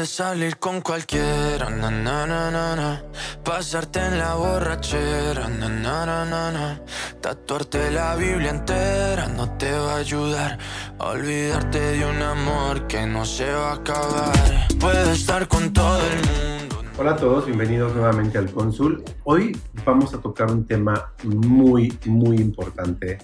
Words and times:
Puedes 0.00 0.16
salir 0.16 0.56
con 0.56 0.80
cualquiera, 0.80 1.68
na, 1.68 1.90
na, 1.90 2.26
na, 2.26 2.50
na, 2.50 3.04
pasarte 3.44 4.00
en 4.00 4.18
la 4.18 4.34
borrachera, 4.34 5.46
na, 5.46 5.68
na, 5.68 6.06
na, 6.06 6.50
na, 6.50 6.80
tatuarte 7.20 7.90
la 7.90 8.16
Biblia 8.16 8.48
entera 8.48 9.28
no 9.28 9.58
te 9.58 9.70
va 9.70 9.96
a 9.96 9.96
ayudar 9.98 10.58
olvidarte 10.96 11.78
de 11.78 12.06
un 12.06 12.22
amor 12.22 12.86
que 12.86 13.06
no 13.06 13.26
se 13.26 13.52
va 13.52 13.72
a 13.72 13.74
acabar. 13.74 14.32
Puedes 14.80 15.20
estar 15.20 15.46
con 15.48 15.70
todo 15.70 16.00
el 16.00 16.16
mundo. 16.16 16.82
Hola 16.96 17.10
a 17.10 17.16
todos, 17.16 17.44
bienvenidos 17.44 17.94
nuevamente 17.94 18.38
al 18.38 18.50
Cónsul. 18.50 19.04
Hoy 19.24 19.54
vamos 19.84 20.14
a 20.14 20.18
tocar 20.22 20.50
un 20.50 20.64
tema 20.66 21.12
muy, 21.24 21.92
muy 22.06 22.38
importante. 22.38 23.18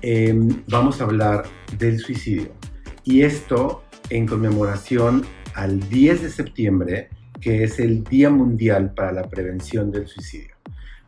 Eh, 0.00 0.34
vamos 0.66 1.02
a 1.02 1.04
hablar 1.04 1.44
del 1.76 1.98
suicidio. 1.98 2.52
Y 3.04 3.20
esto 3.20 3.82
en 4.08 4.26
conmemoración 4.26 5.26
al 5.54 5.88
10 5.88 6.22
de 6.22 6.30
septiembre, 6.30 7.08
que 7.40 7.64
es 7.64 7.80
el 7.80 8.04
Día 8.04 8.30
Mundial 8.30 8.94
para 8.94 9.12
la 9.12 9.28
Prevención 9.28 9.90
del 9.90 10.06
Suicidio. 10.06 10.54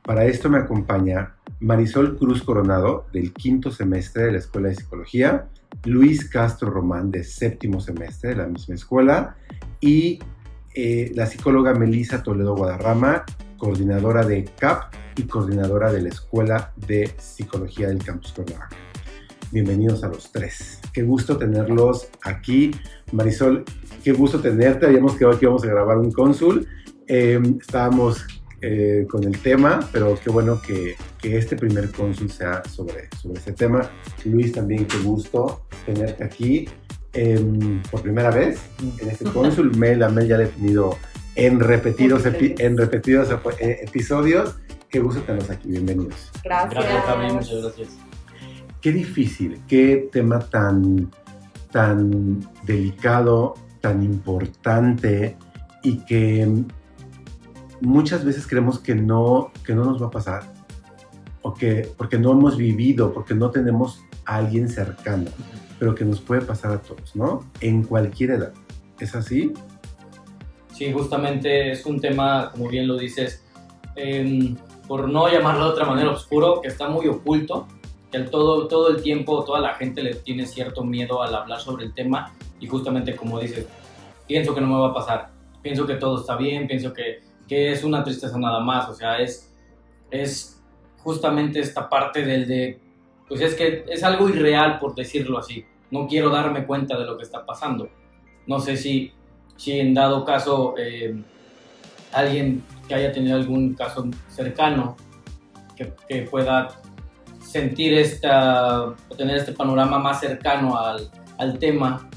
Para 0.02 0.24
esto 0.24 0.50
me 0.50 0.58
acompaña 0.58 1.34
Marisol 1.60 2.18
Cruz 2.18 2.42
Coronado, 2.42 3.06
del 3.12 3.32
quinto 3.32 3.70
semestre 3.70 4.24
de 4.24 4.32
la 4.32 4.38
Escuela 4.38 4.68
de 4.68 4.74
Psicología, 4.74 5.48
Luis 5.84 6.28
Castro 6.28 6.70
Román, 6.70 7.10
de 7.10 7.22
séptimo 7.22 7.80
semestre 7.80 8.30
de 8.30 8.36
la 8.36 8.46
misma 8.46 8.74
escuela, 8.74 9.36
y 9.80 10.18
eh, 10.74 11.12
la 11.14 11.26
psicóloga 11.26 11.74
Melisa 11.74 12.22
Toledo 12.22 12.56
Guadarrama, 12.56 13.24
coordinadora 13.58 14.24
de 14.24 14.44
CAP 14.44 14.92
y 15.16 15.22
coordinadora 15.24 15.92
de 15.92 16.02
la 16.02 16.08
Escuela 16.08 16.72
de 16.76 17.14
Psicología 17.18 17.88
del 17.88 18.02
Campus 18.02 18.32
Cuernavaca. 18.32 18.76
Bienvenidos 19.52 20.02
a 20.02 20.08
los 20.08 20.32
tres. 20.32 20.80
Qué 20.94 21.02
gusto 21.02 21.36
tenerlos 21.36 22.08
aquí. 22.22 22.70
Marisol, 23.12 23.64
qué 24.02 24.12
gusto 24.12 24.40
tenerte. 24.40 24.86
Habíamos 24.86 25.16
quedado 25.16 25.38
que 25.38 25.44
íbamos 25.44 25.64
a 25.64 25.68
grabar 25.68 25.98
un 25.98 26.10
cónsul. 26.10 26.66
Eh, 27.06 27.40
estábamos 27.60 28.24
eh, 28.60 29.06
con 29.08 29.24
el 29.24 29.36
tema, 29.38 29.80
pero 29.92 30.16
qué 30.22 30.30
bueno 30.30 30.60
que, 30.62 30.94
que, 31.18 31.36
este 31.36 31.56
primer 31.56 31.90
cónsul 31.90 32.30
sea 32.30 32.62
sobre, 32.64 33.08
sobre 33.20 33.40
ese 33.40 33.52
tema. 33.52 33.90
Luis, 34.24 34.52
también 34.52 34.86
qué 34.86 34.98
gusto 34.98 35.66
tenerte 35.84 36.22
aquí 36.22 36.68
eh, 37.12 37.80
por 37.90 38.02
primera 38.02 38.30
vez 38.30 38.60
en 39.00 39.10
este 39.10 39.24
cónsul. 39.24 39.76
Mel, 39.76 40.02
a 40.02 40.08
Mel 40.08 40.28
ya 40.28 40.38
le 40.38 40.44
he 40.44 40.46
tenido 40.46 40.96
en 41.34 41.60
repetidos, 41.60 42.24
epi 42.24 42.54
en 42.58 42.78
repetidos 42.78 43.30
eh, 43.58 43.80
episodios. 43.82 44.56
Qué 44.88 45.00
gusto 45.00 45.20
tenerlos 45.22 45.50
aquí. 45.50 45.68
Bienvenidos. 45.68 46.30
Gracias. 46.44 46.84
Gracias 46.84 47.06
también, 47.06 47.34
muchas 47.34 47.62
gracias. 47.62 47.88
Qué 48.80 48.92
difícil, 48.92 49.60
qué 49.68 50.08
tema 50.12 50.38
tan, 50.38 51.10
tan 51.72 52.40
delicado, 52.64 53.54
tan 53.80 54.02
importante 54.02 55.36
y 55.82 55.98
que 56.04 56.64
muchas 57.80 58.24
veces 58.24 58.46
creemos 58.46 58.78
que 58.78 58.94
no, 58.94 59.50
que 59.64 59.74
no 59.74 59.84
nos 59.84 60.00
va 60.00 60.06
a 60.06 60.10
pasar 60.10 60.52
o 61.42 61.52
que 61.54 61.88
porque 61.96 62.18
no 62.18 62.30
hemos 62.32 62.56
vivido, 62.56 63.12
porque 63.12 63.34
no 63.34 63.50
tenemos 63.50 64.04
a 64.24 64.36
alguien 64.36 64.68
cercano, 64.68 65.30
pero 65.78 65.94
que 65.94 66.04
nos 66.04 66.20
puede 66.20 66.42
pasar 66.42 66.72
a 66.72 66.80
todos, 66.80 67.16
¿no? 67.16 67.44
En 67.60 67.82
cualquier 67.82 68.30
edad. 68.30 68.52
¿Es 69.00 69.16
así? 69.16 69.52
Sí, 70.72 70.92
justamente 70.92 71.72
es 71.72 71.84
un 71.84 72.00
tema, 72.00 72.50
como 72.52 72.68
bien 72.68 72.86
lo 72.86 72.96
dices, 72.96 73.44
eh, 73.96 74.54
por 74.86 75.08
no 75.08 75.28
llamarlo 75.28 75.64
de 75.64 75.70
otra 75.70 75.84
manera, 75.84 76.10
oscuro, 76.10 76.60
que 76.60 76.68
está 76.68 76.88
muy 76.88 77.08
oculto, 77.08 77.66
el 78.12 78.30
todo, 78.30 78.68
todo 78.68 78.88
el 78.88 79.02
tiempo 79.02 79.44
toda 79.44 79.60
la 79.60 79.74
gente 79.74 80.02
le 80.02 80.14
tiene 80.14 80.46
cierto 80.46 80.84
miedo 80.84 81.22
al 81.22 81.34
hablar 81.34 81.60
sobre 81.60 81.84
el 81.84 81.94
tema 81.94 82.32
y 82.60 82.66
justamente 82.66 83.16
como 83.16 83.40
dices, 83.40 83.66
pienso 84.26 84.54
que 84.54 84.60
no 84.60 84.68
me 84.68 84.78
va 84.78 84.88
a 84.88 84.94
pasar, 84.94 85.30
pienso 85.62 85.86
que 85.86 85.94
todo 85.94 86.20
está 86.20 86.36
bien, 86.36 86.66
pienso 86.66 86.92
que, 86.92 87.20
que 87.48 87.72
es 87.72 87.82
una 87.84 88.04
tristeza 88.04 88.38
nada 88.38 88.60
más, 88.60 88.88
o 88.88 88.94
sea, 88.94 89.18
es, 89.18 89.52
es 90.10 90.62
justamente 90.98 91.60
esta 91.60 91.88
parte 91.88 92.24
del 92.24 92.46
de, 92.46 92.80
pues 93.28 93.40
es 93.40 93.54
que 93.54 93.84
es 93.88 94.02
algo 94.04 94.28
irreal 94.28 94.78
por 94.78 94.94
decirlo 94.94 95.38
así, 95.38 95.64
no 95.90 96.06
quiero 96.06 96.30
darme 96.30 96.66
cuenta 96.66 96.98
de 96.98 97.04
lo 97.04 97.16
que 97.16 97.24
está 97.24 97.44
pasando. 97.44 97.88
No 98.46 98.58
sé 98.60 98.76
si, 98.76 99.12
si 99.56 99.78
en 99.78 99.94
dado 99.94 100.24
caso 100.24 100.74
eh, 100.78 101.14
alguien 102.12 102.64
que 102.88 102.94
haya 102.94 103.12
tenido 103.12 103.36
algún 103.36 103.74
caso 103.74 104.08
cercano 104.28 104.96
que, 105.76 105.92
que 106.08 106.22
pueda 106.22 106.80
sentir 107.44 107.94
esta, 107.94 108.94
tener 109.16 109.36
este 109.36 109.52
panorama 109.52 109.98
más 109.98 110.20
cercano 110.20 110.78
al, 110.78 111.10
al, 111.38 111.58
tema. 111.58 112.08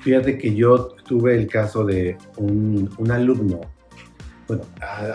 Fíjate 0.00 0.38
que 0.38 0.54
yo 0.54 0.88
tuve 1.06 1.36
el 1.36 1.46
caso 1.46 1.84
de 1.84 2.16
un, 2.36 2.90
un 2.98 3.10
alumno, 3.10 3.60
bueno, 4.46 4.62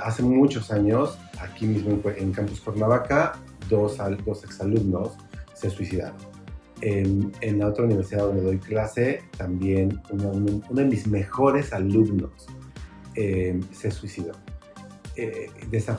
hace 0.04 0.22
muchos 0.24 0.72
años, 0.72 1.18
aquí 1.40 1.66
mismo 1.66 2.00
en, 2.18 2.32
Campus 2.32 2.62
Cuernavaca, 2.62 3.34
dos, 3.70 3.98
dos 4.26 4.44
exalumnos 4.44 5.14
se 5.54 5.70
suicidaron. 5.70 6.18
En, 6.82 7.32
en, 7.42 7.60
la 7.60 7.68
otra 7.68 7.86
universidad 7.86 8.26
donde 8.26 8.42
doy 8.42 8.58
clase, 8.58 9.22
también 9.38 10.02
uno, 10.10 10.32
uno 10.32 10.62
de 10.70 10.86
mis 10.86 11.08
mejores 11.08 11.72
alumnos 11.72 12.48
eh, 13.16 13.60
se 13.72 13.90
suicidó. 13.90 14.34
Eh, 15.16 15.50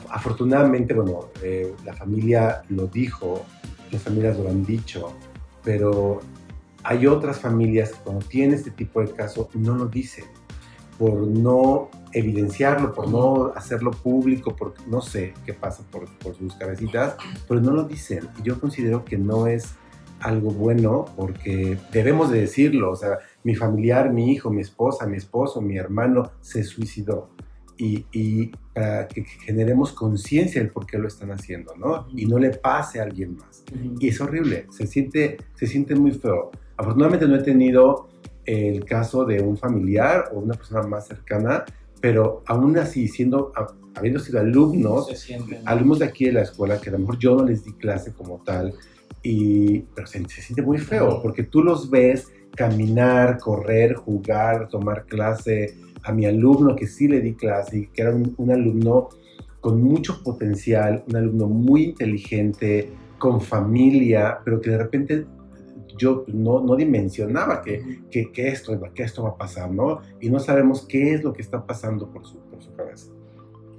afortunadamente, 0.09 0.93
bueno, 0.93 1.29
eh, 1.41 1.73
la 1.85 1.93
familia 1.93 2.63
lo 2.69 2.87
dijo, 2.87 3.45
las 3.91 4.01
familias 4.01 4.37
lo 4.37 4.49
han 4.49 4.65
dicho, 4.65 5.13
pero 5.63 6.19
hay 6.83 7.07
otras 7.07 7.39
familias 7.39 7.91
que 7.91 7.99
cuando 7.99 8.25
tienen 8.25 8.55
este 8.55 8.71
tipo 8.71 9.01
de 9.01 9.11
caso 9.11 9.49
no 9.53 9.75
lo 9.75 9.87
dicen, 9.87 10.25
por 10.99 11.13
no 11.15 11.89
evidenciarlo, 12.13 12.93
por 12.93 13.09
no 13.09 13.53
hacerlo 13.55 13.91
público, 13.91 14.55
por 14.55 14.73
no 14.87 15.01
sé 15.01 15.33
qué 15.45 15.53
pasa 15.53 15.83
por, 15.91 16.09
por 16.19 16.35
sus 16.35 16.55
cabecitas, 16.55 17.15
pero 17.47 17.59
no 17.59 17.71
lo 17.71 17.83
dicen. 17.83 18.29
Y 18.39 18.43
yo 18.43 18.59
considero 18.59 19.03
que 19.03 19.17
no 19.17 19.47
es 19.47 19.75
algo 20.19 20.51
bueno 20.51 21.05
porque 21.15 21.77
debemos 21.91 22.31
de 22.31 22.41
decirlo, 22.41 22.91
o 22.91 22.95
sea, 22.95 23.19
mi 23.43 23.55
familiar, 23.55 24.11
mi 24.11 24.31
hijo, 24.31 24.49
mi 24.49 24.61
esposa, 24.61 25.05
mi 25.05 25.17
esposo, 25.17 25.61
mi 25.61 25.77
hermano 25.77 26.31
se 26.41 26.63
suicidó. 26.63 27.29
Y, 27.77 28.05
y 28.11 28.51
para 28.73 29.07
que 29.07 29.23
generemos 29.23 29.91
conciencia 29.91 30.61
del 30.61 30.71
por 30.71 30.85
qué 30.85 30.97
lo 30.97 31.07
están 31.07 31.31
haciendo, 31.31 31.75
¿no? 31.75 32.07
Y 32.15 32.25
no 32.25 32.39
le 32.39 32.51
pase 32.51 32.99
a 32.99 33.03
alguien 33.03 33.35
más. 33.37 33.63
Y 33.99 34.07
es 34.09 34.21
horrible, 34.21 34.67
se 34.69 34.87
siente, 34.87 35.37
se 35.55 35.67
siente 35.67 35.95
muy 35.95 36.11
feo. 36.11 36.51
Afortunadamente 36.77 37.27
no 37.27 37.35
he 37.35 37.43
tenido 37.43 38.09
el 38.45 38.85
caso 38.85 39.25
de 39.25 39.41
un 39.41 39.57
familiar 39.57 40.29
o 40.33 40.39
una 40.39 40.53
persona 40.53 40.83
más 40.83 41.07
cercana, 41.07 41.65
pero 41.99 42.43
aún 42.45 42.77
así, 42.77 43.07
siendo, 43.07 43.51
habiendo 43.95 44.19
sido 44.19 44.39
alumnos, 44.39 45.09
alumnos 45.65 45.99
de 45.99 46.05
aquí 46.05 46.25
de 46.25 46.33
la 46.33 46.41
escuela, 46.43 46.79
que 46.79 46.89
a 46.89 46.93
lo 46.93 46.99
mejor 46.99 47.17
yo 47.17 47.35
no 47.35 47.45
les 47.45 47.63
di 47.63 47.73
clase 47.73 48.13
como 48.13 48.41
tal, 48.43 48.73
y, 49.23 49.79
pero 49.95 50.05
se, 50.05 50.23
se 50.29 50.41
siente 50.41 50.61
muy 50.61 50.77
feo, 50.77 51.21
porque 51.21 51.43
tú 51.43 51.63
los 51.63 51.89
ves 51.89 52.27
caminar, 52.55 53.39
correr, 53.39 53.95
jugar, 53.95 54.67
tomar 54.69 55.05
clase, 55.05 55.75
a 56.05 56.11
mi 56.11 56.25
alumno 56.25 56.75
que 56.75 56.87
sí 56.87 57.07
le 57.07 57.19
di 57.19 57.33
clase, 57.33 57.89
que 57.93 58.01
era 58.01 58.13
un, 58.13 58.33
un, 58.37 58.51
alumno 58.51 59.09
con 59.59 59.81
mucho 59.81 60.21
potencial, 60.23 61.03
un 61.07 61.15
alumno 61.15 61.47
muy 61.47 61.83
inteligente, 61.83 62.91
con 63.17 63.41
familia, 63.41 64.39
pero 64.43 64.61
que 64.61 64.69
de 64.69 64.77
repente 64.77 65.25
yo 65.97 66.25
no, 66.27 66.61
no 66.61 66.75
dimensionaba 66.75 67.61
que, 67.61 68.01
que, 68.11 68.31
que, 68.31 68.49
esto, 68.49 68.79
que 68.93 69.03
esto 69.03 69.23
va 69.23 69.29
a 69.29 69.37
pasar, 69.37 69.71
¿no? 69.71 70.01
Y 70.19 70.29
no 70.29 70.39
sabemos 70.39 70.85
qué 70.85 71.13
es 71.13 71.23
lo 71.23 71.33
que 71.33 71.41
está 71.41 71.65
pasando 71.65 72.09
por 72.11 72.25
su, 72.25 72.39
por 72.39 72.61
su 72.61 72.73
cabeza. 72.75 73.11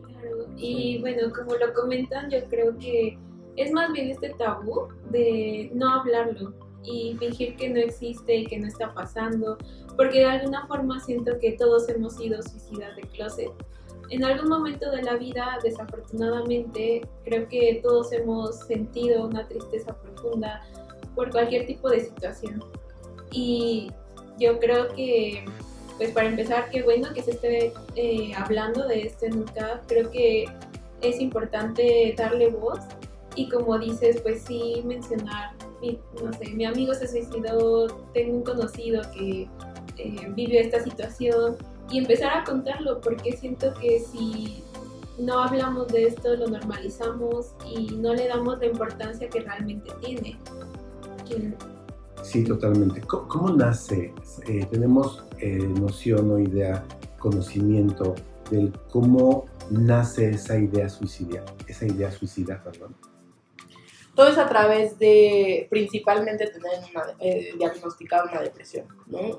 Claro, 0.06 0.48
y 0.56 0.98
bueno, 1.00 1.32
como 1.34 1.54
lo 1.54 1.72
comentan, 1.74 2.30
yo 2.30 2.38
creo 2.48 2.76
que 2.78 3.18
es 3.56 3.72
más 3.72 3.92
bien 3.92 4.10
este 4.10 4.30
tabú 4.30 4.88
de 5.10 5.70
no 5.74 6.00
hablarlo 6.00 6.54
y 6.82 7.16
fingir 7.18 7.56
que 7.56 7.68
no 7.68 7.80
existe 7.80 8.36
y 8.36 8.46
que 8.46 8.58
no 8.58 8.66
está 8.66 8.94
pasando, 8.94 9.58
porque 9.96 10.18
de 10.18 10.26
alguna 10.26 10.66
forma 10.66 11.00
siento 11.00 11.38
que 11.38 11.52
todos 11.52 11.88
hemos 11.88 12.16
sido 12.16 12.42
suicidas 12.42 12.94
de 12.96 13.02
closet. 13.02 13.50
En 14.10 14.24
algún 14.24 14.48
momento 14.48 14.90
de 14.90 15.02
la 15.02 15.14
vida, 15.14 15.58
desafortunadamente, 15.62 17.02
creo 17.24 17.48
que 17.48 17.80
todos 17.82 18.12
hemos 18.12 18.60
sentido 18.60 19.26
una 19.26 19.48
tristeza 19.48 19.96
profunda 19.96 20.62
por 21.14 21.30
cualquier 21.30 21.66
tipo 21.66 21.88
de 21.88 22.00
situación. 22.00 22.62
Y 23.32 23.90
yo 24.38 24.60
creo 24.60 24.94
que, 24.94 25.44
pues 25.96 26.12
para 26.12 26.28
empezar, 26.28 26.70
qué 26.70 26.82
bueno 26.82 27.12
que 27.12 27.22
se 27.22 27.32
esté 27.32 27.72
eh, 27.96 28.32
hablando 28.36 28.86
de 28.86 29.02
esto 29.02 29.26
nunca. 29.28 29.82
Creo 29.88 30.10
que 30.10 30.44
es 31.00 31.20
importante 31.20 32.14
darle 32.16 32.48
voz 32.48 32.78
y 33.34 33.48
como 33.48 33.78
dices, 33.78 34.20
pues 34.22 34.42
sí 34.42 34.82
mencionar, 34.84 35.52
mi, 35.80 35.98
no 36.22 36.32
sé, 36.32 36.50
mi 36.50 36.64
amigo 36.64 36.94
se 36.94 37.06
suicidó, 37.06 37.86
tengo 38.14 38.38
un 38.38 38.42
conocido 38.42 39.02
que 39.12 39.48
eh, 39.98 40.32
vive 40.34 40.60
esta 40.60 40.82
situación 40.82 41.56
y 41.90 41.98
empezar 41.98 42.38
a 42.38 42.44
contarlo 42.44 43.00
porque 43.00 43.36
siento 43.36 43.72
que 43.74 44.00
si 44.00 44.62
no 45.18 45.38
hablamos 45.38 45.88
de 45.88 46.08
esto, 46.08 46.36
lo 46.36 46.48
normalizamos 46.48 47.54
y 47.66 47.86
no 47.96 48.14
le 48.14 48.28
damos 48.28 48.58
la 48.58 48.66
importancia 48.66 49.28
que 49.28 49.40
realmente 49.40 49.90
tiene. 50.04 50.38
Sí, 52.22 52.44
totalmente. 52.44 53.00
¿Cómo, 53.02 53.50
nace? 53.50 54.12
Eh, 54.46 54.66
tenemos 54.70 55.24
eh, 55.38 55.58
noción 55.58 56.30
o 56.30 56.38
idea, 56.38 56.84
conocimiento 57.18 58.14
del 58.50 58.72
cómo 58.90 59.46
nace 59.70 60.30
esa 60.30 60.58
idea 60.58 60.88
suicida, 60.88 61.44
esa 61.66 61.86
idea 61.86 62.10
suicida, 62.10 62.62
perdón. 62.62 62.94
Todo 64.16 64.28
es 64.28 64.38
a 64.38 64.48
través 64.48 64.98
de 64.98 65.68
principalmente 65.70 66.48
tener 66.48 66.72
una, 66.90 67.14
eh, 67.20 67.50
diagnosticada 67.56 68.24
una 68.24 68.40
depresión, 68.40 68.86
¿no? 69.06 69.38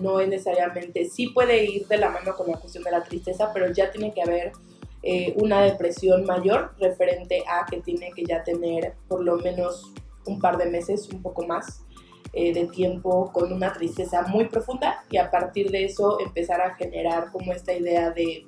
no 0.00 0.18
es 0.18 0.28
necesariamente, 0.28 1.04
sí 1.04 1.28
puede 1.28 1.64
ir 1.64 1.86
de 1.86 1.98
la 1.98 2.08
mano 2.08 2.34
con 2.34 2.50
la 2.50 2.56
cuestión 2.56 2.82
de 2.82 2.90
la 2.90 3.04
tristeza, 3.04 3.52
pero 3.52 3.70
ya 3.72 3.90
tiene 3.92 4.12
que 4.12 4.22
haber 4.22 4.52
una 5.36 5.60
depresión 5.60 6.24
mayor 6.24 6.74
referente 6.78 7.44
a 7.46 7.66
que 7.66 7.82
tiene 7.82 8.10
que 8.16 8.24
ya 8.24 8.42
tener 8.42 8.94
por 9.06 9.22
lo 9.22 9.36
menos 9.36 9.92
un 10.26 10.40
par 10.40 10.56
de 10.56 10.66
meses, 10.66 11.08
un 11.10 11.22
poco 11.22 11.46
más, 11.46 11.84
eh, 12.36 12.52
de 12.52 12.66
tiempo 12.66 13.30
con 13.32 13.52
una 13.52 13.72
tristeza 13.72 14.22
muy 14.22 14.46
profunda 14.46 15.04
y 15.08 15.18
a 15.18 15.30
partir 15.30 15.70
de 15.70 15.84
eso 15.84 16.18
empezar 16.18 16.60
a 16.60 16.74
generar 16.74 17.30
como 17.30 17.52
esta 17.52 17.72
idea 17.72 18.10
de 18.10 18.44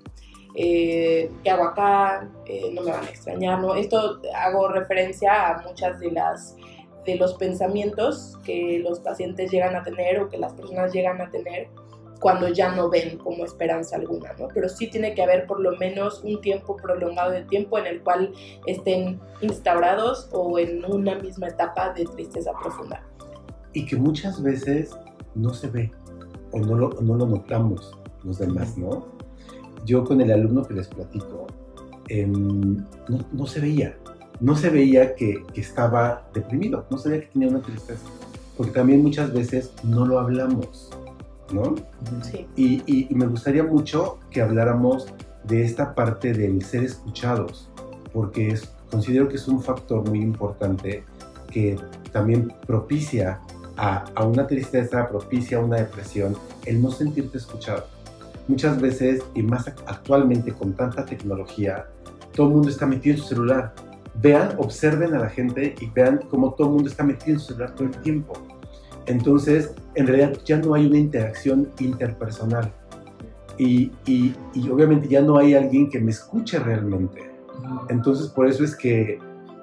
eh, 0.56 1.31
qué 1.43 1.50
hago 1.50 1.64
acá, 1.64 2.29
eh, 2.47 2.70
no 2.73 2.82
me 2.82 2.91
van 2.91 3.05
a 3.05 3.08
extrañar, 3.08 3.61
¿no? 3.61 3.75
Esto 3.75 4.20
hago 4.35 4.69
referencia 4.69 5.50
a 5.50 5.62
muchas 5.62 6.00
de 6.00 6.11
las 6.11 6.56
de 7.05 7.14
los 7.14 7.35
pensamientos 7.35 8.37
que 8.44 8.81
los 8.81 8.99
pacientes 8.99 9.53
llegan 9.53 9.76
a 9.76 9.85
tener 9.85 10.20
o 10.20 10.29
que 10.29 10.38
las 10.38 10.55
personas 10.55 10.93
llegan 10.93 11.20
a 11.20 11.31
tener 11.31 11.69
cuando 12.19 12.49
ya 12.49 12.75
no 12.75 12.91
ven 12.91 13.17
como 13.19 13.44
esperanza 13.44 13.94
alguna, 13.94 14.32
¿no? 14.41 14.49
Pero 14.53 14.69
sí 14.69 14.88
tiene 14.88 15.14
que 15.14 15.23
haber 15.23 15.47
por 15.47 15.61
lo 15.61 15.76
menos 15.76 16.25
un 16.25 16.41
tiempo 16.41 16.76
prolongado 16.76 17.31
de 17.31 17.43
tiempo 17.43 17.79
en 17.79 17.87
el 17.87 18.02
cual 18.02 18.32
estén 18.67 19.20
instaurados 19.41 20.29
o 20.32 20.59
en 20.59 20.85
una 20.85 21.14
misma 21.14 21.47
etapa 21.47 21.93
de 21.93 22.06
tristeza 22.06 22.50
profunda 22.61 23.05
y 23.76 23.85
que 23.85 23.94
muchas 23.94 24.43
veces 24.43 24.97
no 25.35 25.52
se 25.52 25.69
ve 25.69 25.93
o 26.52 26.59
no 26.61 26.75
lo, 26.76 26.88
no 27.02 27.14
lo 27.14 27.26
notamos 27.26 27.93
los 28.25 28.38
demás, 28.38 28.79
¿no? 28.79 29.06
Yo 29.87 30.05
con 30.05 30.21
el 30.21 30.31
alumno 30.31 30.62
que 30.65 30.75
les 30.75 30.88
platico, 30.88 31.47
em, 32.09 32.77
no, 33.09 33.25
no, 33.33 33.47
se 33.47 33.61
veía, 33.61 33.97
no 34.41 34.55
se 34.55 34.69
veía 34.69 35.15
que, 35.15 35.43
que, 35.55 35.61
estaba 35.62 36.29
deprimido, 36.35 36.85
no 36.91 36.99
se 36.99 37.09
veía 37.09 37.23
que 37.23 37.29
tenía 37.29 37.49
una 37.49 37.62
tristeza, 37.62 38.05
porque 38.56 38.73
también 38.73 39.03
muchas 39.03 39.33
veces 39.33 39.73
no 39.83 40.05
lo 40.05 40.19
hablamos, 40.19 40.91
¿no? 41.50 41.75
Sí. 42.23 42.47
Y, 42.56 42.83
y, 42.87 43.06
y 43.09 43.15
me 43.15 43.27
gustaría 43.27 43.62
mucho 43.62 44.19
que 44.31 44.43
habláramos 44.43 45.06
de 45.44 45.65
esta 45.65 45.94
parte 45.94 46.35
del 46.35 46.62
ser 46.62 46.85
escuchados, 46.85 47.71
porque 48.12 48.49
es, 48.49 48.69
considero 48.91 49.29
que 49.29 49.37
es 49.37 49.49
un 49.49 49.62
factor 49.62 50.06
muy 50.06 50.21
importante 50.21 51.05
que 51.50 51.79
también 52.12 52.53
propicia 52.67 53.41
a, 53.77 54.25
una 54.25 54.47
tristeza 54.47 55.09
propicia 55.09 55.59
a 55.59 55.61
una 55.61 55.77
depresión 55.77 56.37
el 56.65 56.81
no 56.83 56.91
sentirte 56.91 57.38
escuchado. 57.38 57.87
Muchas 58.48 58.81
veces, 58.81 59.25
y 59.34 59.43
más 59.43 59.66
actualmente 59.66 60.52
con 60.52 60.72
tanta 60.75 61.04
tecnología, 61.04 61.87
todo 62.34 62.48
el 62.48 62.52
mundo 62.54 62.69
está 62.69 62.87
metido 62.87 63.16
en 63.16 63.22
su 63.22 63.28
celular. 63.28 63.75
Vean, 64.22 64.50
observen 64.58 65.14
a 65.14 65.19
la 65.19 65.28
gente 65.28 65.75
y 65.81 65.87
vean 65.90 66.20
cómo 66.31 66.54
todo 66.54 66.69
el 66.69 66.75
mundo 66.75 66.88
está 66.88 67.02
metido 67.02 67.34
en 67.34 67.40
su 67.40 67.48
celular 67.48 67.75
todo 67.75 67.88
el 67.88 67.96
tiempo. 68.02 68.34
Entonces, 69.06 69.75
en 69.94 70.06
realidad 70.06 70.38
ya 70.44 70.58
no 70.58 70.75
hay 70.75 70.87
una 70.87 70.98
interacción 70.98 71.70
interpersonal. 71.81 72.72
Y, 73.58 73.90
y, 74.04 74.34
y, 74.52 74.69
obviamente 74.69 75.08
ya 75.08 75.22
no 75.22 75.38
hay 75.38 75.54
alguien 75.54 75.88
que 75.88 75.99
me 75.99 76.10
escuche 76.10 76.58
realmente. 76.58 77.31
Entonces, 77.88 78.28
por 78.28 78.46
eso 78.46 78.64
es 78.64 78.76
que 78.76 79.19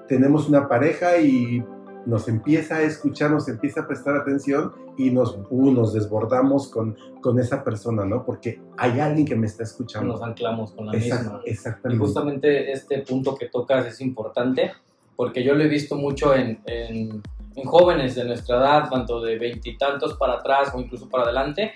tenemos 0.08 0.48
una 0.48 0.68
pareja 0.68 1.16
y 1.18 1.64
nos 2.06 2.28
empieza 2.28 2.76
a 2.76 2.82
escuchar, 2.82 3.30
nos 3.30 3.48
empieza 3.48 3.82
a 3.82 3.86
prestar 3.86 4.16
atención 4.16 4.72
y 4.96 5.10
nos, 5.10 5.38
uh, 5.50 5.70
nos 5.70 5.92
desbordamos 5.92 6.68
con, 6.68 6.96
con 7.20 7.38
esa 7.38 7.64
persona, 7.64 8.04
¿no? 8.04 8.24
Porque 8.24 8.60
hay 8.76 9.00
alguien 9.00 9.26
que 9.26 9.36
me 9.36 9.46
está 9.46 9.62
escuchando. 9.62 10.12
Nos 10.14 10.22
anclamos 10.22 10.72
con 10.72 10.86
la 10.86 10.92
misma. 10.92 11.40
Exactamente. 11.44 12.02
Y 12.02 12.06
justamente 12.06 12.72
este 12.72 12.98
punto 13.02 13.34
que 13.34 13.48
tocas 13.48 13.86
es 13.86 14.00
importante 14.00 14.72
porque 15.16 15.44
yo 15.44 15.54
lo 15.54 15.64
he 15.64 15.68
visto 15.68 15.96
mucho 15.96 16.34
en, 16.34 16.60
en, 16.66 17.22
en 17.54 17.64
jóvenes 17.64 18.14
de 18.16 18.24
nuestra 18.24 18.56
edad, 18.58 18.90
tanto 18.90 19.20
de 19.20 19.38
veintitantos 19.38 20.14
para 20.14 20.34
atrás 20.34 20.72
o 20.74 20.80
incluso 20.80 21.08
para 21.08 21.24
adelante, 21.24 21.72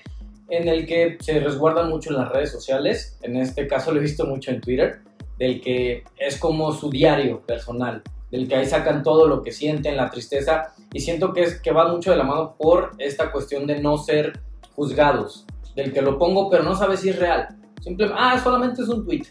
en 0.49 0.67
el 0.67 0.87
que 0.87 1.19
se 1.21 1.39
resguardan 1.41 1.89
mucho 1.89 2.11
en 2.11 2.17
las 2.17 2.31
redes 2.31 2.51
sociales. 2.51 3.19
En 3.23 3.37
este 3.37 3.67
caso 3.67 3.93
lo 3.93 3.99
he 3.99 4.03
visto 4.03 4.27
mucho 4.27 4.51
en 4.51 4.61
Twitter, 4.61 5.01
del 5.39 5.61
que 5.61 6.05
es 6.17 6.39
como 6.39 6.73
su 6.73 6.91
diario 6.91 7.41
personal 7.43 8.03
del 8.31 8.49
que 8.49 8.57
ahí 8.57 8.67
sacan 8.67 9.03
todo 9.03 9.27
lo 9.27 9.43
que 9.43 9.53
sienten, 9.53 9.97
la 9.97 10.11
tristeza, 10.11 10.75
y 10.93 11.01
siento 11.01 11.33
que, 11.33 11.43
es, 11.43 11.61
que 11.61 11.73
va 11.73 11.89
mucho 11.89 12.11
de 12.11 12.17
la 12.17 12.25
mano 12.25 12.57
por 12.59 12.93
esta 12.99 13.33
cuestión 13.33 13.67
de 13.67 13.81
no 13.81 13.99
ser 13.99 14.41
juzgados, 14.75 15.47
del 15.75 15.93
que 15.93 16.03
lo 16.03 16.19
pongo 16.19 16.51
pero 16.51 16.63
no 16.63 16.75
sabe 16.75 16.97
si 16.97 17.11
es 17.11 17.19
real. 17.19 17.49
Simplemente, 17.81 18.21
ah, 18.21 18.39
solamente 18.43 18.83
es 18.83 18.89
un 18.89 19.05
tweet. 19.05 19.23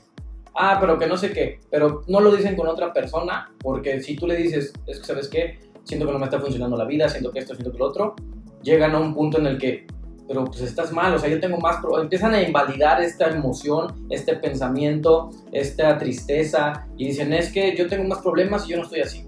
Ah, 0.56 0.78
pero 0.80 0.98
que 0.98 1.06
no 1.06 1.18
sé 1.18 1.32
qué, 1.32 1.60
pero 1.70 2.02
no 2.08 2.20
lo 2.20 2.36
dicen 2.36 2.56
con 2.56 2.68
otra 2.68 2.92
persona, 2.92 3.52
porque 3.60 4.02
si 4.02 4.16
tú 4.16 4.26
le 4.26 4.36
dices, 4.36 4.74
es 4.88 5.00
que 5.00 5.06
sabes 5.06 5.28
qué, 5.28 5.60
siento 5.84 6.08
que 6.08 6.14
no 6.14 6.20
me 6.20 6.26
está 6.26 6.40
funcionando 6.40 6.76
la 6.76 6.86
vida, 6.86 7.08
siento 7.08 7.32
que 7.32 7.40
esto, 7.40 7.54
siento 7.54 7.72
que 7.72 7.78
lo 7.78 7.86
otro, 7.86 8.16
llegan 8.64 8.96
a 8.96 9.00
un 9.00 9.14
punto 9.14 9.38
en 9.38 9.46
el 9.46 9.58
que 9.60 9.86
pero 10.28 10.46
pues 10.46 10.62
estás 10.62 10.92
mal, 10.92 11.14
o 11.14 11.20
sea, 11.20 11.30
yo 11.30 11.40
tengo 11.40 11.58
más, 11.58 11.78
empiezan 12.02 12.34
a 12.34 12.42
invalidar 12.42 13.02
esta 13.02 13.30
emoción, 13.30 14.06
este 14.10 14.36
pensamiento, 14.36 15.30
esta 15.52 15.98
tristeza, 15.98 16.88
y 16.98 17.08
dicen, 17.08 17.34
es 17.34 17.52
que 17.52 17.76
yo 17.76 17.88
tengo 17.88 18.04
más 18.04 18.20
problemas 18.20 18.66
y 18.66 18.72
yo 18.72 18.78
no 18.78 18.84
estoy 18.84 19.02
así, 19.02 19.26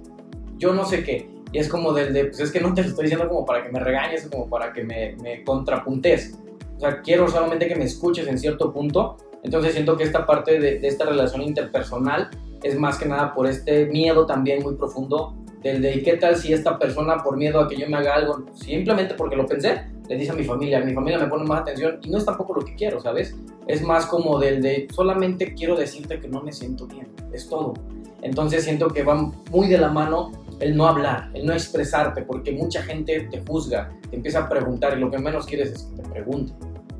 yo 0.57 0.73
no 0.73 0.85
sé 0.85 1.03
qué, 1.03 1.29
y 1.51 1.57
es 1.57 1.69
como 1.69 1.93
del 1.93 2.13
de, 2.13 2.25
pues 2.25 2.39
es 2.41 2.51
que 2.51 2.59
no 2.59 2.73
te 2.73 2.83
lo 2.83 2.89
estoy 2.89 3.05
diciendo 3.05 3.27
como 3.29 3.45
para 3.45 3.63
que 3.63 3.71
me 3.71 3.79
regañes, 3.79 4.27
como 4.27 4.49
para 4.49 4.73
que 4.73 4.83
me, 4.83 5.43
contrapuntes, 5.43 6.37
o 6.75 6.79
sea, 6.79 7.01
quiero 7.01 7.27
solamente 7.27 7.67
que 7.67 7.75
me 7.75 7.85
escuches 7.85 8.27
en 8.27 8.37
cierto 8.37 8.73
punto, 8.73 9.17
entonces 9.43 9.73
siento 9.73 9.95
que 9.95 10.03
esta 10.03 10.25
parte 10.25 10.59
de 10.59 10.85
esta 10.85 11.05
relación 11.05 11.41
interpersonal 11.41 12.29
es 12.61 12.77
más 12.77 12.97
que 12.97 13.05
nada 13.05 13.33
por 13.33 13.47
este 13.47 13.85
miedo 13.85 14.25
también 14.25 14.61
muy 14.61 14.75
profundo 14.75 15.33
del 15.61 15.81
de 15.81 16.01
qué 16.03 16.17
tal 16.17 16.35
si 16.35 16.53
esta 16.53 16.79
persona 16.79 17.17
por 17.17 17.37
miedo 17.37 17.59
a 17.59 17.67
que 17.67 17.77
yo 17.77 17.87
me 17.89 17.97
haga 17.97 18.15
algo, 18.15 18.45
simplemente 18.53 19.13
porque 19.15 19.35
lo 19.35 19.45
pensé, 19.45 19.83
le 20.07 20.15
dice 20.15 20.31
a 20.31 20.35
mi 20.35 20.43
familia, 20.43 20.79
mi 20.79 20.93
familia 20.93 21.19
me 21.19 21.27
pone 21.27 21.45
más 21.45 21.61
atención 21.61 21.99
y 22.01 22.09
no 22.09 22.17
es 22.17 22.25
tampoco 22.25 22.55
lo 22.55 22.65
que 22.65 22.75
quiero, 22.75 22.99
¿sabes? 22.99 23.35
Es 23.67 23.81
más 23.81 24.05
como 24.05 24.39
del 24.39 24.61
de 24.61 24.87
solamente 24.93 25.53
quiero 25.53 25.75
decirte 25.75 26.19
que 26.19 26.27
no 26.27 26.41
me 26.41 26.51
siento 26.51 26.87
bien, 26.87 27.07
es 27.33 27.47
todo. 27.47 27.73
Entonces 28.21 28.63
siento 28.63 28.89
que 28.89 29.03
va 29.03 29.31
muy 29.51 29.67
de 29.67 29.77
la 29.77 29.89
mano 29.89 30.31
el 30.59 30.75
no 30.75 30.87
hablar, 30.87 31.29
el 31.33 31.45
no 31.45 31.53
expresarte, 31.53 32.23
porque 32.23 32.51
mucha 32.51 32.81
gente 32.83 33.27
te 33.31 33.41
juzga, 33.41 33.91
te 34.09 34.15
empieza 34.15 34.39
a 34.39 34.49
preguntar 34.49 34.97
y 34.97 34.99
lo 34.99 35.09
que 35.09 35.17
menos 35.17 35.45
quieres 35.45 35.71
es 35.71 35.83
que 35.83 36.01
te 36.01 36.09
pregunten. 36.09 36.55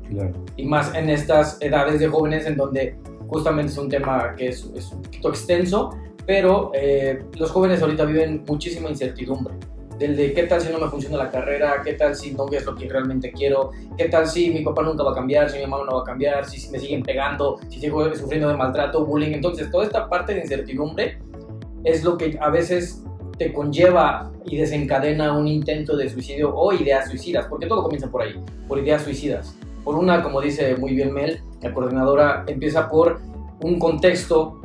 Claro. 0.08 0.32
Y 0.56 0.64
más 0.64 0.94
en 0.94 1.10
estas 1.10 1.58
edades 1.60 2.00
de 2.00 2.08
jóvenes 2.08 2.46
en 2.46 2.56
donde 2.56 2.96
justamente 3.28 3.72
es 3.72 3.78
un 3.78 3.88
tema 3.88 4.34
que 4.36 4.48
es, 4.48 4.68
es 4.74 4.90
un 4.92 5.02
poquito 5.02 5.28
extenso, 5.28 5.90
pero 6.26 6.72
eh, 6.74 7.22
los 7.38 7.50
jóvenes 7.50 7.82
ahorita 7.82 8.04
viven 8.04 8.44
muchísima 8.46 8.88
incertidumbre 8.88 9.54
del 10.00 10.16
de 10.16 10.32
qué 10.32 10.44
tal 10.44 10.62
si 10.62 10.72
no 10.72 10.78
me 10.78 10.88
funciona 10.88 11.18
la 11.18 11.30
carrera, 11.30 11.82
qué 11.84 11.92
tal 11.92 12.16
si 12.16 12.32
no 12.32 12.46
es 12.50 12.64
lo 12.64 12.74
que 12.74 12.88
realmente 12.88 13.30
quiero, 13.32 13.70
qué 13.98 14.06
tal 14.06 14.26
si 14.26 14.50
mi 14.50 14.62
papá 14.62 14.82
nunca 14.82 15.04
va 15.04 15.12
a 15.12 15.14
cambiar, 15.14 15.50
si 15.50 15.58
mi 15.58 15.66
mamá 15.66 15.84
no 15.84 15.96
va 15.96 16.00
a 16.00 16.04
cambiar, 16.04 16.46
si 16.46 16.70
me 16.70 16.78
siguen 16.78 17.02
pegando, 17.02 17.60
si 17.68 17.78
sigo 17.78 18.12
sufriendo 18.14 18.48
de 18.48 18.56
maltrato, 18.56 19.04
bullying. 19.04 19.32
Entonces, 19.32 19.70
toda 19.70 19.84
esta 19.84 20.08
parte 20.08 20.32
de 20.32 20.40
incertidumbre 20.40 21.18
es 21.84 22.02
lo 22.02 22.16
que 22.16 22.38
a 22.40 22.48
veces 22.48 23.04
te 23.36 23.52
conlleva 23.52 24.32
y 24.46 24.56
desencadena 24.56 25.36
un 25.36 25.46
intento 25.46 25.94
de 25.98 26.08
suicidio 26.08 26.54
o 26.54 26.72
ideas 26.72 27.10
suicidas, 27.10 27.46
porque 27.46 27.66
todo 27.66 27.82
comienza 27.82 28.10
por 28.10 28.22
ahí, 28.22 28.42
por 28.66 28.78
ideas 28.78 29.02
suicidas. 29.02 29.54
Por 29.84 29.96
una, 29.96 30.22
como 30.22 30.40
dice 30.40 30.76
muy 30.76 30.94
bien 30.94 31.12
Mel, 31.12 31.42
la 31.60 31.74
coordinadora, 31.74 32.44
empieza 32.46 32.88
por 32.88 33.20
un 33.60 33.78
contexto 33.78 34.62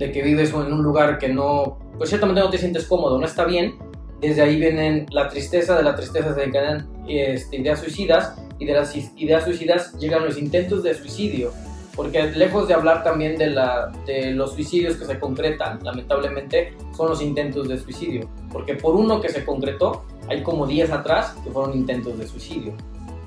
de 0.00 0.10
que 0.10 0.22
vives 0.22 0.50
en 0.50 0.72
un 0.72 0.82
lugar 0.82 1.18
que 1.18 1.28
no, 1.28 1.78
pues 1.98 2.08
ciertamente 2.08 2.40
no 2.40 2.48
te 2.48 2.56
sientes 2.56 2.86
cómodo, 2.86 3.18
no 3.18 3.26
está 3.26 3.44
bien, 3.44 3.76
desde 4.20 4.40
ahí 4.40 4.56
vienen 4.58 5.06
la 5.10 5.28
tristeza, 5.28 5.76
de 5.76 5.82
la 5.82 5.94
tristeza 5.94 6.34
se 6.34 6.42
encadenan 6.42 6.88
este, 7.06 7.58
ideas 7.58 7.80
suicidas 7.80 8.34
y 8.58 8.64
de 8.64 8.72
las 8.72 8.96
ideas 8.96 9.44
suicidas 9.44 9.92
llegan 9.98 10.24
los 10.24 10.38
intentos 10.38 10.82
de 10.82 10.94
suicidio. 10.94 11.52
Porque 11.94 12.22
lejos 12.30 12.66
de 12.66 12.72
hablar 12.72 13.02
también 13.02 13.36
de, 13.36 13.48
la, 13.48 13.92
de 14.06 14.30
los 14.30 14.54
suicidios 14.54 14.96
que 14.96 15.04
se 15.04 15.18
concretan, 15.18 15.80
lamentablemente, 15.82 16.72
son 16.96 17.10
los 17.10 17.20
intentos 17.20 17.68
de 17.68 17.78
suicidio. 17.78 18.30
Porque 18.50 18.74
por 18.74 18.94
uno 18.94 19.20
que 19.20 19.28
se 19.28 19.44
concretó, 19.44 20.04
hay 20.28 20.42
como 20.42 20.66
10 20.66 20.92
atrás 20.92 21.34
que 21.44 21.50
fueron 21.50 21.76
intentos 21.76 22.16
de 22.18 22.26
suicidio. 22.26 22.72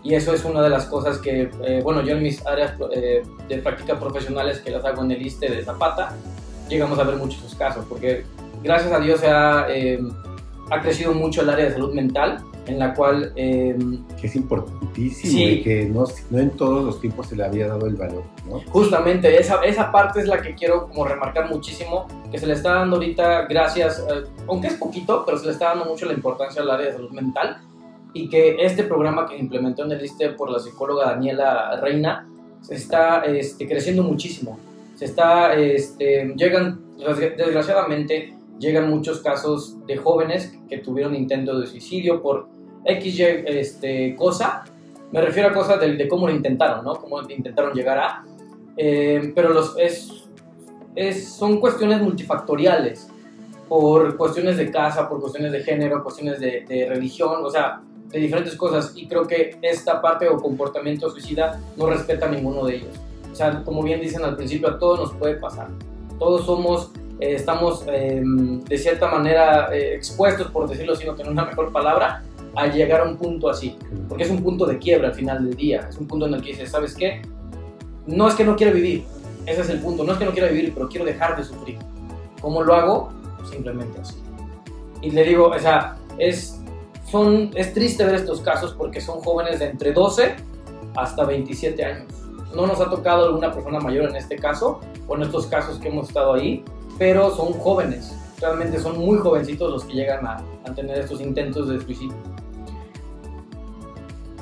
Y 0.02 0.16
eso 0.16 0.34
es 0.34 0.44
una 0.44 0.62
de 0.62 0.70
las 0.70 0.86
cosas 0.86 1.20
que, 1.20 1.52
eh, 1.64 1.82
bueno, 1.84 2.02
yo 2.02 2.16
en 2.16 2.24
mis 2.24 2.44
áreas 2.48 2.74
eh, 2.94 3.22
de 3.48 3.58
práctica 3.60 4.00
profesionales 4.00 4.60
que 4.60 4.72
las 4.72 4.84
hago 4.86 5.04
en 5.04 5.12
el 5.12 5.22
ISTE 5.22 5.50
de 5.50 5.64
Zapata, 5.64 6.16
llegamos 6.70 6.98
a 7.00 7.04
ver 7.04 7.16
muchos 7.18 7.56
casos, 7.56 7.86
porque 7.88 8.26
gracias 8.64 8.92
a 8.92 9.00
Dios 9.00 9.20
se 9.20 9.28
ha, 9.28 9.68
eh, 9.70 10.00
ha 10.72 10.82
crecido 10.82 11.14
mucho 11.14 11.42
el 11.42 11.50
área 11.50 11.66
de 11.66 11.72
salud 11.74 11.94
mental, 11.94 12.40
en 12.66 12.80
la 12.80 12.94
cual... 12.94 13.34
eh, 13.36 13.76
Que 14.20 14.28
es 14.28 14.36
importantísimo 14.38 15.34
Sí. 15.34 15.44
y 15.44 15.64
que 15.64 15.86
no, 15.86 16.06
no 16.30 16.40
en 16.40 16.52
todos 16.52 16.84
los 16.86 17.02
tiempos 17.02 17.28
se 17.28 17.36
le 17.36 17.44
había 17.44 17.68
dado 17.68 17.88
el 17.88 17.96
valor, 17.96 18.24
¿no? 18.48 18.62
Justamente, 18.72 19.38
esa, 19.40 19.62
esa 19.64 19.92
parte 19.92 20.22
es 20.22 20.28
la 20.28 20.42
que 20.42 20.56
quiero 20.56 20.88
como 20.88 21.04
remarcar 21.06 21.50
muchísimo, 21.50 22.08
que 22.32 22.38
se 22.38 22.46
le 22.48 22.54
está 22.54 22.76
dando 22.76 22.96
ahorita 22.98 23.48
gracias, 23.48 24.00
eh, 24.00 24.24
aunque 24.48 24.68
es 24.68 24.76
poquito, 24.76 25.24
pero 25.26 25.38
se 25.38 25.48
le 25.48 25.52
está 25.52 25.70
dando 25.70 25.86
mucho 25.86 26.06
la 26.06 26.14
importancia 26.14 26.62
al 26.62 26.72
área 26.72 26.88
de 26.88 26.94
salud 26.94 27.12
mental 27.12 27.58
y 28.14 28.30
que 28.30 28.58
este 28.64 28.84
programa 28.84 29.28
que 29.28 29.36
implementó 29.38 29.84
en 29.86 29.92
el 29.92 30.06
ISTE 30.06 30.30
por 30.30 30.50
la 30.52 30.60
psicóloga 30.60 31.08
Daniela 31.08 31.80
Reina 31.82 32.30
se 32.62 32.76
está 32.76 33.26
este, 33.26 33.68
creciendo 33.68 34.04
muchísimo. 34.04 34.58
Se 35.04 35.10
está, 35.10 35.54
este, 35.56 36.34
llegan, 36.38 36.80
desgra- 36.98 37.36
desgraciadamente, 37.36 38.34
llegan 38.58 38.90
muchos 38.90 39.20
casos 39.20 39.86
de 39.86 39.98
jóvenes 39.98 40.58
que 40.70 40.78
tuvieron 40.78 41.14
intento 41.14 41.60
de 41.60 41.68
suicidio 41.68 42.22
por 42.22 42.48
XY 42.86 43.44
este, 43.46 44.16
cosa. 44.16 44.64
Me 45.12 45.20
refiero 45.20 45.50
a 45.50 45.54
cosas 45.54 45.82
de, 45.82 45.98
de 45.98 46.08
cómo 46.08 46.28
lo 46.28 46.34
intentaron, 46.34 46.86
¿no? 46.86 46.94
Cómo 46.94 47.22
intentaron 47.24 47.74
llegar 47.74 47.98
a. 47.98 48.24
Eh, 48.78 49.34
pero 49.36 49.50
los, 49.50 49.78
es, 49.78 50.24
es, 50.96 51.34
son 51.34 51.60
cuestiones 51.60 52.02
multifactoriales, 52.02 53.10
por 53.68 54.16
cuestiones 54.16 54.56
de 54.56 54.72
casa, 54.72 55.10
por 55.10 55.20
cuestiones 55.20 55.52
de 55.52 55.64
género, 55.64 56.02
cuestiones 56.02 56.40
de, 56.40 56.64
de 56.66 56.88
religión, 56.88 57.44
o 57.44 57.50
sea, 57.50 57.82
de 58.08 58.20
diferentes 58.20 58.56
cosas. 58.56 58.94
Y 58.96 59.06
creo 59.10 59.28
que 59.28 59.58
esta 59.64 60.02
parte 60.02 60.30
o 60.30 60.38
comportamiento 60.38 61.10
suicida 61.10 61.60
no 61.76 61.88
respeta 61.88 62.28
a 62.28 62.30
ninguno 62.30 62.64
de 62.66 62.76
ellos. 62.78 62.98
O 63.34 63.36
sea, 63.36 63.64
como 63.64 63.82
bien 63.82 64.00
dicen 64.00 64.24
al 64.24 64.36
principio, 64.36 64.70
a 64.70 64.78
todos 64.78 65.00
nos 65.00 65.14
puede 65.14 65.38
pasar. 65.38 65.70
Todos 66.20 66.46
somos, 66.46 66.92
eh, 67.20 67.34
estamos 67.34 67.84
eh, 67.88 68.22
de 68.24 68.78
cierta 68.78 69.10
manera 69.10 69.74
eh, 69.74 69.96
expuestos, 69.96 70.52
por 70.52 70.70
decirlo 70.70 70.94
así, 70.94 71.04
no 71.04 71.16
tener 71.16 71.32
una 71.32 71.46
mejor 71.46 71.72
palabra, 71.72 72.24
a 72.56 72.68
llegar 72.68 73.02
a 73.02 73.06
un 73.06 73.18
punto 73.18 73.50
así. 73.50 73.76
Porque 74.08 74.26
es 74.26 74.30
un 74.30 74.44
punto 74.44 74.68
de 74.68 74.78
quiebra 74.78 75.08
al 75.08 75.16
final 75.16 75.44
del 75.44 75.56
día. 75.56 75.88
Es 75.90 75.98
un 75.98 76.06
punto 76.08 76.28
en 76.28 76.36
el 76.36 76.44
que 76.44 76.50
dices, 76.50 76.70
¿sabes 76.70 76.94
qué? 76.94 77.24
No 78.06 78.28
es 78.28 78.36
que 78.36 78.46
no 78.46 78.56
quiera 78.56 78.72
vivir. 78.72 79.04
Ese 79.48 79.62
es 79.62 79.70
el 79.70 79.80
punto. 79.80 80.04
No 80.04 80.14
es 80.14 80.20
que 80.20 80.26
no 80.26 80.32
quiera 80.32 80.50
vivir, 80.50 80.72
pero 80.76 80.88
quiero 80.88 81.04
dejar 81.04 81.36
de 81.36 81.44
sufrir. 81.44 81.80
¿Cómo 82.40 82.62
lo 82.62 82.76
hago? 82.76 83.10
Simplemente 83.50 84.00
así. 84.00 84.22
Y 85.02 85.10
le 85.10 85.24
digo, 85.24 85.48
o 85.48 85.60
sea, 85.60 85.98
es, 86.20 86.62
son, 87.10 87.50
es 87.56 87.74
triste 87.74 88.06
ver 88.06 88.14
estos 88.14 88.42
casos 88.42 88.76
porque 88.78 89.02
son 89.02 89.22
jóvenes 89.22 89.58
de 89.58 89.70
entre 89.70 89.92
12 89.92 90.36
hasta 90.96 91.26
27 91.26 91.84
años. 91.84 92.23
No 92.54 92.68
nos 92.68 92.80
ha 92.82 92.90
tocado 92.90 93.26
alguna 93.26 93.52
persona 93.52 93.80
mayor 93.80 94.10
en 94.10 94.16
este 94.16 94.36
caso, 94.36 94.80
o 95.08 95.16
en 95.16 95.24
estos 95.24 95.48
casos 95.48 95.80
que 95.80 95.88
hemos 95.90 96.08
estado 96.08 96.34
ahí, 96.34 96.64
pero 96.98 97.36
son 97.36 97.54
jóvenes. 97.54 98.16
Realmente 98.40 98.80
son 98.80 98.98
muy 98.98 99.18
jovencitos 99.18 99.72
los 99.72 99.86
que 99.86 99.94
llegan 99.94 100.26
a, 100.28 100.44
a 100.66 100.74
tener 100.74 101.00
estos 101.00 101.22
intentos 101.22 101.70
de 101.70 101.80
suicidio. 101.82 102.16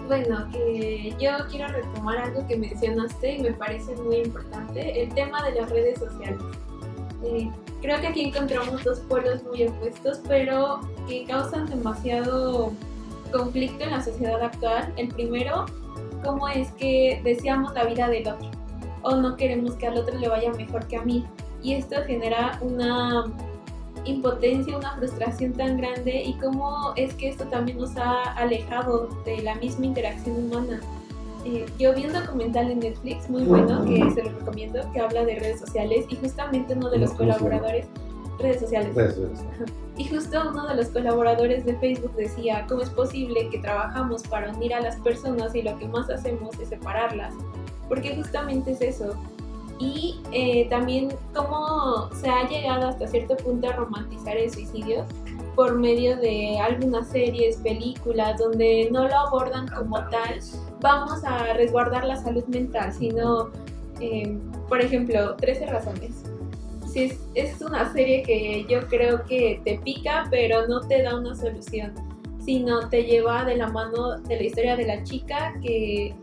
Bueno, 0.08 0.46
que 0.52 1.16
yo 1.20 1.30
quiero 1.50 1.70
retomar 1.70 2.18
algo 2.18 2.46
que 2.46 2.58
mencionaste 2.58 3.38
y 3.38 3.42
me 3.44 3.54
parece 3.54 3.96
muy 3.96 4.18
importante, 4.18 5.04
el 5.04 5.14
tema 5.14 5.42
de 5.44 5.62
las 5.62 5.70
redes 5.70 6.00
sociales. 6.00 6.42
Eh, 7.24 7.50
creo 7.82 8.02
que 8.02 8.08
aquí 8.08 8.26
encontramos 8.26 8.84
dos 8.84 9.00
polos 9.02 9.44
muy 9.44 9.68
opuestos, 9.68 10.20
pero 10.28 10.82
que 11.08 11.24
causan 11.26 11.68
demasiado 11.68 12.72
conflicto 13.32 13.84
en 13.84 13.92
la 13.92 14.04
sociedad 14.04 14.42
actual. 14.42 14.92
El 14.98 15.08
primero, 15.10 15.66
cómo 16.24 16.48
es 16.48 16.72
que 16.72 17.22
deseamos 17.24 17.74
la 17.74 17.86
vida 17.86 18.08
del 18.08 18.28
otro 18.28 18.50
o 19.04 19.16
no 19.16 19.36
queremos 19.36 19.76
que 19.76 19.88
al 19.88 19.98
otro 19.98 20.18
le 20.18 20.28
vaya 20.28 20.52
mejor 20.54 20.88
que 20.88 20.98
a 20.98 21.02
mí. 21.04 21.26
Y 21.64 21.74
esto 21.74 21.96
genera 22.06 22.60
una 22.62 23.26
impotencia, 24.06 24.76
una 24.78 24.96
frustración 24.96 25.54
tan 25.54 25.78
grande 25.78 26.24
y 26.24 26.34
cómo 26.34 26.94
es 26.96 27.14
que 27.16 27.30
esto 27.30 27.46
también 27.46 27.78
nos 27.78 27.96
ha 27.98 28.34
alejado 28.34 29.10
de 29.26 29.42
la 29.42 29.56
misma 29.56 29.86
interacción 29.86 30.38
humana. 30.46 30.82
Eh, 31.46 31.66
yo 31.80 31.94
vi 31.94 32.06
un 32.06 32.14
documental 32.14 32.70
en 32.70 32.80
Netflix 32.80 33.30
muy 33.30 33.44
bueno 33.44 33.84
que 33.86 34.12
se 34.12 34.24
lo 34.24 34.38
recomiendo, 34.40 34.80
que 34.92 35.00
habla 35.00 35.26
de 35.26 35.36
redes 35.36 35.60
sociales 35.60 36.06
y 36.10 36.16
justamente 36.16 36.74
uno 36.74 36.90
de 36.90 37.00
los 37.00 37.12
colaboradores, 37.14 37.88
redes 38.42 38.60
sociales, 38.62 38.96
Redes 38.96 39.16
sociales. 39.16 39.46
y 39.98 40.06
justo 40.06 40.42
uno 40.50 40.68
de 40.68 40.76
los 40.76 40.88
colaboradores 40.88 41.66
de 41.66 41.76
Facebook 41.78 42.14
decía, 42.16 42.66
¿cómo 42.68 42.82
es 42.82 42.90
posible 42.90 43.50
que 43.50 43.60
trabajamos 43.60 44.24
para 44.24 44.52
unir 44.52 44.74
a 44.74 44.82
las 44.82 44.96
personas 44.98 45.56
y 45.56 45.62
lo 45.62 45.78
que 45.78 45.88
más 45.88 46.10
hacemos 46.10 46.60
es 46.60 46.70
separarlas? 46.70 47.34
Porque 47.88 48.16
justamente 48.16 48.72
es 48.72 48.82
eso. 48.82 49.16
Y 49.80 50.20
eh, 50.32 50.68
también 50.70 51.10
cómo 51.34 52.10
se 52.14 52.30
ha 52.30 52.48
llegado 52.48 52.90
hasta 52.90 53.08
cierto 53.08 53.36
punto 53.38 53.68
a 53.68 53.74
romantizar 53.74 54.38
el 54.38 54.52
suicidio 54.52 55.06
por 55.56 55.78
medio 55.78 56.18
de 56.18 56.60
algunas 56.60 57.08
series, 57.10 57.58
películas, 57.58 58.38
donde 58.38 58.90
no 58.92 59.08
lo 59.08 59.16
abordan 59.16 59.68
como 59.68 59.98
tal, 60.10 60.40
vamos 60.80 61.24
a 61.24 61.54
resguardar 61.54 62.06
la 62.06 62.16
salud 62.16 62.44
mental, 62.46 62.94
sino, 62.94 63.50
eh, 64.00 64.38
por 64.70 64.82
ejemplo, 64.82 65.36
13 65.36 65.66
razones. 65.66 66.31
Si 66.92 67.04
es, 67.04 67.20
es 67.36 67.62
una 67.62 67.92
serie 67.94 68.22
que 68.24 68.66
yo 68.68 68.86
creo 68.88 69.24
que 69.26 69.62
te 69.64 69.80
pica, 69.80 70.28
pero 70.30 70.68
no 70.68 70.82
te 70.82 71.02
da 71.02 71.18
una 71.18 71.34
solución, 71.36 71.94
sino 72.44 72.90
te 72.90 73.04
lleva 73.04 73.46
de 73.46 73.56
la 73.56 73.68
mano 73.68 74.20
de 74.20 74.36
la 74.36 74.44
historia 74.44 74.76
de 74.76 74.86
la 74.86 75.04
chica 75.04 75.54
que 75.62 76.14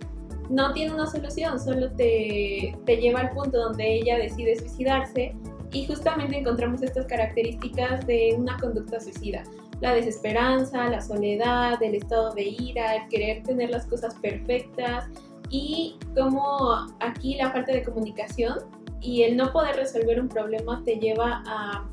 no 0.51 0.73
tiene 0.73 0.95
una 0.95 1.07
solución, 1.07 1.59
solo 1.59 1.91
te, 1.93 2.77
te 2.85 2.97
lleva 2.97 3.21
al 3.21 3.31
punto 3.31 3.59
donde 3.59 3.95
ella 3.95 4.19
decide 4.19 4.57
suicidarse 4.57 5.35
y 5.73 5.87
justamente 5.87 6.39
encontramos 6.39 6.83
estas 6.83 7.07
características 7.07 8.07
de 8.07 8.35
una 8.37 8.57
conducta 8.59 9.01
suicida. 9.01 9.45
La 9.81 9.95
desesperanza, 9.95 10.89
la 10.89 11.01
soledad, 11.01 11.83
el 11.83 11.95
estado 11.95 12.35
de 12.35 12.43
ira, 12.43 12.97
el 12.97 13.09
querer 13.09 13.43
tener 13.43 13.71
las 13.71 13.87
cosas 13.87 14.15
perfectas 14.17 15.09
y 15.51 15.97
como 16.15 16.75
aquí 17.01 17.37
la 17.37 17.51
falta 17.51 17.73
de 17.73 17.83
comunicación 17.83 18.59
y 19.01 19.23
el 19.23 19.37
no 19.37 19.53
poder 19.53 19.77
resolver 19.77 20.21
un 20.21 20.29
problema 20.29 20.83
te 20.85 20.97
lleva 20.97 21.43
a 21.47 21.89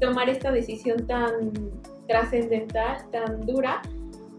tomar 0.00 0.28
esta 0.28 0.50
decisión 0.50 1.06
tan 1.06 1.52
trascendental, 2.08 3.10
tan 3.10 3.46
dura, 3.46 3.80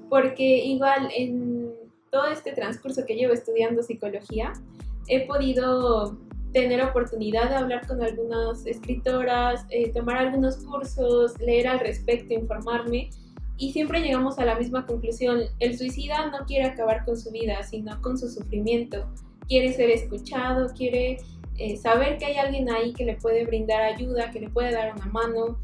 porque 0.10 0.44
igual 0.44 1.10
en 1.16 1.74
todo 2.12 2.28
este 2.28 2.52
transcurso 2.52 3.06
que 3.06 3.16
llevo 3.16 3.34
estudiando 3.34 3.82
psicología, 3.82 4.54
he 5.08 5.26
podido 5.26 6.18
tener 6.54 6.84
oportunidad 6.84 7.50
de 7.50 7.56
hablar 7.56 7.88
con 7.88 8.02
algunas 8.02 8.66
escritoras, 8.66 9.66
eh, 9.70 9.92
tomar 9.92 10.18
algunos 10.18 10.58
cursos, 10.58 11.40
leer 11.40 11.68
al 11.68 11.80
respecto, 11.80 12.34
informarme 12.34 13.10
y 13.58 13.72
siempre 13.72 14.02
llegamos 14.02 14.40
a 14.40 14.46
la 14.46 14.58
misma 14.58 14.86
conclusión. 14.86 15.42
El 15.60 15.78
suicida 15.78 16.28
no 16.28 16.46
quiere 16.46 16.66
acabar 16.66 17.06
con 17.06 17.18
su 17.18 17.32
vida, 17.32 17.62
sino 17.64 18.02
con 18.02 18.18
su 18.18 18.30
sufrimiento. 18.30 19.06
Quiere 19.48 19.74
ser 19.74 19.90
escuchado, 19.90 20.74
quiere 20.74 21.18
eh, 21.58 21.78
saber 21.78 22.18
que 22.18 22.26
hay 22.26 22.38
alguien 22.38 22.70
ahí 22.70 22.94
que 22.94 23.06
le 23.06 23.16
puede 23.16 23.46
brindar 23.46 23.82
ayuda, 23.82 24.32
que 24.32 24.40
le 24.40 24.50
puede 24.50 24.72
dar 24.72 24.94
una 24.96 25.06
mano 25.06 25.60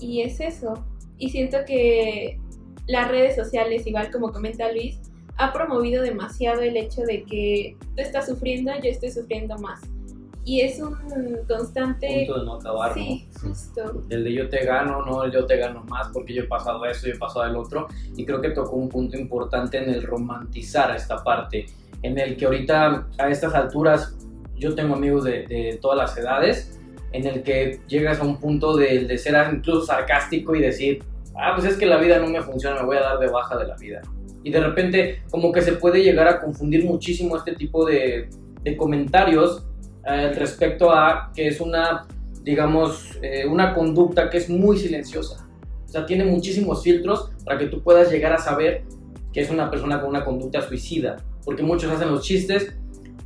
y 0.00 0.22
es 0.22 0.40
eso. 0.40 0.84
Y 1.18 1.30
siento 1.30 1.58
que 1.66 2.38
las 2.86 3.08
redes 3.08 3.36
sociales, 3.36 3.86
igual 3.86 4.10
como 4.10 4.32
comenta 4.32 4.72
Luis, 4.72 4.98
ha 5.36 5.52
promovido 5.52 6.02
demasiado 6.02 6.62
el 6.62 6.76
hecho 6.76 7.02
de 7.02 7.24
que 7.24 7.76
tú 7.96 8.02
estás 8.02 8.26
sufriendo, 8.26 8.72
yo 8.82 8.90
estoy 8.90 9.10
sufriendo 9.10 9.56
más. 9.58 9.80
Y 10.44 10.60
es 10.62 10.80
un 10.80 10.96
constante... 11.46 12.24
Punto 12.26 12.40
de 12.40 12.46
no 12.46 12.54
acabar, 12.54 12.96
¿no? 12.96 13.02
Sí, 13.02 13.28
justo. 13.40 14.02
El 14.08 14.24
de 14.24 14.32
yo 14.32 14.48
te 14.48 14.64
gano, 14.64 15.04
no 15.04 15.24
el 15.24 15.32
yo 15.32 15.44
te 15.44 15.56
gano 15.58 15.84
más 15.84 16.08
porque 16.12 16.32
yo 16.32 16.42
he 16.42 16.46
pasado 16.46 16.84
eso, 16.86 17.06
yo 17.06 17.14
he 17.14 17.18
pasado 17.18 17.44
el 17.44 17.56
otro. 17.56 17.88
Y 18.16 18.24
creo 18.24 18.40
que 18.40 18.50
tocó 18.50 18.76
un 18.76 18.88
punto 18.88 19.18
importante 19.18 19.78
en 19.78 19.90
el 19.90 20.02
romantizar 20.02 20.94
esta 20.96 21.22
parte, 21.22 21.66
en 22.02 22.18
el 22.18 22.36
que 22.36 22.46
ahorita 22.46 23.06
a 23.18 23.28
estas 23.28 23.54
alturas 23.54 24.16
yo 24.56 24.74
tengo 24.74 24.94
amigos 24.94 25.24
de, 25.24 25.46
de 25.46 25.78
todas 25.80 25.98
las 25.98 26.16
edades, 26.16 26.78
en 27.12 27.26
el 27.26 27.42
que 27.42 27.80
llegas 27.88 28.20
a 28.20 28.24
un 28.24 28.38
punto 28.38 28.76
de, 28.76 29.04
de 29.04 29.18
ser 29.18 29.34
incluso 29.52 29.86
sarcástico 29.86 30.54
y 30.54 30.60
decir, 30.60 31.02
ah, 31.36 31.52
pues 31.54 31.66
es 31.72 31.76
que 31.76 31.86
la 31.86 31.96
vida 31.96 32.18
no 32.18 32.28
me 32.28 32.40
funciona, 32.42 32.80
me 32.80 32.86
voy 32.86 32.96
a 32.96 33.00
dar 33.00 33.18
de 33.18 33.28
baja 33.28 33.56
de 33.56 33.66
la 33.66 33.76
vida. 33.76 34.00
Y 34.42 34.50
de 34.50 34.60
repente 34.60 35.22
como 35.30 35.52
que 35.52 35.60
se 35.60 35.72
puede 35.72 36.02
llegar 36.02 36.28
a 36.28 36.40
confundir 36.40 36.84
muchísimo 36.84 37.36
este 37.36 37.54
tipo 37.54 37.84
de, 37.84 38.30
de 38.62 38.76
comentarios 38.76 39.66
eh, 40.06 40.32
respecto 40.34 40.90
a 40.90 41.30
que 41.34 41.48
es 41.48 41.60
una, 41.60 42.06
digamos, 42.42 43.18
eh, 43.22 43.46
una 43.46 43.74
conducta 43.74 44.30
que 44.30 44.38
es 44.38 44.48
muy 44.48 44.78
silenciosa. 44.78 45.46
O 45.84 45.88
sea, 45.88 46.06
tiene 46.06 46.24
muchísimos 46.24 46.82
filtros 46.82 47.30
para 47.44 47.58
que 47.58 47.66
tú 47.66 47.82
puedas 47.82 48.10
llegar 48.10 48.32
a 48.32 48.38
saber 48.38 48.84
que 49.32 49.40
es 49.40 49.50
una 49.50 49.70
persona 49.70 50.00
con 50.00 50.10
una 50.10 50.24
conducta 50.24 50.62
suicida. 50.62 51.16
Porque 51.44 51.62
muchos 51.62 51.90
hacen 51.90 52.10
los 52.10 52.24
chistes 52.24 52.74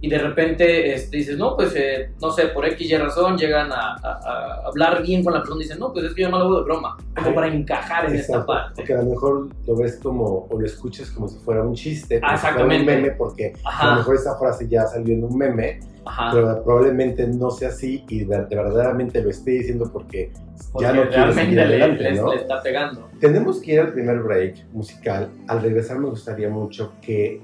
y 0.04 0.08
de 0.11 0.18
repente 0.18 0.92
este, 0.94 1.16
dices, 1.16 1.38
no, 1.38 1.56
pues, 1.56 1.73
eh, 1.76 2.11
no 2.20 2.30
sé, 2.30 2.49
por 2.49 2.66
X 2.66 2.90
y 2.90 2.94
razón 2.96 3.38
llegan 3.38 3.73
a, 3.73 3.94
a- 4.02 4.20
a 4.23 4.66
hablar 4.66 5.02
bien 5.02 5.25
con 5.25 5.32
la 5.32 5.38
persona 5.40 5.61
y 5.61 5.64
dicen, 5.64 5.78
no, 5.78 5.94
pues 5.94 6.04
es 6.04 6.14
que 6.14 6.23
yo 6.23 6.28
no 6.28 6.38
lo 6.38 6.44
hago 6.44 6.56
de 6.58 6.64
broma, 6.64 6.96
como 7.14 7.26
Ajá. 7.28 7.34
para 7.34 7.46
encajar 7.49 8.04
en 8.11 8.16
esta 8.16 8.44
parte. 8.44 8.73
Porque 8.76 8.92
a 8.92 8.99
lo 8.99 9.04
mejor 9.11 9.49
lo 9.66 9.76
ves 9.76 9.99
como, 10.02 10.46
o 10.50 10.61
lo 10.61 10.66
escuchas 10.66 11.11
como 11.11 11.26
si 11.26 11.38
fuera 11.38 11.62
un 11.62 11.75
chiste, 11.75 12.20
como 12.20 12.32
Ah, 12.32 12.37
si 12.37 12.40
fuera 12.42 12.54
exactamente. 12.56 12.92
un 12.96 13.02
meme, 13.02 13.14
porque 13.16 13.54
a 13.64 13.87
lo 13.87 13.90
Ajá, 13.90 13.96
mejor 13.96 14.14
esa 14.16 14.37
frase 14.38 14.68
ya 14.68 14.87
salió 14.87 15.14
en 15.14 15.25
un 15.25 15.38
meme, 15.38 15.80
ajá. 16.04 16.30
pero 16.34 16.62
probablemente 16.62 17.26
no 17.26 17.50
sea 17.50 17.68
así 17.70 18.04
y 18.11 18.25
de, 18.26 18.44
de 18.44 18.56
verdaderamente 18.56 19.23
lo 19.23 19.30
esté 19.30 19.52
diciendo 19.52 19.88
porque, 19.90 20.32
Porque 20.70 20.87
ya 20.87 20.92
no 20.92 21.08
quiere 21.08 21.32
seguir 21.32 21.61
adelante, 21.61 22.02
le- 22.02 22.20
¿no? 22.20 22.30
le 22.34 22.40
está 22.42 22.62
pegando. 22.62 23.08
Tenemos 23.20 23.58
que 23.62 23.73
ir 23.73 23.80
al 23.80 23.92
primer 23.94 24.18
break 24.18 24.66
musical. 24.75 25.30
Al 25.49 25.62
regresar 25.62 25.99
me 25.99 26.11
gustaría 26.11 26.50
mucho 26.50 26.92
que 27.00 27.40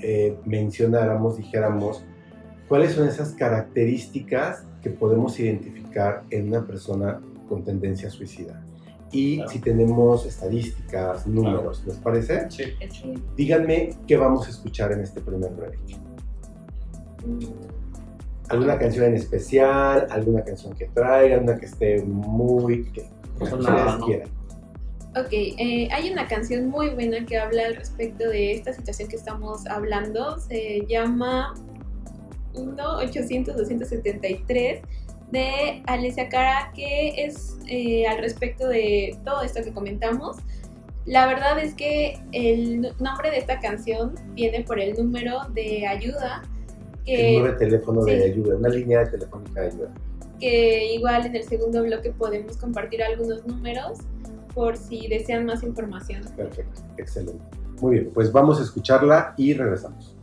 eh, 0.00 0.36
mencionáramos, 0.44 1.36
dijéramos, 1.36 2.04
cuáles 2.68 2.92
son 2.92 3.06
esas 3.08 3.32
características 3.32 4.64
que 4.82 4.90
podemos 4.90 5.38
identificar 5.38 6.22
en 6.30 6.48
una 6.48 6.66
persona 6.66 7.20
con 7.48 7.64
tendencia 7.64 8.10
suicida. 8.10 8.62
Y 9.10 9.36
Claro. 9.36 9.50
si 9.50 9.58
tenemos 9.60 10.26
estadísticas, 10.26 11.26
números, 11.26 11.84
¿les 11.86 11.96
parece? 11.98 12.50
Sí. 12.50 12.64
Sí. 12.90 13.14
Díganme 13.36 13.90
qué 14.06 14.16
vamos 14.16 14.46
a 14.46 14.50
escuchar 14.50 14.92
en 14.92 15.00
este 15.00 15.20
primer 15.20 15.50
break. 15.52 15.78
¿Alguna 18.48 18.78
canción 18.78 19.06
en 19.06 19.14
especial? 19.14 20.06
¿Alguna 20.10 20.42
canción 20.42 20.72
que 20.74 20.86
traigan? 20.86 21.44
¿Una 21.44 21.58
que 21.58 21.66
esté 21.66 22.02
muy... 22.02 22.84
que 22.84 23.02
que 23.38 23.50
¿no? 23.50 24.06
quieran? 24.06 24.28
Ok, 25.14 25.28
eh, 25.30 25.88
hay 25.92 26.10
una 26.10 26.26
canción 26.26 26.68
muy 26.68 26.88
buena 26.88 27.26
que 27.26 27.36
habla 27.36 27.66
al 27.66 27.76
respecto 27.76 28.30
de 28.30 28.52
esta 28.52 28.72
situación 28.72 29.10
que 29.10 29.16
estamos 29.16 29.66
hablando. 29.66 30.38
Se 30.38 30.86
llama 30.88 31.52
1-800-273 32.54 34.80
de 35.30 35.82
Alicia 35.86 36.30
Cara, 36.30 36.72
que 36.74 37.26
es 37.26 37.58
eh, 37.68 38.06
al 38.06 38.16
respecto 38.18 38.68
de 38.68 39.14
todo 39.22 39.42
esto 39.42 39.62
que 39.62 39.74
comentamos. 39.74 40.38
La 41.04 41.26
verdad 41.26 41.58
es 41.58 41.74
que 41.74 42.18
el 42.32 42.94
nombre 42.98 43.30
de 43.30 43.36
esta 43.36 43.60
canción 43.60 44.14
viene 44.32 44.62
por 44.62 44.80
el 44.80 44.94
número 44.94 45.40
de 45.52 45.86
ayuda 45.86 46.40
El 47.04 47.04
que, 47.04 47.32
número 47.34 47.52
de 47.52 47.58
teléfono 47.58 48.02
de 48.04 48.24
ayuda, 48.24 48.56
una 48.56 48.70
línea 48.70 49.00
de 49.00 49.10
telefónica 49.10 49.60
de 49.60 49.66
ayuda. 49.66 49.90
que 50.40 50.94
igual 50.94 51.26
en 51.26 51.36
el 51.36 51.42
segundo 51.42 51.82
bloque 51.82 52.12
podemos 52.12 52.56
compartir 52.56 53.02
algunos 53.02 53.46
números 53.46 53.98
por 54.54 54.76
si 54.76 55.08
desean 55.08 55.46
más 55.46 55.62
información. 55.62 56.22
Perfecto, 56.36 56.80
excelente. 56.96 57.44
Muy 57.80 57.98
bien, 57.98 58.10
pues 58.14 58.30
vamos 58.30 58.60
a 58.60 58.62
escucharla 58.62 59.34
y 59.36 59.54
regresamos. 59.54 60.16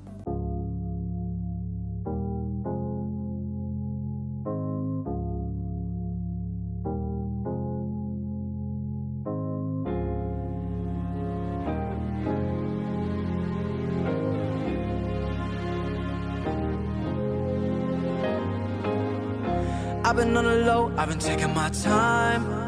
I've 20.09 20.15
been 20.15 20.35
on 20.35 20.43
the 20.43 20.55
low, 20.65 20.91
I've 20.97 21.07
been 21.07 21.19
taking 21.19 21.53
my 21.53 21.69
time. 21.69 22.58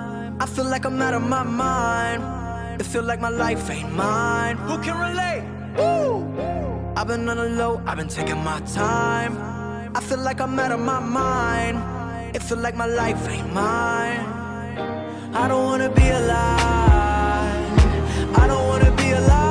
I 0.41 0.47
feel 0.47 0.65
like 0.65 0.85
I'm 0.85 0.99
out 0.99 1.13
of 1.13 1.21
my 1.21 1.43
mind. 1.43 2.81
It 2.81 2.85
feel 2.87 3.03
like 3.03 3.21
my 3.21 3.29
life 3.29 3.69
ain't 3.69 3.93
mine. 3.93 4.57
Who 4.57 4.75
can 4.81 4.97
relate? 4.97 5.43
Woo! 5.77 6.25
I've 6.97 7.07
been 7.07 7.29
on 7.29 7.37
the 7.37 7.49
low, 7.49 7.79
I've 7.85 7.97
been 7.97 8.07
taking 8.07 8.43
my 8.43 8.59
time. 8.61 9.37
I 9.95 10.01
feel 10.01 10.17
like 10.17 10.41
I'm 10.41 10.57
out 10.57 10.71
of 10.71 10.79
my 10.79 10.99
mind. 10.99 11.77
It 12.35 12.41
feel 12.41 12.57
like 12.57 12.75
my 12.75 12.87
life 12.87 13.29
ain't 13.29 13.53
mine. 13.53 14.25
I 15.41 15.47
don't 15.47 15.63
wanna 15.63 15.91
be 15.91 16.09
alive. 16.09 17.77
I 18.41 18.47
don't 18.47 18.67
wanna 18.67 18.91
be 18.97 19.11
alive. 19.11 19.50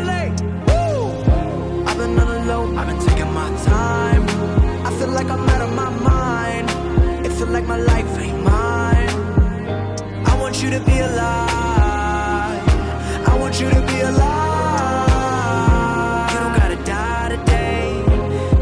been 2.51 2.59
on 2.59 2.75
the 2.75 2.75
low, 2.75 2.81
I've 2.81 2.87
been 2.87 2.99
taking 2.99 3.33
my 3.33 3.49
time. 3.63 4.23
I 4.85 4.89
feel 4.97 5.09
like 5.09 5.29
I'm 5.29 5.49
out 5.49 5.61
of 5.61 5.73
my 5.73 5.89
mind. 5.89 6.69
It 7.25 7.31
feel 7.31 7.47
like 7.47 7.65
my 7.65 7.77
life 7.77 8.17
ain't 8.19 8.43
mine. 8.43 9.09
I 10.25 10.37
want 10.39 10.61
you 10.63 10.69
to 10.71 10.79
be 10.79 10.99
alive. 10.99 12.67
I 13.27 13.37
want 13.39 13.59
you 13.59 13.69
to 13.69 13.81
be 13.81 14.01
alive. 14.01 14.31
You 16.31 16.39
don't 16.39 16.55
gotta 16.61 16.77
die 16.85 17.29
today. 17.35 18.03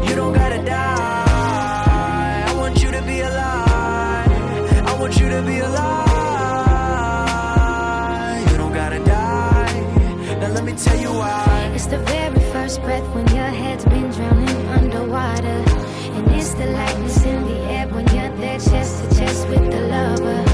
You 0.08 0.14
don't 0.14 0.32
gotta 0.32 0.62
die. 0.64 2.44
I 2.48 2.52
want 2.56 2.82
you 2.82 2.90
to 2.90 3.02
be 3.02 3.20
alive. 3.20 4.30
I 4.86 4.92
want 5.00 5.18
you 5.20 5.28
to 5.28 5.42
be 5.42 5.58
alive. 5.58 5.90
You 8.50 8.56
don't 8.56 8.72
gotta 8.72 9.00
die. 9.04 9.80
Now 10.40 10.48
let 10.48 10.64
me 10.64 10.72
tell 10.72 10.98
you 10.98 11.10
why. 11.10 11.72
It's 11.74 11.86
the 11.86 11.98
first 12.70 12.82
breath 12.82 13.14
when 13.14 13.26
your 13.34 13.52
head's 13.62 13.84
been 13.86 14.08
drowning 14.12 14.68
underwater. 14.68 15.60
And 16.14 16.30
it's 16.30 16.54
the 16.54 16.66
lightness 16.66 17.24
in 17.24 17.42
the 17.44 17.58
air 17.74 17.88
when 17.88 18.06
you're 18.14 18.36
there 18.36 18.60
chest 18.60 19.02
to 19.02 19.16
chest 19.18 19.48
with 19.48 19.70
the 19.72 19.80
lover. 19.88 20.44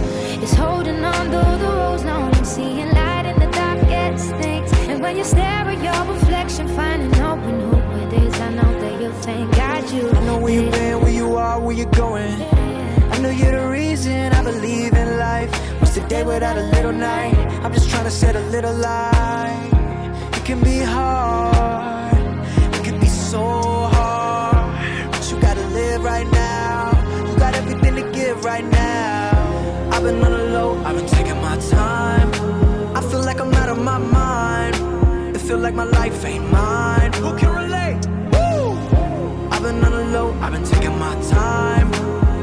It's 0.42 0.54
holding 0.54 1.04
on 1.04 1.30
though 1.30 1.58
the 1.58 1.68
road's 1.76 2.04
known 2.04 2.32
and 2.34 2.46
seeing 2.46 2.90
light 2.92 3.26
in 3.26 3.38
the 3.38 3.50
dark 3.58 3.80
darkest 3.80 4.30
things. 4.36 4.72
And 4.88 5.02
when 5.02 5.16
you 5.18 5.24
stare 5.24 5.68
at 5.72 5.82
your 5.82 6.14
reflection, 6.14 6.68
finding 6.68 7.14
out 7.20 7.38
when 7.44 7.60
who 7.60 7.76
it 8.04 8.12
is, 8.24 8.40
I 8.40 8.50
know 8.50 8.72
that 8.80 9.00
you'll 9.00 9.20
thank 9.28 9.54
God 9.54 9.90
you. 9.90 10.08
I 10.08 10.20
know 10.24 10.38
where 10.38 10.54
you've 10.54 10.72
been, 10.72 11.00
where 11.02 11.12
you 11.12 11.36
are, 11.36 11.60
where 11.60 11.76
you're 11.76 11.96
going. 12.06 12.32
I 13.12 13.18
know 13.18 13.30
you're 13.30 13.60
the 13.60 13.68
reason 13.68 14.32
I 14.32 14.42
believe 14.42 14.94
in 14.94 15.18
life. 15.18 15.50
What's 15.80 15.94
the 15.94 16.06
day 16.08 16.22
without 16.22 16.56
a 16.56 16.64
little 16.76 16.92
night? 16.92 17.36
I'm 17.62 17.74
just 17.74 17.90
trying 17.90 18.04
to 18.04 18.10
set 18.10 18.36
a 18.36 18.44
little 18.54 18.74
light. 18.74 19.70
It 20.32 20.44
can 20.46 20.62
be 20.62 20.78
hard, 20.78 21.56
it 21.56 21.64
can 21.64 21.64
be 21.64 21.75
so 23.36 23.44
hard. 23.96 24.66
But 25.12 25.22
you 25.30 25.36
gotta 25.46 25.66
live 25.80 26.02
right 26.12 26.28
now. 26.44 26.78
You 27.28 27.34
got 27.44 27.52
everything 27.60 27.94
to 28.00 28.04
give 28.18 28.36
right 28.50 28.66
now. 28.82 29.30
I've 29.92 30.04
been 30.06 30.18
on 30.26 30.32
the 30.38 30.44
low, 30.56 30.70
I've 30.86 30.96
been 30.98 31.10
taking 31.16 31.38
my 31.48 31.56
time. 31.78 32.28
I 32.98 33.00
feel 33.10 33.22
like 33.28 33.38
I'm 33.44 33.52
out 33.60 33.70
of 33.74 33.80
my 33.92 33.98
mind. 33.98 34.74
It 35.36 35.42
feel 35.48 35.60
like 35.66 35.74
my 35.82 35.88
life 35.98 36.24
ain't 36.24 36.48
mine. 36.50 37.12
Who 37.22 37.30
can 37.40 37.50
relate? 37.62 38.00
Woo! 38.32 38.64
I've 39.52 39.64
been 39.66 39.84
on 39.86 39.92
the 40.00 40.06
low, 40.16 40.28
I've 40.42 40.54
been 40.56 40.68
taking 40.74 40.96
my 41.06 41.14
time. 41.38 41.88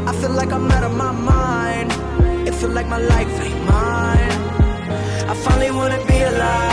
I 0.10 0.14
feel 0.22 0.34
like 0.42 0.52
I'm 0.58 0.70
out 0.76 0.84
of 0.90 0.94
my 1.06 1.14
mind. 1.34 1.90
It 2.48 2.54
feel 2.60 2.74
like 2.78 2.88
my 2.96 3.02
life 3.14 3.34
ain't 3.46 3.62
mine. 3.74 4.36
I 5.32 5.34
finally 5.44 5.72
wanna 5.80 6.02
be 6.12 6.20
alive. 6.32 6.73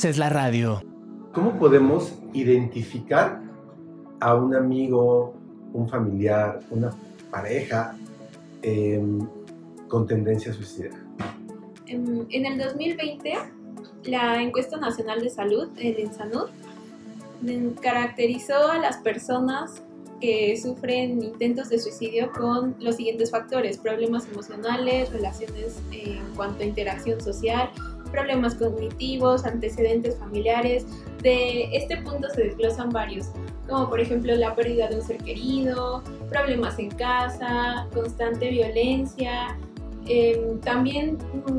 Haces 0.00 0.16
la 0.16 0.30
radio. 0.30 0.82
¿Cómo 1.34 1.58
podemos 1.58 2.14
identificar 2.32 3.42
a 4.18 4.34
un 4.34 4.54
amigo, 4.54 5.34
un 5.74 5.90
familiar, 5.90 6.60
una 6.70 6.88
pareja 7.30 7.94
em, 8.62 9.28
con 9.88 10.06
tendencia 10.06 10.54
suicida? 10.54 10.98
En, 11.86 12.26
en 12.30 12.46
el 12.46 12.56
2020, 12.56 13.34
la 14.04 14.42
encuesta 14.42 14.78
nacional 14.78 15.20
de 15.20 15.28
salud, 15.28 15.68
el 15.76 15.98
INSANUD, 15.98 16.48
mm, 17.42 17.68
caracterizó 17.82 18.70
a 18.70 18.78
las 18.78 18.96
personas 18.96 19.82
que 20.18 20.56
sufren 20.56 21.22
intentos 21.22 21.68
de 21.68 21.78
suicidio 21.78 22.32
con 22.32 22.74
los 22.80 22.96
siguientes 22.96 23.30
factores, 23.30 23.76
problemas 23.76 24.26
emocionales, 24.32 25.12
relaciones 25.12 25.78
en 25.92 26.22
cuanto 26.36 26.62
a 26.62 26.66
interacción 26.66 27.20
social, 27.20 27.68
problemas 28.10 28.54
cognitivos, 28.54 29.44
antecedentes 29.44 30.16
familiares. 30.18 30.86
De 31.22 31.68
este 31.76 31.96
punto 31.98 32.28
se 32.30 32.44
desglosan 32.44 32.90
varios, 32.90 33.30
como 33.68 33.88
por 33.88 34.00
ejemplo 34.00 34.34
la 34.34 34.54
pérdida 34.54 34.88
de 34.88 34.96
un 34.96 35.02
ser 35.02 35.18
querido, 35.18 36.02
problemas 36.28 36.78
en 36.78 36.90
casa, 36.90 37.86
constante 37.94 38.50
violencia. 38.50 39.56
Eh, 40.06 40.42
también 40.64 41.18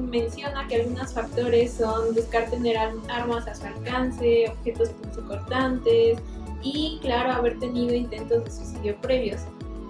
menciona 0.10 0.68
que 0.68 0.78
algunos 0.82 1.14
factores 1.14 1.74
son 1.74 2.14
buscar 2.16 2.50
tener 2.50 2.76
armas 3.10 3.48
a 3.48 3.56
su 3.56 3.66
alcance, 3.66 4.46
objetos 4.50 4.90
punzocortantes, 4.90 6.18
y 6.64 7.00
claro, 7.02 7.32
haber 7.32 7.60
tenido 7.60 7.94
intentos 7.96 8.44
de 8.44 8.52
suicidio 8.52 8.96
previos. 9.02 9.42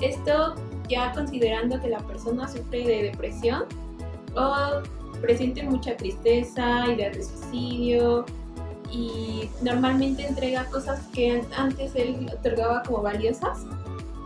Esto 0.01 0.55
ya 0.87 1.11
considerando 1.13 1.79
que 1.81 1.89
la 1.89 1.99
persona 1.99 2.47
sufre 2.47 2.85
de 2.85 3.03
depresión 3.03 3.63
o 4.35 4.81
presiente 5.19 5.63
mucha 5.63 5.95
tristeza, 5.97 6.87
ideas 6.87 7.17
de 7.17 7.23
suicidio 7.23 8.25
y 8.91 9.49
normalmente 9.61 10.25
entrega 10.25 10.65
cosas 10.65 11.07
que 11.13 11.41
antes 11.55 11.95
él 11.95 12.29
otorgaba 12.33 12.83
como 12.83 13.01
valiosas. 13.01 13.65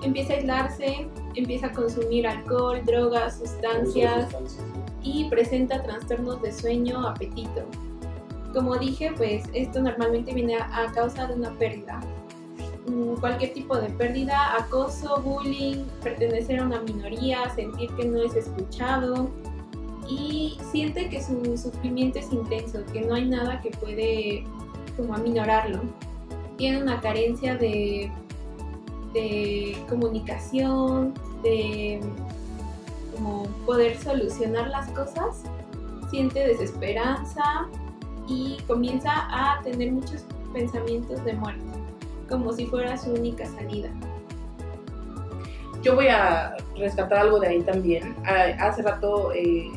Empieza 0.03 0.33
a 0.33 0.35
aislarse, 0.37 1.07
empieza 1.35 1.67
a 1.67 1.71
consumir 1.71 2.27
alcohol, 2.27 2.81
drogas, 2.85 3.39
sustancias 3.39 4.35
y 5.01 5.25
presenta 5.29 5.81
trastornos 5.81 6.41
de 6.41 6.51
sueño, 6.51 7.07
apetito. 7.07 7.63
Como 8.53 8.77
dije, 8.77 9.11
pues 9.17 9.43
esto 9.53 9.81
normalmente 9.81 10.33
viene 10.33 10.57
a, 10.57 10.83
a 10.83 10.91
causa 10.91 11.27
de 11.27 11.33
una 11.35 11.51
pérdida 11.57 11.99
Mm, 12.87 13.15
cualquier 13.15 13.53
tipo 13.53 13.75
de 13.77 13.89
pérdida, 13.89 14.55
acoso, 14.57 15.19
bullying, 15.21 15.85
pertenecer 16.03 16.59
a 16.59 16.63
una 16.65 16.81
minoría, 16.81 17.49
sentir 17.55 17.89
que 17.95 18.05
no 18.05 18.21
es 18.21 18.35
escuchado 18.35 19.31
y 20.07 20.57
siente 20.71 21.09
que 21.09 21.23
su 21.23 21.57
sufrimiento 21.57 22.19
es 22.19 22.31
intenso, 22.31 22.79
que 22.91 23.01
no 23.01 23.15
hay 23.15 23.25
nada 23.25 23.61
que 23.61 23.71
puede 23.71 24.43
como 24.95 25.15
aminorarlo. 25.15 25.79
Tiene 26.57 26.81
una 26.81 27.01
carencia 27.01 27.55
de, 27.55 28.11
de 29.13 29.77
comunicación, 29.89 31.13
de 31.43 31.99
como 33.15 33.43
poder 33.65 33.97
solucionar 33.97 34.67
las 34.69 34.89
cosas, 34.91 35.43
siente 36.09 36.47
desesperanza 36.47 37.67
y 38.27 38.57
comienza 38.67 39.11
a 39.11 39.61
tener 39.63 39.91
muchos 39.91 40.23
pensamientos 40.53 41.23
de 41.23 41.33
muerte 41.33 41.63
como 42.29 42.51
si 42.53 42.65
fuera 42.65 42.97
su 42.97 43.11
única 43.11 43.45
salida. 43.45 43.89
Yo 45.81 45.95
voy 45.95 46.07
a 46.07 46.55
rescatar 46.75 47.19
algo 47.19 47.39
de 47.39 47.47
ahí 47.47 47.61
también. 47.61 48.15
Hace 48.59 48.81
rato 48.81 49.31
eh, 49.33 49.69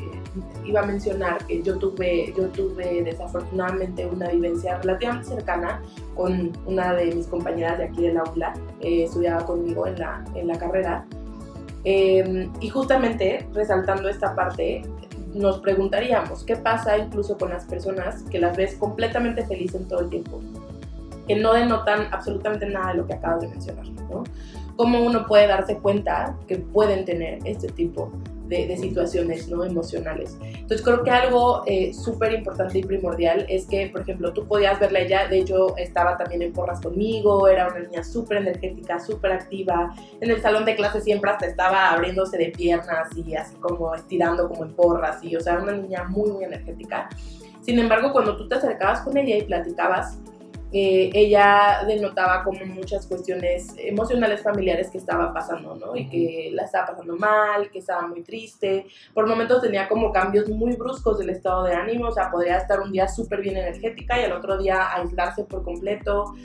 iba 0.65 0.81
a 0.81 0.85
mencionar 0.85 1.45
que 1.45 1.61
yo 1.61 1.77
tuve, 1.77 2.33
yo 2.37 2.47
tuve 2.49 3.03
desafortunadamente 3.03 4.05
una 4.05 4.29
vivencia 4.29 4.77
relativamente 4.77 5.27
cercana 5.27 5.81
con 6.15 6.51
una 6.65 6.93
de 6.93 7.13
mis 7.15 7.27
compañeras 7.27 7.77
de 7.77 7.85
aquí 7.85 8.03
del 8.03 8.17
aula, 8.17 8.53
eh, 8.81 9.03
estudiaba 9.03 9.45
conmigo 9.45 9.87
en 9.87 9.99
la, 9.99 10.23
en 10.35 10.47
la 10.47 10.57
carrera. 10.57 11.05
Eh, 11.85 12.49
y 12.59 12.69
justamente 12.69 13.47
resaltando 13.53 14.09
esta 14.09 14.35
parte, 14.35 14.83
nos 15.33 15.59
preguntaríamos, 15.59 16.43
¿qué 16.43 16.55
pasa 16.55 16.97
incluso 16.97 17.37
con 17.37 17.49
las 17.49 17.65
personas 17.65 18.23
que 18.23 18.39
las 18.39 18.57
ves 18.57 18.75
completamente 18.75 19.45
felices 19.45 19.87
todo 19.87 20.01
el 20.01 20.09
tiempo? 20.09 20.41
que 21.29 21.35
no 21.35 21.53
denotan 21.53 22.07
absolutamente 22.11 22.65
nada 22.65 22.91
de 22.91 22.97
lo 22.97 23.05
que 23.05 23.13
acabas 23.13 23.41
de 23.41 23.49
mencionar, 23.49 23.87
¿no? 24.09 24.23
Cómo 24.75 24.99
uno 25.05 25.27
puede 25.27 25.45
darse 25.45 25.77
cuenta 25.77 26.35
que 26.47 26.57
pueden 26.57 27.05
tener 27.05 27.37
este 27.45 27.67
tipo 27.67 28.11
de, 28.49 28.77
situaciones 28.77 29.47
¿no? 29.47 29.63
emocionales. 29.63 30.37
Entonces 30.41 30.81
creo 30.81 31.03
que 31.03 31.11
algo 31.11 31.63
eh, 31.65 31.93
súper 31.93 32.33
importante 32.33 32.79
y 32.79 32.83
primordial 32.83 33.45
es 33.47 33.65
que, 33.65 33.87
por 33.87 34.01
ejemplo, 34.01 34.33
tú 34.33 34.47
podías 34.47 34.79
verla 34.79 34.99
ella, 34.99 35.27
de 35.27 35.39
hecho 35.39 35.77
estaba 35.77 36.17
también 36.17 36.41
en 36.41 36.51
porras 36.51 36.81
conmigo, 36.81 37.47
era 37.47 37.67
una 37.67 37.79
niña 37.79 38.03
súper 38.03 38.37
energética, 38.37 38.99
súper 38.99 39.33
activa, 39.33 39.93
en 40.19 40.31
el 40.31 40.41
salón 40.41 40.65
de 40.65 40.75
clase 40.75 41.01
siempre 41.01 41.29
hasta 41.31 41.45
estaba 41.45 41.91
abriéndose 41.91 42.37
de 42.37 42.47
piernas 42.47 43.15
y 43.15 43.35
así 43.35 43.55
como 43.57 43.93
estirando 43.93 44.49
como 44.49 44.65
en 44.65 44.73
porras, 44.73 45.23
y 45.23 45.35
o 45.35 45.39
sea, 45.39 45.59
una 45.59 45.73
niña 45.73 46.03
muy, 46.05 46.31
muy 46.31 46.43
energética. 46.43 47.09
Sin 47.61 47.77
embargo, 47.77 48.11
cuando 48.11 48.35
tú 48.35 48.47
te 48.47 48.55
acercabas 48.55 49.01
con 49.01 49.15
ella 49.17 49.37
y 49.37 49.43
platicabas, 49.43 50.17
eh, 50.71 51.09
ella 51.13 51.83
denotaba 51.87 52.43
como 52.43 52.63
muchas 52.65 53.07
cuestiones 53.07 53.73
emocionales 53.77 54.43
familiares 54.43 54.89
que 54.91 54.99
estaba 54.99 55.33
pasando, 55.33 55.75
¿no? 55.75 55.95
Y 55.95 56.07
que 56.09 56.51
la 56.53 56.63
estaba 56.63 56.87
pasando 56.87 57.17
mal, 57.17 57.71
que 57.71 57.79
estaba 57.79 58.07
muy 58.07 58.21
triste. 58.21 58.85
Por 59.13 59.27
momentos 59.27 59.61
tenía 59.61 59.87
como 59.87 60.11
cambios 60.11 60.47
muy 60.49 60.75
bruscos 60.75 61.17
del 61.17 61.31
estado 61.31 61.63
de 61.63 61.73
ánimo, 61.73 62.07
o 62.07 62.11
sea, 62.11 62.29
podría 62.29 62.57
estar 62.57 62.79
un 62.81 62.91
día 62.91 63.07
súper 63.07 63.41
bien 63.41 63.57
energética 63.57 64.19
y 64.19 64.25
al 64.25 64.33
otro 64.33 64.57
día 64.57 64.93
aislarse 64.93 65.43
por 65.43 65.63
completo 65.63 66.35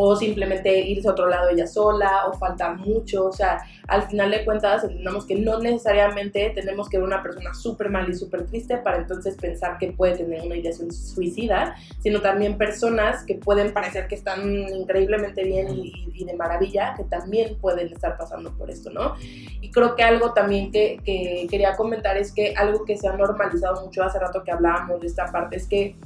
o 0.00 0.14
simplemente 0.14 0.78
irse 0.78 1.08
a 1.08 1.10
otro 1.10 1.28
lado 1.28 1.48
ella 1.48 1.66
sola, 1.66 2.26
o 2.28 2.32
falta 2.34 2.72
mucho, 2.72 3.26
o 3.26 3.32
sea, 3.32 3.58
al 3.88 4.02
final 4.02 4.30
de 4.30 4.44
cuentas 4.44 4.84
entendemos 4.84 5.26
que 5.26 5.34
no 5.34 5.58
necesariamente 5.58 6.52
tenemos 6.54 6.88
que 6.88 6.98
ver 6.98 7.06
una 7.06 7.20
persona 7.20 7.52
súper 7.52 7.90
mal 7.90 8.08
y 8.08 8.14
súper 8.14 8.46
triste 8.46 8.76
para 8.76 8.98
entonces 8.98 9.34
pensar 9.34 9.76
que 9.76 9.90
puede 9.90 10.18
tener 10.18 10.42
una 10.42 10.54
ideación 10.54 10.92
suicida, 10.92 11.74
sino 11.98 12.20
también 12.20 12.56
personas 12.56 13.24
que 13.24 13.34
pueden 13.34 13.72
parecer 13.72 14.06
que 14.06 14.14
están 14.14 14.48
increíblemente 14.48 15.42
bien 15.42 15.66
y, 15.68 16.24
de 16.24 16.34
maravilla, 16.34 16.94
que 16.96 17.02
también 17.02 17.56
pueden 17.60 17.92
estar 17.92 18.16
pasando 18.16 18.56
por 18.56 18.70
esto, 18.70 18.90
¿no? 18.90 19.16
Y 19.60 19.70
creo 19.72 19.96
que 19.96 20.04
algo 20.04 20.32
también 20.32 20.70
que, 20.70 21.00
que 21.04 21.48
quería 21.50 21.74
comentar 21.74 22.16
es 22.16 22.30
que 22.30 22.54
algo 22.56 22.84
que 22.84 22.96
se 22.96 23.08
ha 23.08 23.16
normalizado 23.16 23.84
mucho 23.84 24.04
hace 24.04 24.20
rato 24.20 24.44
que 24.44 24.52
hablábamos 24.52 25.00
de 25.00 25.08
esta 25.08 25.26
parte 25.32 25.56
es 25.56 25.66
que 25.66 25.96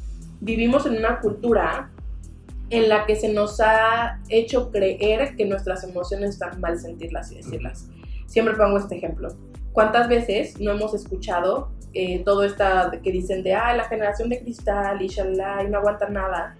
vivimos 0.41 0.87
en 0.87 0.97
una 0.97 1.21
cultura 1.21 1.92
en 2.73 2.89
la 2.89 3.05
que 3.05 3.17
se 3.17 3.29
nos 3.29 3.61
ha 3.61 4.19
hecho 4.31 4.71
creer 4.71 5.37
que 5.37 5.45
nuestras 5.45 5.85
emociones 5.85 6.31
están 6.31 6.59
mal 6.59 6.79
sentirlas 6.79 7.31
y 7.31 7.37
decirlas. 7.37 7.87
Siempre 8.27 8.55
pongo 8.55 8.79
este 8.79 8.97
ejemplo. 8.97 9.29
¿Cuántas 9.73 10.09
veces 10.09 10.59
no 10.59 10.73
hemos 10.73 10.95
escuchado 10.95 11.71
eh, 11.93 12.23
todo 12.25 12.45
esto 12.45 12.65
que 13.05 13.13
dicen 13.13 13.43
de, 13.43 13.55
ah, 13.55 13.77
la 13.77 13.85
generación 13.85 14.31
de 14.31 14.41
cristal 14.41 15.03
y 15.03 15.09
shalala, 15.09 15.63
y 15.65 15.71
no 15.71 15.79
aguantan 15.79 16.15
nada? 16.15 16.57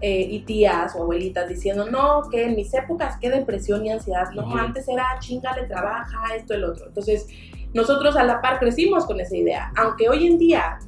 Eh, 0.00 0.28
y 0.30 0.40
tías 0.44 0.94
o 0.94 1.02
abuelitas 1.02 1.48
diciendo, 1.48 1.90
no, 1.90 2.30
que 2.30 2.44
en 2.44 2.54
mis 2.54 2.72
épocas 2.72 3.16
qué 3.20 3.30
depresión 3.30 3.84
y 3.84 3.90
ansiedad, 3.90 4.30
no, 4.30 4.56
antes 4.56 4.86
era 4.86 5.18
chingale, 5.18 5.66
trabaja, 5.66 6.36
esto, 6.36 6.54
el 6.54 6.62
otro. 6.62 6.86
Entonces, 6.86 7.26
nosotros 7.74 8.14
a 8.14 8.22
la 8.22 8.40
par 8.40 8.60
crecimos 8.60 9.06
con 9.06 9.18
esa 9.18 9.36
idea, 9.36 9.72
aunque 9.76 10.08
hoy 10.08 10.28
en 10.28 10.38
día 10.38 10.78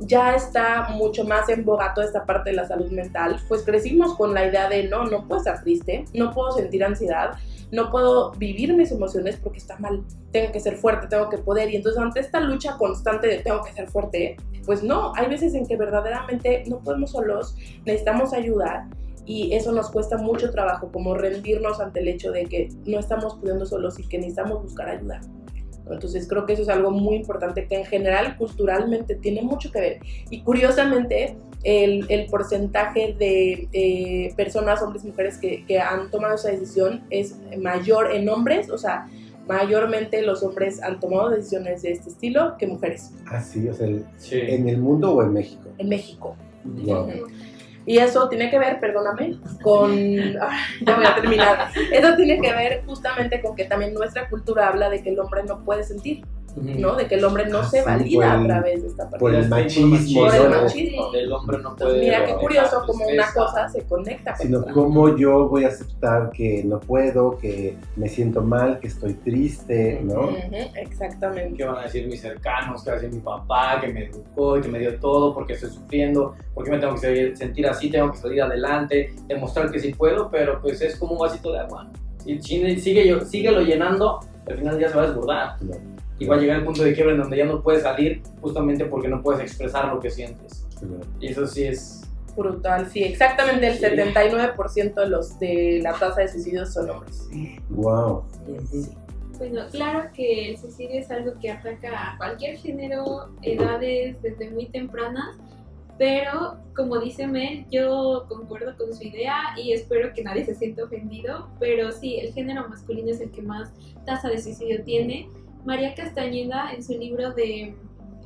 ya 0.00 0.34
está 0.34 0.88
mucho 0.90 1.24
más 1.24 1.48
en 1.48 1.64
boga 1.64 1.92
toda 1.94 2.06
esta 2.06 2.24
parte 2.24 2.50
de 2.50 2.56
la 2.56 2.66
salud 2.66 2.90
mental, 2.90 3.40
pues 3.48 3.62
crecimos 3.62 4.14
con 4.16 4.34
la 4.34 4.46
idea 4.46 4.68
de 4.68 4.84
no, 4.84 5.04
no 5.04 5.26
puedo 5.26 5.40
estar 5.40 5.62
triste, 5.62 6.04
no 6.14 6.32
puedo 6.32 6.52
sentir 6.52 6.84
ansiedad, 6.84 7.32
no 7.70 7.90
puedo 7.90 8.32
vivir 8.32 8.74
mis 8.74 8.90
emociones 8.92 9.36
porque 9.36 9.58
está 9.58 9.76
mal, 9.78 10.04
tengo 10.32 10.52
que 10.52 10.60
ser 10.60 10.76
fuerte, 10.76 11.06
tengo 11.08 11.28
que 11.28 11.38
poder. 11.38 11.70
Y 11.70 11.76
entonces 11.76 12.00
ante 12.00 12.20
esta 12.20 12.40
lucha 12.40 12.76
constante 12.76 13.26
de 13.26 13.38
tengo 13.38 13.62
que 13.62 13.72
ser 13.72 13.88
fuerte, 13.88 14.36
pues 14.64 14.82
no, 14.82 15.12
hay 15.16 15.28
veces 15.28 15.54
en 15.54 15.66
que 15.66 15.76
verdaderamente 15.76 16.64
no 16.66 16.78
podemos 16.80 17.12
solos, 17.12 17.56
necesitamos 17.84 18.32
ayuda 18.32 18.88
y 19.26 19.54
eso 19.54 19.72
nos 19.72 19.90
cuesta 19.90 20.16
mucho 20.16 20.50
trabajo, 20.50 20.90
como 20.90 21.14
rendirnos 21.14 21.80
ante 21.80 22.00
el 22.00 22.08
hecho 22.08 22.32
de 22.32 22.46
que 22.46 22.68
no 22.86 22.98
estamos 22.98 23.34
pudiendo 23.34 23.66
solos 23.66 23.98
y 23.98 24.08
que 24.08 24.16
necesitamos 24.16 24.62
buscar 24.62 24.88
ayuda. 24.88 25.20
Entonces 25.94 26.26
creo 26.28 26.46
que 26.46 26.52
eso 26.54 26.62
es 26.62 26.68
algo 26.68 26.90
muy 26.90 27.16
importante 27.16 27.66
que 27.66 27.76
en 27.76 27.84
general 27.84 28.36
culturalmente 28.36 29.14
tiene 29.14 29.42
mucho 29.42 29.70
que 29.72 29.80
ver. 29.80 29.98
Y 30.30 30.40
curiosamente 30.42 31.36
el, 31.64 32.06
el 32.08 32.26
porcentaje 32.26 33.14
de 33.18 33.68
eh, 33.72 34.32
personas, 34.36 34.80
hombres 34.82 35.04
y 35.04 35.08
mujeres 35.08 35.38
que, 35.38 35.64
que 35.66 35.80
han 35.80 36.10
tomado 36.10 36.34
esa 36.36 36.50
decisión 36.50 37.02
es 37.10 37.36
mayor 37.60 38.12
en 38.14 38.28
hombres, 38.28 38.70
o 38.70 38.78
sea, 38.78 39.08
mayormente 39.48 40.22
los 40.22 40.42
hombres 40.42 40.82
han 40.82 41.00
tomado 41.00 41.30
decisiones 41.30 41.82
de 41.82 41.92
este 41.92 42.10
estilo 42.10 42.54
que 42.58 42.66
mujeres 42.66 43.10
Así, 43.26 43.66
o 43.68 43.72
sea, 43.74 43.86
el- 43.86 44.04
Sí. 44.18 44.38
¿en 44.40 44.68
el 44.68 44.78
mundo 44.78 45.14
o 45.14 45.22
en 45.22 45.32
México? 45.32 45.68
en 45.78 45.88
México. 45.88 46.36
Wow. 46.64 47.08
Y 47.88 48.00
eso 48.00 48.28
tiene 48.28 48.50
que 48.50 48.58
ver, 48.58 48.80
perdóname, 48.80 49.38
con... 49.62 49.96
ya 49.96 50.94
voy 50.94 51.06
a 51.06 51.14
terminar. 51.14 51.70
Eso 51.90 52.16
tiene 52.16 52.38
que 52.38 52.52
ver 52.52 52.82
justamente 52.84 53.40
con 53.40 53.56
que 53.56 53.64
también 53.64 53.94
nuestra 53.94 54.28
cultura 54.28 54.68
habla 54.68 54.90
de 54.90 55.02
que 55.02 55.08
el 55.08 55.18
hombre 55.18 55.42
no 55.44 55.64
puede 55.64 55.82
sentir. 55.84 56.22
¿No? 56.56 56.96
De 56.96 57.06
que 57.06 57.14
el 57.16 57.24
hombre 57.24 57.46
no 57.48 57.58
Ah, 57.58 57.64
se 57.64 57.80
sí, 57.80 57.84
valida 57.86 58.34
el- 58.34 58.40
a 58.42 58.44
través 58.46 58.82
de 58.82 58.88
esta 58.88 59.04
parte. 59.04 59.18
Por 59.18 59.34
el 59.34 59.48
Por 59.48 59.58
el 59.58 59.64
machismo, 59.64 60.24
Por 60.24 60.34
el 60.34 60.42
¿no? 60.50 60.62
machismo. 60.62 61.10
El 61.14 61.32
hombre 61.32 61.58
no 61.58 61.70
Entonces, 61.70 61.86
puede. 61.86 62.00
mira 62.00 62.24
qué 62.26 62.34
curioso 62.34 62.82
como 62.86 63.06
una 63.06 63.32
cosa 63.32 63.68
se 63.68 63.82
conecta 63.82 64.34
con 64.34 64.46
sino 64.46 64.58
otra. 64.60 64.72
cómo 64.72 65.16
yo 65.16 65.48
voy 65.48 65.64
a 65.64 65.68
aceptar 65.68 66.30
que 66.32 66.62
no 66.64 66.80
puedo, 66.80 67.38
que 67.38 67.76
me 67.96 68.08
siento 68.08 68.42
mal, 68.42 68.78
que 68.80 68.88
estoy 68.88 69.14
triste, 69.14 70.00
¿no? 70.02 70.20
Ujú, 70.30 70.38
Exactamente. 70.76 71.56
¿Qué 71.56 71.64
van 71.64 71.76
a 71.78 71.82
decir 71.82 72.06
mis 72.06 72.20
cercanos? 72.20 72.82
¿Qué 72.82 72.90
va 72.90 72.96
a 72.96 73.00
decir 73.00 73.14
mi 73.14 73.20
papá 73.22 73.78
que 73.80 73.88
me 73.88 74.04
educó 74.06 74.58
y 74.58 74.62
que 74.62 74.68
me 74.68 74.78
dio 74.78 74.98
todo? 74.98 75.34
porque 75.34 75.52
estoy 75.52 75.70
sufriendo? 75.70 76.34
¿Por 76.54 76.64
qué 76.64 76.70
me 76.72 76.78
tengo 76.78 76.94
que 76.94 77.36
sentir 77.36 77.66
así? 77.66 77.90
Tengo 77.90 78.10
que 78.12 78.18
salir 78.18 78.42
adelante, 78.42 79.12
demostrar 79.26 79.70
que 79.70 79.78
sí 79.78 79.92
puedo, 79.94 80.30
pero 80.30 80.60
pues 80.60 80.80
es 80.80 80.96
como 80.96 81.12
un 81.12 81.18
vasito 81.18 81.52
de 81.52 81.60
agua. 81.60 81.88
Si, 82.24 82.40
si- 82.42 82.80
sigue, 82.80 83.06
yo- 83.06 83.20
síguelo 83.20 83.60
llenando, 83.60 84.20
al 84.46 84.56
final 84.58 84.78
ya 84.78 84.88
se 84.88 84.96
va 84.96 85.02
a 85.02 85.06
desbordar. 85.06 85.56
No, 85.62 85.74
Y 86.18 86.26
va 86.26 86.36
a 86.36 86.38
llegar 86.38 86.58
el 86.58 86.64
punto 86.64 86.82
de 86.82 86.94
quiebre 86.94 87.14
en 87.14 87.20
donde 87.20 87.36
ya 87.36 87.44
no 87.44 87.62
puedes 87.62 87.82
salir 87.82 88.22
justamente 88.40 88.84
porque 88.86 89.08
no 89.08 89.22
puedes 89.22 89.40
expresar 89.40 89.92
lo 89.92 90.00
que 90.00 90.10
sientes. 90.10 90.66
Y 91.20 91.28
eso 91.28 91.46
sí 91.46 91.64
es... 91.64 92.02
Brutal, 92.36 92.88
sí, 92.88 93.02
exactamente 93.02 93.66
el 93.66 93.78
Sí. 93.78 93.84
79% 93.84 94.94
de 94.94 95.08
los 95.08 95.38
de 95.40 95.80
la 95.82 95.92
tasa 95.92 96.20
de 96.20 96.28
suicidios 96.28 96.72
son 96.72 96.88
hombres. 96.90 97.28
Wow. 97.70 98.24
Bueno, 99.38 99.62
claro 99.70 100.10
que 100.14 100.50
el 100.50 100.58
suicidio 100.58 101.00
es 101.00 101.10
algo 101.10 101.32
que 101.40 101.50
ataca 101.50 102.12
a 102.12 102.16
cualquier 102.16 102.56
género, 102.56 103.28
edades, 103.42 104.20
desde 104.22 104.50
muy 104.50 104.66
tempranas, 104.66 105.36
pero 105.96 106.58
como 106.76 106.98
dice 106.98 107.26
Mel, 107.26 107.66
yo 107.70 108.26
concuerdo 108.28 108.76
con 108.76 108.94
su 108.94 109.02
idea 109.02 109.36
y 109.56 109.72
espero 109.72 110.12
que 110.12 110.22
nadie 110.22 110.44
se 110.44 110.54
sienta 110.54 110.84
ofendido, 110.84 111.48
pero 111.58 111.90
sí, 111.90 112.18
el 112.20 112.32
género 112.32 112.68
masculino 112.68 113.10
es 113.10 113.20
el 113.20 113.30
que 113.32 113.42
más 113.42 113.72
tasa 114.06 114.28
de 114.28 114.40
suicidio 114.40 114.82
tiene. 114.84 115.28
María 115.68 115.94
Castañeda 115.94 116.72
en 116.72 116.82
su 116.82 116.94
libro 116.94 117.34
de 117.34 117.74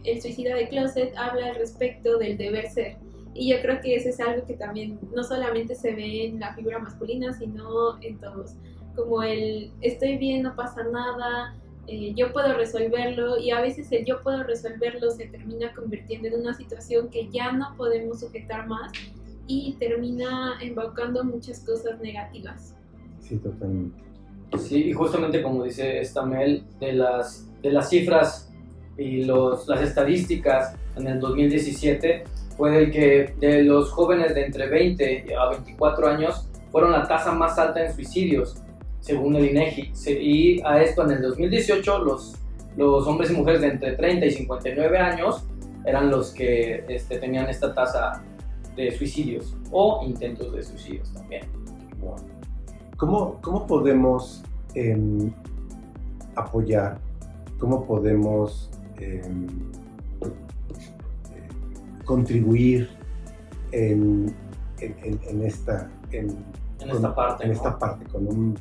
El 0.04 0.22
suicida 0.22 0.54
de 0.54 0.68
Closet 0.68 1.12
habla 1.16 1.48
al 1.48 1.56
respecto 1.56 2.16
del 2.16 2.38
deber 2.38 2.70
ser. 2.70 2.98
Y 3.34 3.50
yo 3.50 3.60
creo 3.60 3.80
que 3.80 3.96
eso 3.96 4.10
es 4.10 4.20
algo 4.20 4.46
que 4.46 4.54
también 4.54 5.00
no 5.12 5.24
solamente 5.24 5.74
se 5.74 5.92
ve 5.92 6.26
en 6.26 6.38
la 6.38 6.54
figura 6.54 6.78
masculina, 6.78 7.32
sino 7.32 8.00
en 8.00 8.16
todos 8.18 8.52
como 8.94 9.24
el 9.24 9.72
estoy 9.80 10.18
bien, 10.18 10.42
no 10.42 10.54
pasa 10.54 10.84
nada, 10.84 11.56
eh, 11.88 12.14
yo 12.14 12.32
puedo 12.32 12.56
resolverlo 12.56 13.36
y 13.38 13.50
a 13.50 13.60
veces 13.60 13.90
el 13.90 14.04
yo 14.04 14.22
puedo 14.22 14.44
resolverlo 14.44 15.10
se 15.10 15.26
termina 15.26 15.74
convirtiendo 15.74 16.28
en 16.28 16.42
una 16.42 16.54
situación 16.54 17.08
que 17.08 17.28
ya 17.28 17.50
no 17.50 17.74
podemos 17.76 18.20
sujetar 18.20 18.68
más 18.68 18.92
y 19.48 19.74
termina 19.80 20.60
embaucando 20.60 21.24
muchas 21.24 21.58
cosas 21.64 22.00
negativas. 22.00 22.76
Sí, 23.18 23.36
totalmente. 23.38 24.11
Sí, 24.58 24.88
y 24.88 24.92
justamente 24.92 25.42
como 25.42 25.64
dice 25.64 26.00
esta 26.00 26.24
Mel, 26.24 26.62
de 26.78 26.92
las, 26.92 27.48
de 27.62 27.72
las 27.72 27.88
cifras 27.88 28.52
y 28.98 29.24
los, 29.24 29.66
las 29.68 29.80
estadísticas 29.82 30.74
en 30.96 31.06
el 31.06 31.20
2017, 31.20 32.24
fue 32.56 32.70
del 32.70 32.90
que 32.90 33.34
de 33.40 33.62
los 33.62 33.90
jóvenes 33.90 34.34
de 34.34 34.44
entre 34.46 34.68
20 34.68 35.34
a 35.34 35.50
24 35.50 36.06
años 36.08 36.48
fueron 36.70 36.92
la 36.92 37.06
tasa 37.08 37.32
más 37.32 37.58
alta 37.58 37.84
en 37.84 37.94
suicidios, 37.94 38.56
según 39.00 39.36
el 39.36 39.46
INEGI. 39.46 39.90
Se- 39.94 40.22
Y 40.22 40.60
a 40.64 40.82
esto 40.82 41.02
en 41.04 41.12
el 41.12 41.22
2018 41.22 41.98
los, 42.00 42.34
los 42.76 43.06
hombres 43.06 43.30
y 43.30 43.34
mujeres 43.34 43.62
de 43.62 43.68
entre 43.68 43.92
30 43.92 44.26
y 44.26 44.30
59 44.32 44.98
años 44.98 45.44
eran 45.86 46.10
los 46.10 46.30
que 46.30 46.84
este, 46.88 47.18
tenían 47.18 47.48
esta 47.48 47.74
tasa 47.74 48.22
de 48.76 48.90
suicidios 48.92 49.54
o 49.70 50.02
intentos 50.06 50.52
de 50.54 50.62
suicidios 50.62 51.12
también. 51.12 51.44
Wow. 52.00 52.16
¿Cómo, 53.02 53.40
cómo 53.40 53.66
podemos 53.66 54.44
em, 54.76 55.32
apoyar? 56.36 57.00
¿Cómo 57.58 57.84
podemos 57.84 58.70
em, 58.96 59.48
eh, 60.22 61.48
contribuir 62.04 62.90
en, 63.72 64.32
en- 64.78 65.42
esta, 65.42 65.90
en, 66.12 66.28
En 66.28 66.36
con- 66.78 66.90
esta 66.90 67.12
parte. 67.12 67.42
en 67.42 67.48
¿no? 67.50 67.56
esta 67.56 67.76
parte 67.76 68.04
con 68.06 68.28
un 68.28 68.56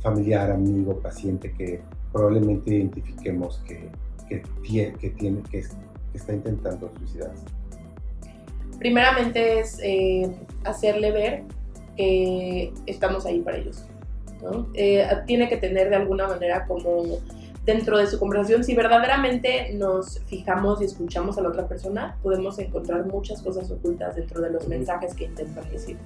familiar, 0.00 0.50
amigo, 0.50 0.98
paciente 0.98 1.52
que 1.52 1.80
probablemente 2.12 2.74
identifiquemos 2.74 3.58
que, 3.68 3.88
que, 4.28 4.42
tie- 4.64 4.96
que 4.96 5.10
tiene, 5.10 5.42
que, 5.42 5.60
es- 5.60 5.76
que 6.10 6.18
está 6.18 6.32
intentando 6.32 6.90
suicidarse? 6.98 7.44
Primeramente 8.80 9.60
es 9.60 9.78
eh, 9.80 10.36
hacerle 10.64 11.12
ver 11.12 11.44
que 11.96 12.72
estamos 12.86 13.26
ahí 13.26 13.40
para 13.40 13.58
ellos. 13.58 13.84
¿no? 14.42 14.68
Eh, 14.74 15.06
tiene 15.26 15.48
que 15.48 15.56
tener 15.56 15.88
de 15.88 15.96
alguna 15.96 16.28
manera 16.28 16.66
como 16.66 17.18
dentro 17.66 17.98
de 17.98 18.06
su 18.06 18.18
conversación, 18.18 18.62
si 18.62 18.74
verdaderamente 18.76 19.72
nos 19.74 20.20
fijamos 20.26 20.80
y 20.80 20.84
escuchamos 20.84 21.36
a 21.36 21.42
la 21.42 21.48
otra 21.48 21.66
persona, 21.66 22.16
podemos 22.22 22.58
encontrar 22.60 23.04
muchas 23.06 23.42
cosas 23.42 23.68
ocultas 23.72 24.14
dentro 24.14 24.40
de 24.40 24.50
los 24.50 24.68
mensajes 24.68 25.14
que 25.14 25.24
intentan 25.24 25.68
decir. 25.70 25.98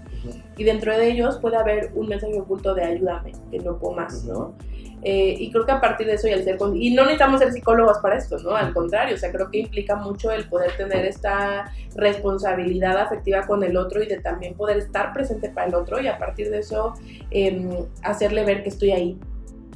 Y 0.57 0.65
dentro 0.65 0.97
de 0.97 1.11
ellos 1.11 1.37
puede 1.37 1.59
haber 1.59 1.93
un 1.95 2.09
mensaje 2.09 2.41
oculto 2.41 2.75
de 2.75 2.85
ayúdame, 2.85 3.33
que 3.51 3.59
no 3.59 3.79
puedo 3.79 3.95
más, 3.95 4.25
¿no? 4.25 4.55
Eh, 5.03 5.35
y 5.39 5.51
creo 5.51 5.65
que 5.65 5.73
a 5.73 5.81
partir 5.81 6.07
de 6.07 6.15
eso 6.15 6.29
y 6.29 6.33
al 6.33 6.45
ser 6.45 6.59
con- 6.59 6.77
y 6.77 6.91
no 6.93 7.03
necesitamos 7.05 7.41
ser 7.41 7.53
psicólogos 7.53 7.99
para 7.99 8.17
esto, 8.19 8.37
¿no? 8.39 8.55
Al 8.55 8.75
contrario, 8.75 9.15
o 9.15 9.19
sea, 9.19 9.33
creo 9.33 9.51
que 9.51 9.59
implica 9.59 9.97
mucho 9.97 10.31
el 10.31 10.47
poder 10.47 10.73
tener 10.77 11.07
esta 11.07 11.73
responsabilidad 11.95 12.99
afectiva 12.99 13.47
con 13.47 13.65
el 13.65 13.77
otro 13.77 14.03
y 14.03 14.07
de 14.07 14.21
también 14.21 14.55
poder 14.55 14.77
estar 14.79 15.13
presente 15.13 15.49
para 15.49 15.69
el 15.69 15.75
otro 15.75 16.01
y 16.01 16.07
a 16.09 16.19
partir 16.19 16.51
de 16.51 16.59
eso 16.59 16.95
em, 17.31 17.71
hacerle 18.03 18.45
ver 18.45 18.63
que 18.63 18.69
estoy 18.69 18.91
ahí, 18.93 19.19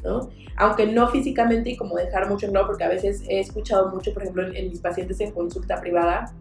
¿no? 0.04 0.28
Aunque 0.56 0.86
no 0.86 1.08
físicamente 1.08 1.70
y 1.70 1.76
como 1.76 1.96
dejar 1.96 2.28
mucho 2.28 2.46
en 2.46 2.52
claro, 2.52 2.66
porque 2.66 2.84
a 2.84 2.88
veces 2.88 3.24
he 3.28 3.40
escuchado 3.40 3.88
mucho, 3.90 4.12
por 4.12 4.22
ejemplo, 4.22 4.46
en, 4.46 4.54
en 4.54 4.68
mis 4.68 4.80
pacientes 4.80 5.18
en 5.20 5.32
consulta 5.32 5.80
privada, 5.80 6.32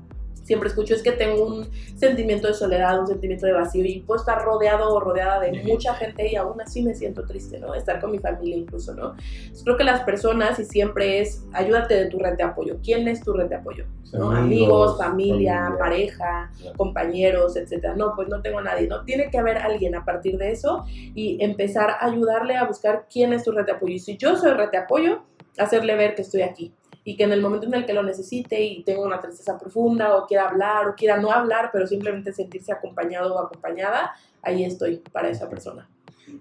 siempre 0.43 0.69
escucho 0.69 0.93
es 0.93 1.01
que 1.01 1.11
tengo 1.13 1.45
un 1.45 1.69
sentimiento 1.95 2.47
de 2.47 2.53
soledad, 2.53 2.99
un 2.99 3.07
sentimiento 3.07 3.45
de 3.45 3.53
vacío 3.53 3.85
y 3.85 4.01
puedo 4.01 4.19
estar 4.19 4.43
rodeado 4.43 4.93
o 4.93 4.99
rodeada 4.99 5.39
de 5.39 5.63
mucha 5.63 5.95
gente 5.95 6.31
y 6.31 6.35
aún 6.35 6.59
así 6.61 6.83
me 6.83 6.93
siento 6.93 7.25
triste, 7.25 7.59
¿no? 7.59 7.73
Estar 7.73 7.99
con 7.99 8.11
mi 8.11 8.19
familia 8.19 8.57
incluso, 8.57 8.93
¿no? 8.93 9.15
Entonces, 9.17 9.63
creo 9.63 9.77
que 9.77 9.83
las 9.83 10.01
personas 10.01 10.59
y 10.59 10.65
siempre 10.65 11.21
es, 11.21 11.43
ayúdate 11.53 11.95
de 11.95 12.05
tu 12.07 12.19
red 12.19 12.35
de 12.35 12.43
apoyo. 12.43 12.77
¿Quién 12.83 13.07
es 13.07 13.23
tu 13.23 13.33
red 13.33 13.47
de 13.47 13.55
apoyo? 13.55 13.85
¿no? 14.11 14.31
Amigos, 14.31 14.97
familia, 14.97 15.63
familia. 15.63 15.79
pareja, 15.79 16.51
compañeros, 16.77 17.55
etcétera. 17.55 17.95
No, 17.95 18.13
pues 18.15 18.27
no 18.27 18.41
tengo 18.41 18.61
nadie, 18.61 18.87
¿no? 18.87 19.03
Tiene 19.05 19.29
que 19.31 19.37
haber 19.37 19.57
alguien 19.57 19.95
a 19.95 20.05
partir 20.05 20.37
de 20.37 20.51
eso 20.51 20.85
y 20.87 21.43
empezar 21.43 21.89
a 21.89 22.05
ayudarle 22.05 22.55
a 22.55 22.65
buscar 22.65 23.07
quién 23.11 23.33
es 23.33 23.43
tu 23.43 23.51
red 23.51 23.65
de 23.65 23.71
apoyo. 23.71 23.93
Y 23.93 23.99
si 23.99 24.17
yo 24.17 24.35
soy 24.35 24.51
red 24.51 24.69
de 24.69 24.77
apoyo, 24.77 25.23
hacerle 25.57 25.95
ver 25.95 26.15
que 26.15 26.21
estoy 26.21 26.41
aquí 26.41 26.73
y 27.05 27.17
que 27.17 27.23
en 27.23 27.33
el 27.33 27.41
momento 27.41 27.67
en 27.67 27.73
el 27.73 27.85
que 27.85 27.93
lo 27.93 28.03
necesite 28.03 28.61
y 28.63 28.83
tenga 28.83 29.01
una 29.05 29.19
tristeza 29.19 29.57
profunda 29.57 30.15
o 30.17 30.25
quiera 30.25 30.49
hablar 30.49 30.87
o 30.87 30.95
quiera 30.95 31.17
no 31.17 31.31
hablar, 31.31 31.69
pero 31.73 31.85
simplemente 31.87 32.31
sentirse 32.33 32.71
acompañado 32.71 33.35
o 33.35 33.39
acompañada, 33.39 34.11
ahí 34.41 34.63
estoy 34.63 34.97
para 35.11 35.29
esa 35.29 35.49
persona. 35.49 35.89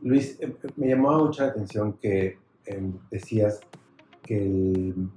Luis, 0.02 0.38
eh, 0.40 0.54
me 0.76 0.88
llamaba 0.88 1.18
mucho 1.18 1.42
la 1.42 1.48
atención 1.48 1.94
que 1.94 2.38
em, 2.64 2.92
decías 3.10 3.60
que 4.22 4.38
el- 4.38 5.08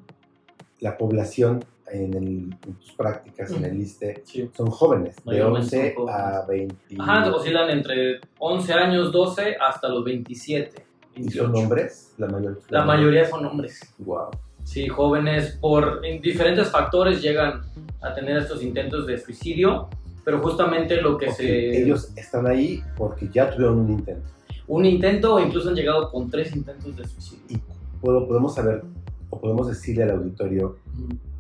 la 0.79 0.97
población 0.97 1.63
en, 1.91 2.13
el- 2.15 2.58
en 2.65 2.73
tus 2.79 2.91
prácticas, 2.93 3.51
en 3.51 3.63
el 3.65 3.79
ISTE, 3.79 4.23
Sí. 4.25 4.49
son 4.58 4.71
jóvenes, 4.71 5.15
de 5.17 5.21
Mayormente 5.25 5.77
11 5.77 5.93
son 5.93 6.08
jóvenes. 6.08 6.21
a 6.25 6.45
20. 6.47 6.75
Ajá, 6.99 7.36
oscilan 7.36 7.69
entre 7.69 8.19
11 8.39 8.73
años, 8.73 9.12
12 9.12 9.55
hasta 9.62 9.88
los 9.89 10.03
27. 10.03 10.84
¿Y 11.15 11.29
son 11.29 11.51
28. 11.51 11.53
hombres? 11.60 12.13
La, 12.17 12.27
mayor, 12.27 12.60
La 12.69 12.84
mayoría 12.84 13.25
son 13.29 13.45
hombres. 13.45 13.79
Wow. 13.99 14.31
Sí, 14.65 14.88
jóvenes 14.89 15.58
por 15.62 16.01
en 16.06 16.21
diferentes 16.21 16.69
factores 16.69 17.21
llegan 17.21 17.62
a 18.01 18.13
tener 18.13 18.36
estos 18.38 18.62
intentos 18.62 19.08
de 19.08 19.17
suicidio, 19.17 19.88
pero 20.25 20.39
justamente 20.41 20.99
lo 21.01 21.17
que 21.17 21.32
se... 21.32 21.82
Ellos 21.82 22.12
están 22.17 22.45
ahí 22.47 22.84
porque 22.97 23.30
ya 23.32 23.49
tuvieron 23.49 23.80
un 23.80 23.91
intento. 23.91 24.28
Un 24.67 24.84
intento 24.86 25.36
o 25.36 25.39
incluso 25.39 25.69
han 25.69 25.75
llegado 25.75 26.12
con 26.12 26.30
tres 26.30 26.54
intentos 26.56 26.95
de 26.97 27.08
suicidio. 27.08 27.45
Y 27.47 27.58
puedo- 28.01 28.28
podemos 28.28 28.56
saber 28.56 28.84
o 29.30 29.39
podemos 29.39 29.67
decirle 29.67 30.04
al 30.04 30.12
auditorio 30.12 30.78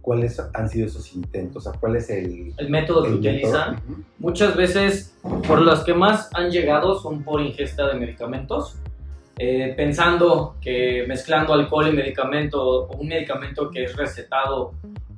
cuáles 0.01 0.39
han 0.53 0.69
sido 0.69 0.85
esos 0.85 1.15
intentos, 1.15 1.65
o 1.65 1.71
sea, 1.71 1.79
cuál 1.79 1.95
es 1.95 2.09
el, 2.11 2.53
El 2.57 2.69
método 2.69 3.01
que 3.03 3.09
el 3.09 3.15
método. 3.15 3.31
utilizan, 3.33 3.75
Ujú. 3.89 4.03
muchas 4.19 4.55
veces 4.55 5.15
por 5.47 5.61
las 5.63 5.83
que 5.83 5.95
más 5.95 6.29
han 6.35 6.51
llegado 6.51 6.99
son 6.99 7.23
por 7.23 7.41
ingesta 7.41 7.87
de 7.87 7.99
medicamentos, 7.99 8.75
eh, 9.37 9.73
pensando 9.75 10.55
que 10.61 11.05
mezclando 11.07 11.53
alcohol 11.53 11.89
y 11.89 11.93
medicamento, 11.93 12.61
o 12.87 12.97
un 12.97 13.07
medicamento 13.07 13.69
que 13.69 13.83
es 13.83 13.95
recetado, 13.95 14.73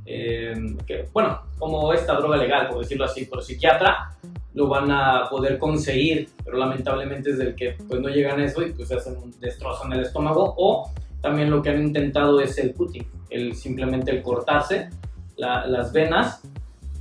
eh, 0.05 0.53
que, 0.85 1.05
bueno, 1.13 1.41
como 1.59 1.93
esta 1.93 2.13
droga 2.15 2.37
legal, 2.37 2.69
por 2.69 2.79
decirlo 2.79 3.05
así, 3.05 3.25
por 3.25 3.43
psiquiatra, 3.43 4.09
lo 4.53 4.67
van 4.67 4.89
a 4.89 5.27
poder 5.29 5.59
conseguir, 5.59 6.29
pero 6.43 6.57
lamentablemente 6.57 7.29
es 7.31 7.37
del 7.37 7.53
que 7.53 7.75
pues 7.87 7.99
no 8.01 8.09
llegan 8.09 8.39
a 8.39 8.45
eso 8.45 8.63
y 8.65 8.71
pues 8.71 8.91
hacen 8.91 9.17
un 9.17 9.31
destrozo 9.39 9.85
en 9.85 9.93
el 9.93 9.99
estómago 10.01 10.55
o 10.57 10.91
también 11.21 11.51
lo 11.51 11.61
que 11.61 11.69
han 11.69 11.81
intentado 11.83 12.39
es 12.41 12.57
el 12.57 12.73
cutting, 12.73 13.05
el 13.29 13.53
simplemente 13.55 14.09
el 14.09 14.23
cortarse 14.23 14.89
la- 15.35 15.67
las 15.67 15.91
venas 15.93 16.41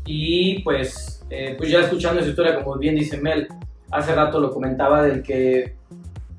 y 0.05 0.61
pues, 0.63 1.25
eh, 1.31 1.55
pues 1.57 1.71
ya 1.71 1.81
escuchando 1.81 2.21
esa 2.21 2.29
historia, 2.31 2.63
como 2.63 2.77
bien 2.77 2.95
dice 2.97 3.17
Mel, 3.17 3.49
hace 3.91 4.15
rato 4.15 4.39
lo 4.39 4.51
comentaba 4.53 5.03
del 5.03 5.23
que 5.23 5.77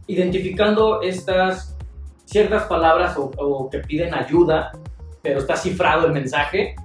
identificando 0.08 1.02
estas 1.02 1.78
ciertas 2.26 2.64
palabras 2.64 3.16
o, 3.18 3.70
que 3.70 3.80
piden 3.80 4.14
ayuda, 4.14 4.72
pero 5.22 5.40
está 5.40 5.56
cifrado 5.56 6.08
el 6.08 6.14
mensaje, 6.14 6.76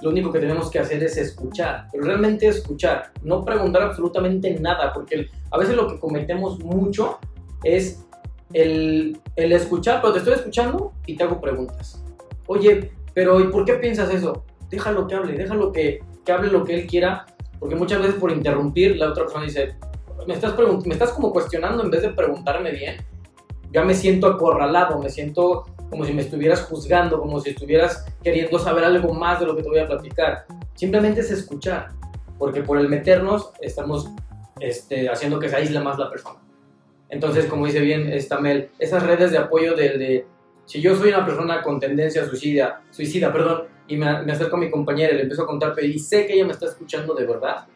lo 0.00 0.10
único 0.10 0.30
que 0.30 0.38
tenemos 0.38 0.70
que 0.70 0.78
hacer 0.78 1.02
es 1.02 1.16
escuchar, 1.16 1.88
pero 1.90 2.04
realmente 2.04 2.46
escuchar, 2.46 3.10
no 3.22 3.44
preguntar 3.44 3.82
absolutamente 3.82 4.58
nada, 4.60 4.92
porque 4.92 5.28
a 5.50 5.58
veces 5.58 5.74
lo 5.74 5.88
que 5.88 5.98
cometemos 5.98 6.58
mucho 6.60 7.18
es 7.64 8.04
el, 8.52 9.18
el 9.34 9.52
escuchar, 9.52 10.00
pero 10.00 10.12
te 10.12 10.20
estoy 10.20 10.34
escuchando 10.34 10.92
y 11.06 11.16
te 11.16 11.24
hago 11.24 11.40
preguntas. 11.40 12.02
Oye, 12.46 12.92
pero 13.12 13.40
¿y 13.40 13.48
por 13.48 13.64
qué 13.64 13.74
piensas 13.74 14.12
eso? 14.14 14.44
Déjalo 14.70 15.06
que 15.06 15.14
hable, 15.16 15.32
déjalo 15.32 15.72
que, 15.72 16.00
que 16.24 16.32
hable 16.32 16.50
lo 16.50 16.64
que 16.64 16.74
él 16.74 16.86
quiera, 16.86 17.26
porque 17.58 17.74
muchas 17.74 18.00
veces 18.00 18.14
por 18.14 18.30
interrumpir 18.30 18.96
la 18.96 19.10
otra 19.10 19.24
persona 19.24 19.44
dice, 19.44 19.76
me 20.28 20.34
estás, 20.34 20.54
me 20.84 20.92
estás 20.92 21.12
como 21.12 21.32
cuestionando 21.32 21.82
en 21.82 21.90
vez 21.90 22.02
de 22.02 22.10
preguntarme 22.10 22.70
bien, 22.70 22.96
ya 23.72 23.82
me 23.82 23.94
siento 23.94 24.26
acorralado, 24.26 24.98
me 24.98 25.08
siento 25.08 25.64
como 25.88 26.04
si 26.04 26.12
me 26.12 26.20
estuvieras 26.20 26.60
juzgando, 26.64 27.18
como 27.18 27.40
si 27.40 27.50
estuvieras 27.50 28.04
queriendo 28.22 28.58
saber 28.58 28.84
algo 28.84 29.14
más 29.14 29.40
de 29.40 29.46
lo 29.46 29.56
que 29.56 29.62
te 29.62 29.70
voy 29.70 29.78
a 29.78 29.86
platicar. 29.86 30.44
Simplemente 30.74 31.20
es 31.20 31.30
escuchar, 31.30 31.92
porque 32.38 32.60
por 32.60 32.78
el 32.78 32.90
meternos 32.90 33.52
estamos 33.62 34.10
este, 34.60 35.08
haciendo 35.08 35.38
que 35.38 35.48
se 35.48 35.56
aísle 35.56 35.80
más 35.80 35.98
la 35.98 36.10
persona. 36.10 36.40
Entonces, 37.08 37.46
como 37.46 37.64
dice 37.64 37.80
bien 37.80 38.12
esta 38.12 38.38
Mel, 38.38 38.68
esas 38.78 39.04
redes 39.04 39.32
de 39.32 39.38
apoyo 39.38 39.74
del 39.74 39.98
de, 39.98 40.26
si 40.66 40.82
yo 40.82 40.94
soy 40.94 41.08
una 41.08 41.24
persona 41.24 41.62
con 41.62 41.80
tendencia 41.80 42.26
suicida, 42.26 42.82
suicida, 42.90 43.32
perdón, 43.32 43.62
y 43.86 43.96
me, 43.96 44.24
me 44.24 44.32
acerco 44.32 44.56
a 44.56 44.60
mi 44.60 44.70
compañera 44.70 45.14
y 45.14 45.16
le 45.16 45.22
empiezo 45.22 45.44
a 45.44 45.46
contar, 45.46 45.72
pero 45.74 45.86
y 45.86 45.98
sé 45.98 46.26
que 46.26 46.34
ella 46.34 46.44
me 46.44 46.52
está 46.52 46.66
escuchando 46.66 47.14
de 47.14 47.24
verdad, 47.24 47.66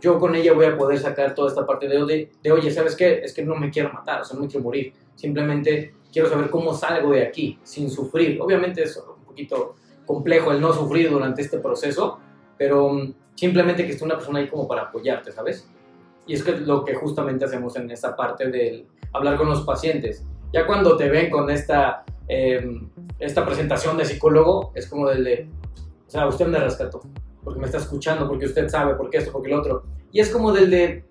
yo 0.00 0.18
con 0.18 0.34
ella 0.34 0.52
voy 0.52 0.66
a 0.66 0.76
poder 0.76 0.98
sacar 0.98 1.34
toda 1.34 1.48
esta 1.48 1.66
parte 1.66 1.88
de, 1.88 2.04
de, 2.04 2.30
de, 2.42 2.52
oye, 2.52 2.70
¿sabes 2.70 2.94
qué? 2.94 3.20
Es 3.24 3.34
que 3.34 3.44
no 3.44 3.54
me 3.56 3.70
quiero 3.70 3.92
matar, 3.92 4.20
o 4.20 4.24
sea, 4.24 4.38
no 4.38 4.46
quiero 4.46 4.64
morir, 4.64 4.92
simplemente 5.14 5.94
quiero 6.12 6.28
saber 6.28 6.50
cómo 6.50 6.74
salgo 6.74 7.12
de 7.12 7.22
aquí 7.22 7.58
sin 7.62 7.90
sufrir. 7.90 8.40
Obviamente 8.40 8.82
es 8.82 8.96
un 8.96 9.24
poquito 9.24 9.76
complejo 10.06 10.52
el 10.52 10.60
no 10.60 10.72
sufrir 10.72 11.10
durante 11.10 11.42
este 11.42 11.58
proceso, 11.58 12.18
pero 12.56 12.92
mm, 12.92 13.14
simplemente 13.34 13.84
que 13.84 13.92
esté 13.92 14.04
una 14.04 14.16
persona 14.16 14.38
ahí 14.38 14.48
como 14.48 14.66
para 14.66 14.82
apoyarte, 14.82 15.32
¿sabes? 15.32 15.68
Y 16.26 16.34
es 16.34 16.42
que 16.42 16.52
lo 16.52 16.84
que 16.84 16.94
justamente 16.94 17.44
hacemos 17.44 17.76
en 17.76 17.90
esta 17.90 18.14
parte 18.14 18.50
del 18.50 18.86
hablar 19.12 19.36
con 19.36 19.48
los 19.48 19.62
pacientes. 19.62 20.24
Ya 20.52 20.66
cuando 20.66 20.96
te 20.96 21.08
ven 21.08 21.30
con 21.30 21.50
esta, 21.50 22.04
eh, 22.28 22.80
esta 23.18 23.44
presentación 23.44 23.96
de 23.96 24.04
psicólogo, 24.04 24.72
es 24.74 24.86
como 24.86 25.08
del 25.08 25.24
de, 25.24 25.48
o 26.06 26.10
sea, 26.10 26.26
usted 26.26 26.46
me 26.46 26.58
rescató, 26.58 27.00
porque 27.48 27.60
me 27.60 27.64
está 27.66 27.78
escuchando, 27.78 28.28
porque 28.28 28.44
usted 28.44 28.68
sabe, 28.68 28.94
porque 28.94 29.16
esto, 29.16 29.32
porque 29.32 29.48
lo 29.48 29.60
otro. 29.60 29.84
Y 30.12 30.20
es 30.20 30.28
como 30.28 30.52
del 30.52 30.70
de, 30.70 31.04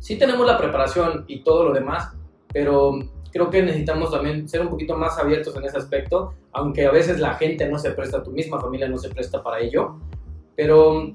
sí 0.00 0.18
tenemos 0.18 0.44
la 0.44 0.58
preparación 0.58 1.24
y 1.28 1.44
todo 1.44 1.68
lo 1.68 1.72
demás, 1.72 2.12
pero 2.52 2.98
creo 3.30 3.50
que 3.50 3.62
necesitamos 3.62 4.10
también 4.10 4.48
ser 4.48 4.62
un 4.62 4.68
poquito 4.68 4.96
más 4.96 5.16
abiertos 5.16 5.54
en 5.54 5.64
ese 5.64 5.78
aspecto, 5.78 6.34
aunque 6.50 6.86
a 6.86 6.90
veces 6.90 7.20
la 7.20 7.34
gente 7.34 7.68
no 7.68 7.78
se 7.78 7.92
presta, 7.92 8.20
tu 8.20 8.32
misma 8.32 8.60
familia 8.60 8.88
no 8.88 8.98
se 8.98 9.10
presta 9.10 9.44
para 9.44 9.60
ello, 9.60 10.00
pero 10.56 11.12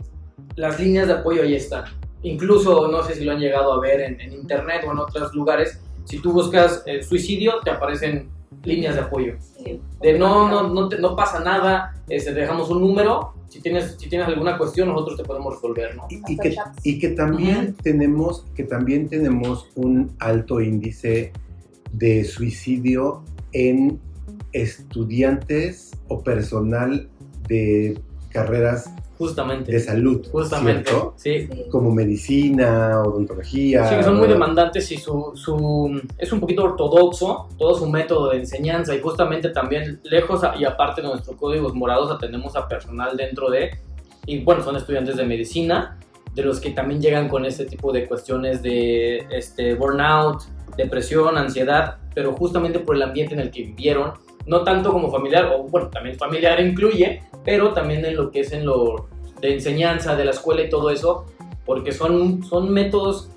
las 0.55 0.79
líneas 0.79 1.07
de 1.07 1.15
apoyo 1.15 1.41
ahí 1.41 1.55
están. 1.55 1.83
Incluso, 2.21 2.87
no 2.87 3.03
sé 3.03 3.15
si 3.15 3.25
lo 3.25 3.33
han 3.33 3.39
llegado 3.39 3.73
a 3.73 3.81
ver 3.81 3.99
en, 3.99 4.21
en 4.21 4.31
internet 4.31 4.85
o 4.87 4.93
en 4.93 4.99
otros 4.99 5.35
lugares, 5.35 5.81
si 6.05 6.21
tú 6.21 6.31
buscas 6.31 6.81
eh, 6.85 7.03
suicidio, 7.03 7.59
te 7.61 7.71
aparecen 7.71 8.29
líneas 8.63 8.95
de 8.95 9.01
apoyo. 9.01 9.33
Sí. 9.57 9.79
De 10.01 10.17
no, 10.17 10.47
no, 10.49 10.69
no, 10.69 10.89
te- 10.89 10.99
no 10.99 11.15
pasa 11.15 11.39
nada, 11.39 11.93
este, 12.07 12.33
te 12.33 12.39
dejamos 12.41 12.69
un 12.69 12.81
número, 12.81 13.33
si 13.49 13.61
tienes, 13.61 13.95
si 13.99 14.09
tienes 14.09 14.27
alguna 14.27 14.57
cuestión, 14.57 14.89
nosotros 14.89 15.17
te 15.17 15.23
podemos 15.23 15.53
resolver, 15.55 15.95
¿no? 15.95 16.07
Y, 16.09 16.37
que, 16.37 16.55
y 16.83 16.99
que 16.99 17.09
también 17.09 17.75
tenemos 17.81 18.45
que 18.55 18.63
también 18.63 19.07
tenemos 19.07 19.69
un 19.75 20.11
alto 20.19 20.59
índice 20.61 21.31
de 21.93 22.23
suicidio 22.25 23.23
en 23.53 23.99
estudiantes 24.51 25.91
o 26.07 26.21
personal 26.23 27.09
de 27.47 27.99
carreras 28.29 28.91
Justamente. 29.17 29.71
de 29.71 29.79
salud, 29.79 30.25
Justamente. 30.31 30.89
¿cierto? 30.89 31.13
Sí. 31.17 31.47
Como 31.71 31.91
medicina, 31.91 33.01
odontología. 33.01 33.87
Sí, 33.87 33.95
que 33.95 34.03
son 34.03 34.17
muy 34.17 34.27
demandantes 34.27 34.91
y 34.91 34.97
su, 34.97 35.31
su, 35.35 36.01
es 36.17 36.31
un 36.31 36.39
poquito 36.39 36.63
ortodoxo 36.63 37.47
todo 37.57 37.75
su 37.77 37.89
método 37.89 38.29
de 38.31 38.37
enseñanza 38.39 38.93
y 38.95 39.01
justamente 39.01 39.49
también 39.49 39.99
lejos 40.03 40.43
a- 40.43 40.55
y 40.57 40.65
aparte 40.65 41.01
de 41.01 41.07
nuestros 41.07 41.35
códigos 41.37 41.73
morados 41.73 42.11
atendemos 42.11 42.55
a 42.55 42.67
personal 42.67 43.15
dentro 43.15 43.49
de, 43.49 43.71
y 44.25 44.43
bueno, 44.43 44.63
son 44.63 44.75
estudiantes 44.75 45.15
de 45.17 45.25
medicina, 45.25 45.97
de 46.33 46.43
los 46.43 46.59
que 46.59 46.71
también 46.71 46.99
llegan 47.01 47.29
con 47.29 47.45
este 47.45 47.65
tipo 47.65 47.93
de 47.93 48.05
cuestiones 48.07 48.61
de 48.61 49.19
este, 49.31 49.75
burnout, 49.75 50.41
depresión, 50.75 51.37
ansiedad, 51.37 51.95
pero 52.13 52.33
justamente 52.33 52.79
por 52.79 52.95
el 52.97 53.03
ambiente 53.03 53.33
en 53.33 53.39
el 53.39 53.51
que 53.51 53.61
vivieron, 53.63 54.11
no 54.45 54.63
tanto 54.63 54.91
como 54.91 55.09
familiar, 55.11 55.45
o 55.55 55.63
bueno, 55.63 55.89
también 55.89 56.17
familiar 56.17 56.59
incluye, 56.59 57.21
pero 57.43 57.73
también 57.73 58.05
en 58.05 58.15
lo 58.15 58.31
que 58.31 58.41
es 58.41 58.51
en 58.51 58.65
lo 58.65 59.07
de 59.41 59.53
enseñanza, 59.53 60.15
de 60.15 60.25
la 60.25 60.31
escuela 60.31 60.61
y 60.61 60.69
todo 60.69 60.89
eso, 60.89 61.25
porque 61.65 61.91
son, 61.91 62.43
son 62.43 62.71
métodos 62.71 63.29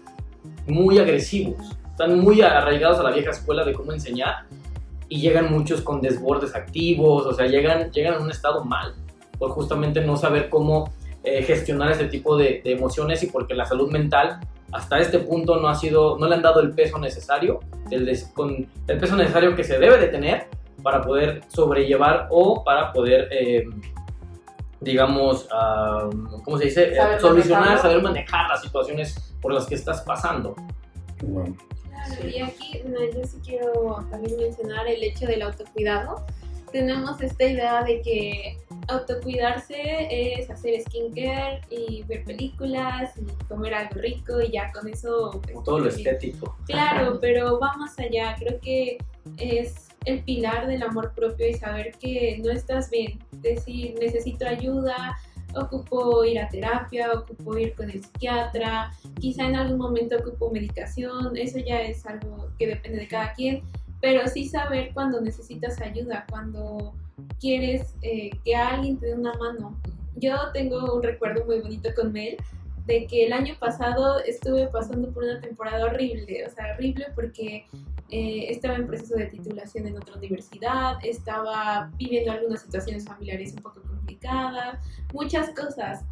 muy 0.66 0.98
agresivos, 0.98 1.76
están 1.90 2.18
muy 2.20 2.42
arraigados 2.42 2.98
a 2.98 3.02
la 3.02 3.10
vieja 3.10 3.30
escuela 3.30 3.64
de 3.64 3.72
cómo 3.72 3.92
enseñar 3.92 4.44
y 5.08 5.20
llegan 5.20 5.50
muchos 5.50 5.80
con 5.80 6.00
desbordes 6.00 6.54
activos, 6.54 7.26
o 7.26 7.32
sea, 7.32 7.46
llegan, 7.46 7.90
llegan 7.90 8.14
en 8.14 8.22
un 8.22 8.30
estado 8.30 8.64
mal, 8.64 8.94
por 9.38 9.50
justamente 9.50 10.00
no 10.02 10.16
saber 10.16 10.48
cómo 10.50 10.92
eh, 11.24 11.42
gestionar 11.42 11.90
este 11.90 12.04
tipo 12.06 12.36
de, 12.36 12.60
de 12.62 12.72
emociones 12.72 13.22
y 13.22 13.26
porque 13.28 13.54
la 13.54 13.64
salud 13.64 13.90
mental 13.90 14.40
hasta 14.70 14.98
este 14.98 15.18
punto 15.20 15.56
no 15.56 15.68
ha 15.68 15.74
sido, 15.74 16.18
no 16.18 16.28
le 16.28 16.34
han 16.34 16.42
dado 16.42 16.60
el 16.60 16.72
peso 16.72 16.98
necesario, 16.98 17.60
el, 17.90 18.04
des- 18.04 18.30
con 18.34 18.66
el 18.86 18.98
peso 18.98 19.16
necesario 19.16 19.56
que 19.56 19.64
se 19.64 19.78
debe 19.78 19.96
de 19.98 20.08
tener 20.08 20.46
para 20.82 21.02
poder 21.02 21.42
sobrellevar 21.48 22.28
o 22.30 22.62
para 22.64 22.92
poder, 22.92 23.28
eh, 23.30 23.64
digamos, 24.80 25.48
ah, 25.52 26.08
¿cómo 26.44 26.58
se 26.58 26.66
dice? 26.66 26.92
Eh, 26.92 26.96
Saber 26.96 27.20
Solucionar, 27.20 27.60
manejarlo. 27.60 27.82
saber 27.82 28.02
manejar 28.02 28.48
las 28.48 28.62
situaciones 28.62 29.34
por 29.40 29.52
las 29.52 29.66
que 29.66 29.74
estás 29.74 30.02
pasando. 30.02 30.54
Bueno, 31.22 31.56
Claro, 31.90 32.28
y 32.28 32.40
aquí 32.40 32.80
bueno, 32.84 33.00
yo 33.12 33.24
sí 33.24 33.38
quiero 33.44 34.06
también 34.10 34.36
mencionar 34.38 34.86
el 34.86 35.02
hecho 35.02 35.26
del 35.26 35.42
autocuidado. 35.42 36.24
Tenemos 36.70 37.20
esta 37.22 37.44
idea 37.44 37.82
de 37.82 38.00
que 38.02 38.58
autocuidarse 38.88 40.06
es 40.10 40.50
hacer 40.50 40.80
skincare 40.82 41.62
y 41.70 42.02
ver 42.04 42.24
películas 42.24 43.12
y 43.16 43.24
comer 43.46 43.74
algo 43.74 44.00
rico 44.00 44.40
y 44.40 44.52
ya 44.52 44.70
con 44.72 44.86
eso... 44.88 45.40
pues, 45.42 45.64
todo 45.64 45.80
lo 45.80 45.88
estético. 45.88 46.56
Claro, 46.66 47.18
pero 47.20 47.58
va 47.58 47.74
más 47.78 47.98
allá. 47.98 48.36
Creo 48.38 48.60
que 48.60 48.98
es 49.38 49.87
el 50.04 50.22
pilar 50.22 50.66
del 50.66 50.82
amor 50.82 51.12
propio 51.14 51.48
y 51.48 51.54
saber 51.54 51.92
que 51.98 52.40
no 52.44 52.50
estás 52.50 52.90
bien. 52.90 53.18
Decir, 53.32 53.94
necesito 54.00 54.46
ayuda, 54.46 55.16
ocupo 55.54 56.24
ir 56.24 56.38
a 56.38 56.48
terapia, 56.48 57.12
ocupo 57.12 57.56
ir 57.58 57.74
con 57.74 57.90
el 57.90 58.02
psiquiatra, 58.02 58.92
quizá 59.20 59.46
en 59.46 59.56
algún 59.56 59.78
momento 59.78 60.16
ocupo 60.16 60.50
medicación, 60.50 61.36
eso 61.36 61.58
ya 61.58 61.82
es 61.82 62.04
algo 62.06 62.48
que 62.58 62.66
depende 62.66 62.98
de 62.98 63.08
cada 63.08 63.32
quien, 63.32 63.62
pero 64.00 64.26
sí 64.28 64.48
saber 64.48 64.90
cuando 64.94 65.20
necesitas 65.20 65.80
ayuda, 65.80 66.26
cuando 66.30 66.94
quieres 67.40 67.94
eh, 68.02 68.30
que 68.44 68.54
alguien 68.54 68.98
te 68.98 69.06
dé 69.06 69.14
una 69.14 69.34
mano. 69.34 69.76
Yo 70.16 70.36
tengo 70.52 70.94
un 70.94 71.02
recuerdo 71.02 71.44
muy 71.44 71.60
bonito 71.60 71.90
con 71.94 72.12
Mel 72.12 72.36
de 72.86 73.06
que 73.06 73.26
el 73.26 73.32
año 73.32 73.54
pasado 73.58 74.18
estuve 74.20 74.66
pasando 74.68 75.10
por 75.10 75.22
una 75.22 75.40
temporada 75.40 75.86
horrible, 75.86 76.46
o 76.46 76.50
sea, 76.50 76.74
horrible 76.74 77.06
porque 77.14 77.66
eh, 78.10 78.46
estaba 78.48 78.76
en 78.76 78.86
proceso 78.86 79.16
de 79.16 79.26
titulación 79.26 79.86
en 79.86 79.96
otra 79.96 80.16
universidad, 80.16 80.96
estaba 81.04 81.90
viviendo 81.96 82.32
algunas 82.32 82.62
situaciones 82.62 83.04
familiares 83.04 83.52
un 83.54 83.62
poco 83.62 83.82
complicadas, 83.82 84.78
muchas 85.12 85.50
cosas. 85.50 86.04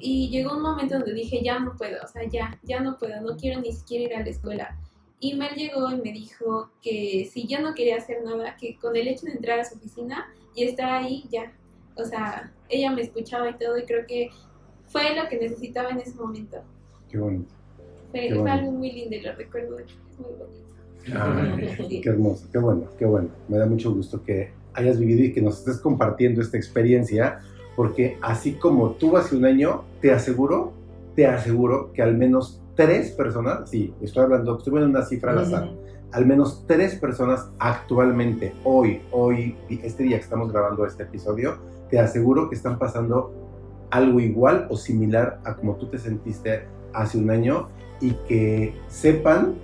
Y 0.00 0.28
llegó 0.30 0.56
un 0.56 0.62
momento 0.62 0.94
donde 0.96 1.14
dije, 1.14 1.40
ya 1.42 1.58
no 1.58 1.76
puedo, 1.76 2.02
o 2.02 2.08
sea, 2.08 2.24
ya, 2.28 2.58
ya 2.62 2.80
no 2.80 2.98
puedo, 2.98 3.20
no 3.20 3.36
quiero 3.36 3.60
ni 3.60 3.72
siquiera 3.72 4.04
ir 4.04 4.16
a 4.16 4.24
la 4.24 4.30
escuela. 4.30 4.78
Y 5.20 5.34
Mel 5.34 5.54
llegó 5.54 5.90
y 5.90 5.96
me 5.96 6.12
dijo 6.12 6.70
que 6.82 7.28
si 7.32 7.46
yo 7.46 7.60
no 7.60 7.74
quería 7.74 7.96
hacer 7.96 8.22
nada, 8.24 8.56
que 8.56 8.76
con 8.78 8.96
el 8.96 9.08
hecho 9.08 9.26
de 9.26 9.32
entrar 9.32 9.60
a 9.60 9.64
su 9.64 9.76
oficina 9.76 10.32
y 10.54 10.64
estar 10.64 10.90
ahí, 10.90 11.24
ya. 11.30 11.52
O 11.96 12.04
sea, 12.04 12.52
ella 12.68 12.90
me 12.90 13.02
escuchaba 13.02 13.48
y 13.50 13.54
todo, 13.54 13.78
y 13.78 13.84
creo 13.84 14.06
que 14.06 14.30
fue 14.86 15.14
lo 15.14 15.28
que 15.28 15.38
necesitaba 15.38 15.90
en 15.90 16.00
ese 16.00 16.14
momento. 16.16 16.62
Qué 17.08 17.18
bonito. 17.18 17.54
Fue, 18.10 18.20
Qué 18.20 18.28
fue 18.30 18.38
bonito. 18.38 18.52
algo 18.52 18.72
muy 18.72 18.92
lindo 18.92 19.16
y 19.16 19.20
lo 19.20 19.32
recuerdo, 19.34 19.78
es 19.78 19.86
muy 20.18 20.32
bonito. 20.32 20.73
Qué 21.04 22.08
hermoso, 22.08 22.46
qué 22.50 22.58
bueno, 22.58 22.84
qué 22.98 23.04
bueno. 23.04 23.28
Me 23.48 23.58
da 23.58 23.66
mucho 23.66 23.92
gusto 23.92 24.22
que 24.22 24.52
hayas 24.72 24.98
vivido 24.98 25.24
y 25.24 25.32
que 25.32 25.42
nos 25.42 25.58
estés 25.58 25.78
compartiendo 25.78 26.40
esta 26.40 26.56
experiencia, 26.56 27.40
porque 27.76 28.18
así 28.22 28.54
como 28.54 28.92
tú 28.92 29.16
hace 29.16 29.36
un 29.36 29.44
año, 29.44 29.84
te 30.00 30.12
aseguro, 30.12 30.72
te 31.14 31.26
aseguro 31.26 31.92
que 31.92 32.02
al 32.02 32.16
menos 32.16 32.60
tres 32.74 33.10
personas, 33.12 33.70
sí, 33.70 33.94
estoy 34.02 34.24
hablando, 34.24 34.58
estoy 34.58 34.72
viendo 34.72 34.90
una 34.90 35.04
cifra 35.04 35.32
al 35.32 35.38
azar, 35.38 35.70
al 36.12 36.26
menos 36.26 36.64
tres 36.66 36.94
personas 36.96 37.48
actualmente, 37.58 38.52
hoy, 38.64 39.00
hoy, 39.10 39.56
este 39.68 40.04
día 40.04 40.16
que 40.16 40.24
estamos 40.24 40.52
grabando 40.52 40.86
este 40.86 41.04
episodio, 41.04 41.58
te 41.90 41.98
aseguro 41.98 42.48
que 42.48 42.56
están 42.56 42.78
pasando 42.78 43.32
algo 43.90 44.18
igual 44.20 44.66
o 44.70 44.76
similar 44.76 45.40
a 45.44 45.54
como 45.54 45.76
tú 45.76 45.86
te 45.86 45.98
sentiste 45.98 46.64
hace 46.92 47.18
un 47.18 47.30
año 47.30 47.68
y 48.00 48.12
que 48.28 48.74
sepan 48.88 49.54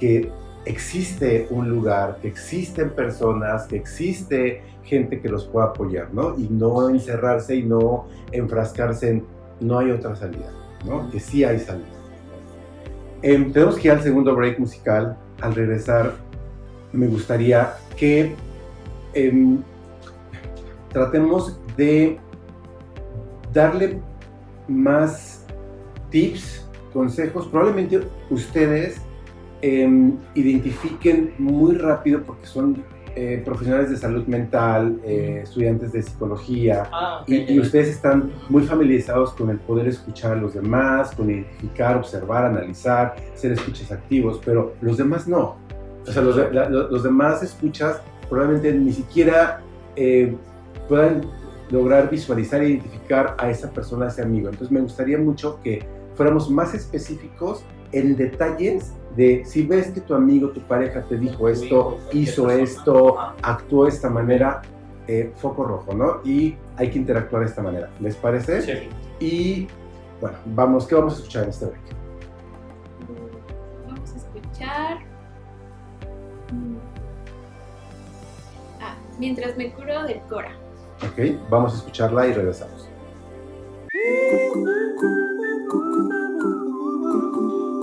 que 0.00 0.30
existe 0.64 1.46
un 1.50 1.68
lugar, 1.68 2.18
que 2.20 2.28
existen 2.28 2.90
personas, 2.90 3.66
que 3.66 3.76
existe 3.76 4.62
gente 4.82 5.20
que 5.20 5.28
los 5.28 5.44
pueda 5.46 5.66
apoyar, 5.66 6.12
¿no? 6.12 6.38
Y 6.38 6.48
no 6.50 6.88
encerrarse 6.88 7.56
y 7.56 7.62
no 7.62 8.06
enfrascarse 8.32 9.10
en 9.10 9.24
no 9.60 9.78
hay 9.78 9.90
otra 9.90 10.14
salida, 10.16 10.50
¿no? 10.84 11.10
Que 11.10 11.20
sí 11.20 11.44
hay 11.44 11.58
salida. 11.58 11.86
Em, 13.22 13.52
tenemos 13.52 13.76
que 13.76 13.88
ir 13.88 13.92
al 13.92 14.02
segundo 14.02 14.34
break 14.34 14.58
musical. 14.58 15.16
Al 15.40 15.54
regresar, 15.54 16.12
me 16.92 17.06
gustaría 17.06 17.74
que 17.96 18.34
em, 19.14 19.62
tratemos 20.92 21.58
de 21.76 22.18
darle 23.52 24.00
más 24.68 25.44
tips, 26.10 26.68
consejos. 26.92 27.46
Probablemente 27.46 28.02
ustedes 28.30 29.00
em, 29.68 30.12
identifiquen 30.34 31.32
muy 31.38 31.76
rápido 31.76 32.22
porque 32.22 32.46
son 32.46 32.82
eh, 33.16 33.40
profesionales 33.44 33.90
de 33.90 33.96
salud 33.96 34.26
mental, 34.26 34.98
eh, 35.04 35.40
estudiantes 35.44 35.92
de 35.92 36.02
psicología, 36.02 36.88
Ah, 36.92 37.22
y, 37.28 37.36
y 37.54 37.60
ustedes 37.60 37.88
están 37.88 38.32
muy 38.48 38.62
familiarizados 38.64 39.32
con 39.34 39.50
el 39.50 39.58
poder 39.60 39.86
escuchar 39.86 40.32
a 40.32 40.36
los 40.36 40.54
demás, 40.54 41.12
con 41.14 41.30
identificar, 41.30 41.96
observar, 41.96 42.44
analizar, 42.46 43.14
ser 43.34 43.52
escuchas 43.52 43.92
activos, 43.92 44.40
pero 44.44 44.74
los 44.80 44.96
demás 44.96 45.28
no. 45.28 45.56
O 46.06 46.12
sea, 46.12 46.22
la- 46.22 46.68
los 46.68 47.02
demás 47.04 47.42
escuchas 47.42 48.00
probablemente 48.28 48.72
ni 48.74 48.92
siquiera 48.92 49.60
eh, 49.96 50.34
puedan 50.88 51.22
lograr 51.70 52.10
visualizar 52.10 52.60
e 52.62 52.70
identificar 52.70 53.36
a 53.38 53.48
esa 53.48 53.70
persona, 53.70 54.06
a 54.06 54.08
ese 54.08 54.22
amigo. 54.22 54.48
Entonces 54.48 54.72
me 54.72 54.80
gustaría 54.80 55.18
mucho 55.18 55.60
que 55.62 55.84
fuéramos 56.16 56.50
más 56.50 56.74
específicos 56.74 57.64
en 57.92 58.16
detalles 58.16 58.92
de 59.16 59.44
si 59.44 59.66
ves 59.66 59.90
que 59.90 60.00
tu 60.00 60.14
amigo, 60.14 60.50
tu 60.50 60.60
pareja 60.60 61.02
te 61.02 61.16
dijo 61.16 61.48
esto, 61.48 61.98
hizo 62.12 62.50
esto, 62.50 63.18
actuó 63.42 63.84
de 63.84 63.90
esta 63.90 64.10
manera, 64.10 64.62
eh, 65.06 65.32
foco 65.36 65.64
rojo, 65.64 65.94
¿no? 65.94 66.20
Y 66.24 66.56
hay 66.76 66.90
que 66.90 66.98
interactuar 66.98 67.42
de 67.42 67.48
esta 67.48 67.62
manera. 67.62 67.90
¿Les 68.00 68.16
parece? 68.16 68.62
Sí. 68.62 68.88
Y 69.20 69.68
bueno, 70.20 70.38
vamos, 70.46 70.86
¿qué 70.86 70.94
vamos 70.94 71.14
a 71.14 71.16
escuchar 71.18 71.44
en 71.44 71.50
este 71.50 71.66
break? 71.66 71.82
Vamos 73.86 74.12
a 74.12 74.16
escuchar. 74.16 74.98
Mm. 76.52 76.76
Ah, 78.80 78.96
mientras 79.18 79.56
me 79.56 79.72
curo 79.72 80.02
del 80.04 80.20
Cora. 80.22 80.52
¿Ok? 81.02 81.38
Vamos 81.50 81.74
a 81.74 81.76
escucharla 81.76 82.26
y 82.26 82.32
regresamos. 82.32 82.88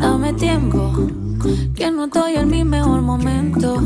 Dame 0.00 0.32
tiempo, 0.34 0.92
que 1.74 1.90
no 1.90 2.04
estoy 2.04 2.34
en 2.34 2.48
mi 2.48 2.64
mejor 2.64 3.02
momento. 3.02 3.76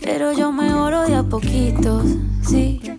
Pero 0.00 0.32
yo 0.32 0.52
mejoro 0.52 1.02
de 1.02 1.14
a 1.14 1.22
poquitos, 1.22 2.04
sí. 2.42 2.97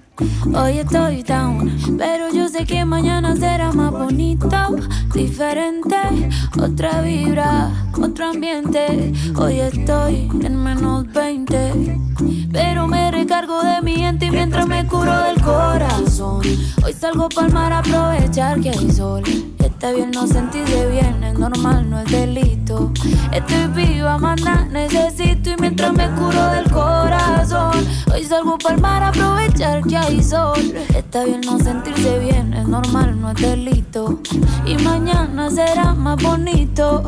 Hoy 0.54 0.80
estoy 0.80 1.24
down, 1.24 1.98
pero 1.98 2.30
yo 2.34 2.50
sé 2.50 2.66
que 2.66 2.84
mañana 2.84 3.38
será 3.38 3.72
más 3.72 3.92
bonito, 3.92 4.50
diferente, 5.14 5.96
otra 6.62 7.02
vibra, 7.02 7.72
otro 8.02 8.32
ambiente. 8.32 9.14
Hoy 9.38 9.62
estoy 9.62 10.30
en 10.44 10.62
menos 10.62 11.06
20, 11.14 11.98
pero 12.52 12.86
me 12.88 13.12
recargo 13.12 13.64
de 13.64 13.82
mi 13.82 13.96
gente 13.96 14.26
y 14.26 14.32
mientras 14.32 14.68
me 14.68 14.86
curo 14.88 15.24
del 15.24 15.42
corazón. 15.42 16.42
Hoy 16.84 16.94
salgo 16.94 17.30
pa'l 17.30 17.54
mar 17.54 17.72
a 17.72 17.80
aprovechar 17.80 18.60
que 18.60 18.72
hay 18.72 18.92
sol. 18.92 19.24
Está 19.80 19.94
bien 19.94 20.12
no 20.12 20.28
sentirse 20.28 20.90
bien, 20.90 21.24
es 21.24 21.40
normal, 21.40 21.90
no 21.90 22.02
es 22.02 22.12
delito. 22.12 22.92
Estoy 23.32 23.68
viva, 23.68 24.18
manda, 24.18 24.66
necesito 24.66 25.52
y 25.52 25.56
mientras 25.58 25.94
me 25.94 26.10
curo 26.16 26.48
del 26.48 26.70
corazón. 26.70 27.88
Hoy 28.14 28.26
salgo 28.26 28.58
pa'l 28.58 28.82
mar 28.82 29.02
a 29.04 29.08
aprovechar 29.08 29.82
que 29.84 29.96
hay 29.96 30.22
sol. 30.22 30.60
Está 30.94 31.24
bien 31.24 31.40
no 31.46 31.58
sentirse 31.60 32.20
bien, 32.20 32.54
es 32.56 32.68
normal, 32.68 33.22
no 33.22 33.32
es 33.32 33.38
delito. 33.38 34.20
Y 34.66 34.76
mañana 34.84 35.50
será 35.50 35.94
más 35.94 36.22
bonito. 36.22 37.02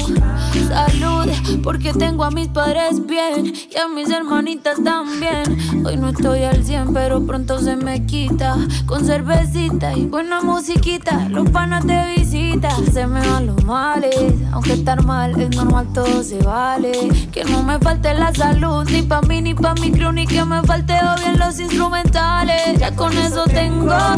Salud, 0.69 1.29
porque 1.63 1.91
tengo 1.91 2.23
a 2.23 2.31
mis 2.31 2.47
padres 2.47 3.05
bien 3.05 3.47
y 3.47 3.77
a 3.77 3.89
mis 3.89 4.09
hermanitas 4.09 4.81
también. 4.81 5.57
Hoy 5.85 5.97
no 5.97 6.07
estoy 6.07 6.43
al 6.43 6.63
100, 6.63 6.93
pero 6.93 7.21
pronto 7.25 7.59
se 7.59 7.75
me 7.75 8.05
quita. 8.05 8.55
Con 8.85 9.03
cervecita 9.03 9.93
y 9.93 10.05
buena 10.05 10.39
musiquita, 10.39 11.27
los 11.27 11.49
panas 11.49 11.85
de 11.85 12.15
visita. 12.15 12.60
Se 12.91 13.07
me 13.07 13.25
van 13.25 13.47
los 13.47 13.63
males, 13.63 14.33
aunque 14.51 14.73
estar 14.73 15.03
mal 15.03 15.39
es 15.39 15.55
normal, 15.55 15.87
todo 15.93 16.23
se 16.23 16.37
vale. 16.43 16.91
Que 17.31 17.43
no 17.43 17.63
me 17.63 17.79
falte 17.79 18.13
la 18.13 18.33
salud, 18.33 18.87
ni 18.89 19.01
pa' 19.01 19.21
mí 19.21 19.41
ni 19.41 19.53
pa' 19.53 19.73
mi 19.75 19.91
crew, 19.91 20.11
ni 20.11 20.27
que 20.27 20.43
me 20.45 20.61
falte 20.63 20.93
bien 21.19 21.39
los 21.39 21.59
instrumentales. 21.59 22.77
Ya 22.79 22.95
con 22.95 23.17
eso 23.17 23.45
tengo, 23.45 23.91
a 23.91 24.17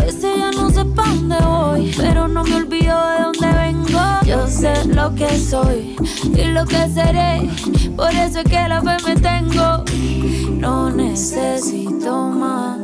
veces 0.00 0.36
ya 0.36 0.50
no 0.50 0.70
sé 0.70 0.84
pa' 0.84 1.06
dónde 1.06 1.36
voy, 1.38 1.94
pero 1.96 2.28
no 2.28 2.44
me 2.44 2.56
olvido 2.56 2.98
de 3.10 3.22
dónde 3.22 3.58
vengo. 3.58 4.00
Yo 4.26 4.46
sé 4.46 4.84
lo 4.86 5.14
que 5.14 5.38
soy 5.38 5.96
y 6.34 6.44
lo 6.46 6.64
que 6.66 6.88
seré, 6.88 7.48
por 7.96 8.10
eso 8.10 8.40
es 8.40 8.44
que 8.44 8.68
la 8.68 8.82
fe 8.82 8.96
me 9.06 9.16
tengo. 9.16 9.84
No 10.58 10.90
necesito 10.90 12.28
más, 12.28 12.78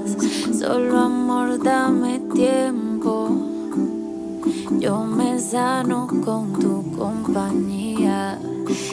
solo 0.59 0.99
amor, 1.01 1.63
dame 1.63 2.21
tiempo. 2.35 3.48
Yo 4.77 5.03
me 5.03 5.39
sano 5.39 6.07
con 6.07 6.53
tu 6.53 6.85
compañía. 6.97 8.39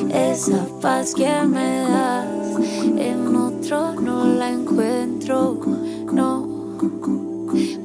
Esa 0.09 0.65
paz 0.81 1.13
que 1.13 1.29
me 1.45 1.81
das, 1.81 2.27
en 2.97 3.35
otro 3.35 3.93
no 3.93 4.25
la 4.25 4.51
encuentro, 4.51 5.59
no. 6.11 7.24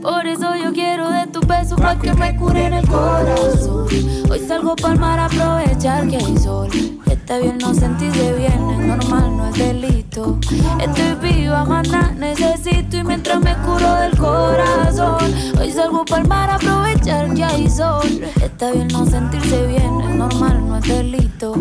Por 0.03 0.27
eso 0.27 0.55
yo 0.57 0.73
quiero 0.73 1.11
de 1.11 1.27
tu 1.27 1.41
beso 1.41 1.77
pa' 1.77 1.99
que 1.99 2.13
me 2.15 2.37
cure 2.37 2.67
en 2.67 2.75
el 2.75 2.89
corazón. 2.89 3.87
Hoy 4.31 4.39
salgo 4.47 4.75
pa'l 4.77 4.99
mar 4.99 5.19
a 5.19 5.27
aprovechar 5.27 6.09
que 6.09 6.17
hay 6.17 6.37
sol. 6.39 6.69
Está 7.07 7.39
bien 7.39 7.59
no 7.59 7.73
sentirse 7.73 8.33
bien, 8.33 8.71
es 8.71 8.87
normal, 8.87 9.37
no 9.37 9.49
es 9.49 9.57
delito. 9.57 10.39
Estoy 10.81 11.15
viva, 11.31 11.65
mana, 11.65 12.13
necesito 12.19 12.97
y 12.97 13.05
mientras 13.05 13.41
me 13.41 13.55
curo 13.59 13.95
del 13.95 14.17
corazón. 14.17 15.33
Hoy 15.61 15.71
salgo 15.71 16.05
pa'l 16.05 16.27
mar 16.27 16.51
a 16.51 16.55
aprovechar 16.57 17.33
que 17.35 17.45
hay 17.45 17.71
sol. 17.71 18.23
Está 18.43 18.73
bien 18.73 18.89
no 18.89 19.07
sentirse 19.07 19.67
bien, 19.67 20.01
es 20.01 20.17
normal, 20.17 20.67
no 20.67 20.79
es 20.79 20.89
delito. 20.89 21.55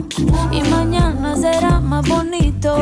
Y 0.52 0.62
mañana 0.70 1.36
será 1.36 1.80
más 1.80 2.08
bonito. 2.08 2.78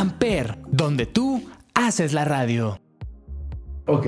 Amper, 0.00 0.56
donde 0.70 1.04
tú 1.04 1.42
haces 1.74 2.14
la 2.14 2.24
radio. 2.24 2.78
Ok. 3.86 4.06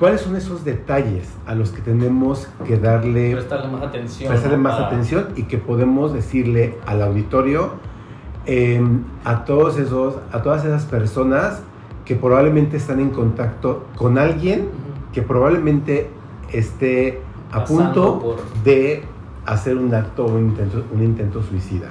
¿Cuáles 0.00 0.22
son 0.22 0.34
esos 0.34 0.64
detalles 0.64 1.28
a 1.46 1.54
los 1.54 1.70
que 1.70 1.80
tenemos 1.80 2.48
que 2.66 2.76
darle, 2.76 3.32
Prestarle 3.32 3.68
más 3.68 3.82
atención. 3.84 4.28
prestarle 4.28 4.56
más 4.58 4.74
Para- 4.74 4.86
atención 4.88 5.28
y 5.36 5.44
que 5.44 5.58
podemos 5.58 6.12
decirle 6.12 6.76
al 6.84 7.00
auditorio 7.02 7.74
eh, 8.46 8.80
a 9.24 9.44
todos 9.44 9.78
esos, 9.78 10.16
a 10.32 10.42
todas 10.42 10.64
esas 10.64 10.84
personas 10.84 11.60
que 12.04 12.16
probablemente 12.16 12.76
están 12.76 12.98
en 13.00 13.10
contacto 13.10 13.86
con 13.96 14.18
alguien 14.18 14.68
que 15.12 15.22
probablemente 15.22 16.10
esté 16.52 17.20
a 17.52 17.60
Pasando 17.60 17.92
punto 17.92 18.20
por- 18.20 18.62
de 18.64 19.04
hacer 19.46 19.76
un 19.76 19.94
acto 19.94 20.26
o 20.26 20.32
un 20.34 20.46
intento, 20.48 20.84
un 20.92 21.02
intento 21.04 21.40
suicida. 21.42 21.88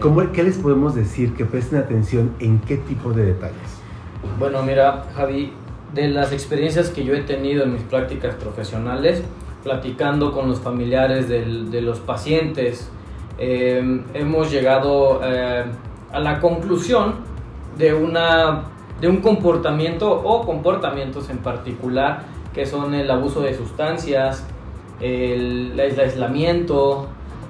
¿Cómo, 0.00 0.32
¿Qué 0.32 0.42
les 0.42 0.58
podemos 0.58 0.94
decir? 0.94 1.34
Que 1.34 1.44
presten 1.44 1.78
atención 1.78 2.32
en 2.40 2.58
qué 2.60 2.76
tipo 2.76 3.12
de 3.12 3.26
detalles. 3.26 3.80
Bueno, 4.38 4.62
mira, 4.62 5.04
Javi, 5.14 5.52
de 5.94 6.08
las 6.08 6.32
experiencias 6.32 6.90
que 6.90 7.04
yo 7.04 7.14
he 7.14 7.22
tenido 7.22 7.64
en 7.64 7.72
mis 7.74 7.82
prácticas 7.82 8.34
profesionales, 8.34 9.22
platicando 9.62 10.32
con 10.32 10.48
los 10.48 10.60
familiares 10.60 11.28
del- 11.28 11.70
de 11.70 11.80
los 11.80 11.98
pacientes, 12.00 12.90
eh, 13.38 14.02
hemos 14.14 14.50
llegado 14.50 15.20
eh, 15.24 15.64
a 16.12 16.20
la 16.20 16.40
conclusión 16.40 17.14
de, 17.78 17.94
una, 17.94 18.62
de 19.00 19.08
un 19.08 19.16
comportamiento 19.18 20.10
o 20.12 20.44
comportamientos 20.46 21.28
en 21.30 21.38
particular 21.38 22.22
que 22.54 22.64
son 22.64 22.94
el 22.94 23.10
abuso 23.10 23.40
de 23.42 23.54
sustancias, 23.54 24.44
el, 25.00 25.78
el 25.78 26.00
aislamiento, 26.00 27.06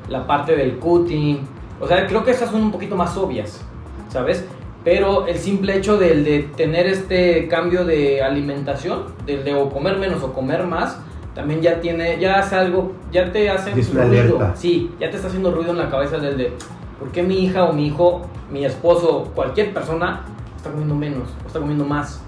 la 0.08 0.26
parte 0.26 0.56
del 0.56 0.78
cutting. 0.78 1.38
O 1.80 1.86
sea, 1.86 2.06
creo 2.06 2.24
que 2.24 2.30
esas 2.30 2.50
son 2.50 2.62
un 2.62 2.72
poquito 2.72 2.96
más 2.96 3.16
obvias, 3.16 3.60
¿sabes? 4.08 4.44
Pero 4.84 5.26
el 5.26 5.36
simple 5.38 5.76
hecho 5.76 5.98
del 5.98 6.24
de 6.24 6.48
tener 6.56 6.86
este 6.86 7.48
cambio 7.48 7.84
de 7.84 8.22
alimentación, 8.22 9.04
del 9.26 9.44
de 9.44 9.54
o 9.54 9.68
comer 9.68 9.98
menos 9.98 10.22
o 10.22 10.32
comer 10.32 10.64
más, 10.64 10.98
también 11.34 11.60
ya 11.60 11.80
tiene, 11.80 12.18
ya 12.18 12.38
hace 12.38 12.54
algo, 12.56 12.92
ya 13.12 13.30
te 13.30 13.50
hace 13.50 13.78
Es 13.78 13.92
ruido. 13.92 14.02
alerta. 14.06 14.56
Sí, 14.56 14.90
ya 14.98 15.10
te 15.10 15.16
está 15.16 15.28
haciendo 15.28 15.50
ruido 15.52 15.72
en 15.72 15.78
la 15.78 15.90
cabeza 15.90 16.18
del 16.18 16.38
de, 16.38 16.52
¿por 16.98 17.10
qué 17.10 17.22
mi 17.22 17.44
hija 17.44 17.64
o 17.64 17.72
mi 17.72 17.88
hijo, 17.88 18.22
mi 18.50 18.64
esposo, 18.64 19.30
cualquier 19.34 19.74
persona 19.74 20.22
está 20.56 20.70
comiendo 20.70 20.94
menos 20.94 21.28
o 21.44 21.46
está 21.46 21.58
comiendo 21.58 21.84
más? 21.84 22.22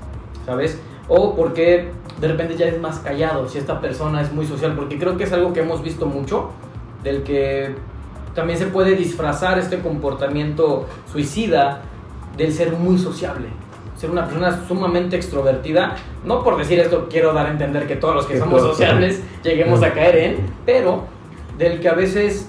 ¿Sabes? 0.44 0.78
O 1.08 1.34
porque 1.34 1.90
de 2.20 2.28
repente 2.28 2.56
ya 2.56 2.66
es 2.66 2.78
más 2.80 2.98
callado 2.98 3.48
si 3.48 3.56
esta 3.58 3.80
persona 3.80 4.20
es 4.20 4.32
muy 4.32 4.44
social, 4.44 4.74
porque 4.74 4.98
creo 4.98 5.16
que 5.16 5.24
es 5.24 5.32
algo 5.32 5.52
que 5.54 5.60
hemos 5.60 5.82
visto 5.82 6.04
mucho, 6.04 6.50
del 7.02 7.22
que 7.22 7.76
también 8.34 8.58
se 8.58 8.66
puede 8.66 8.94
disfrazar 8.94 9.58
este 9.58 9.78
comportamiento 9.80 10.86
suicida 11.10 11.82
del 12.36 12.52
ser 12.52 12.72
muy 12.72 12.98
sociable. 12.98 13.48
Ser 13.96 14.10
una 14.10 14.26
persona 14.26 14.64
sumamente 14.68 15.16
extrovertida, 15.16 15.96
no 16.24 16.44
por 16.44 16.56
decir 16.56 16.78
esto 16.78 17.08
quiero 17.10 17.32
dar 17.32 17.46
a 17.46 17.50
entender 17.50 17.86
que 17.86 17.96
todos 17.96 18.14
los 18.14 18.26
que 18.26 18.34
Que 18.34 18.40
somos 18.40 18.62
sociables 18.62 19.22
lleguemos 19.42 19.82
a 19.82 19.92
caer 19.92 20.16
en, 20.16 20.36
pero 20.64 21.04
del 21.58 21.80
que 21.80 21.88
a 21.88 21.94
veces 21.94 22.48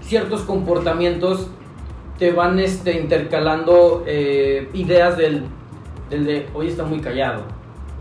ciertos 0.00 0.42
comportamientos 0.42 1.48
te 2.18 2.32
van 2.32 2.58
este, 2.58 2.98
intercalando 2.98 4.04
eh, 4.06 4.70
ideas 4.72 5.18
del, 5.18 5.44
del 6.08 6.24
de 6.24 6.46
hoy 6.54 6.68
está 6.68 6.84
muy 6.84 7.00
callado 7.00 7.42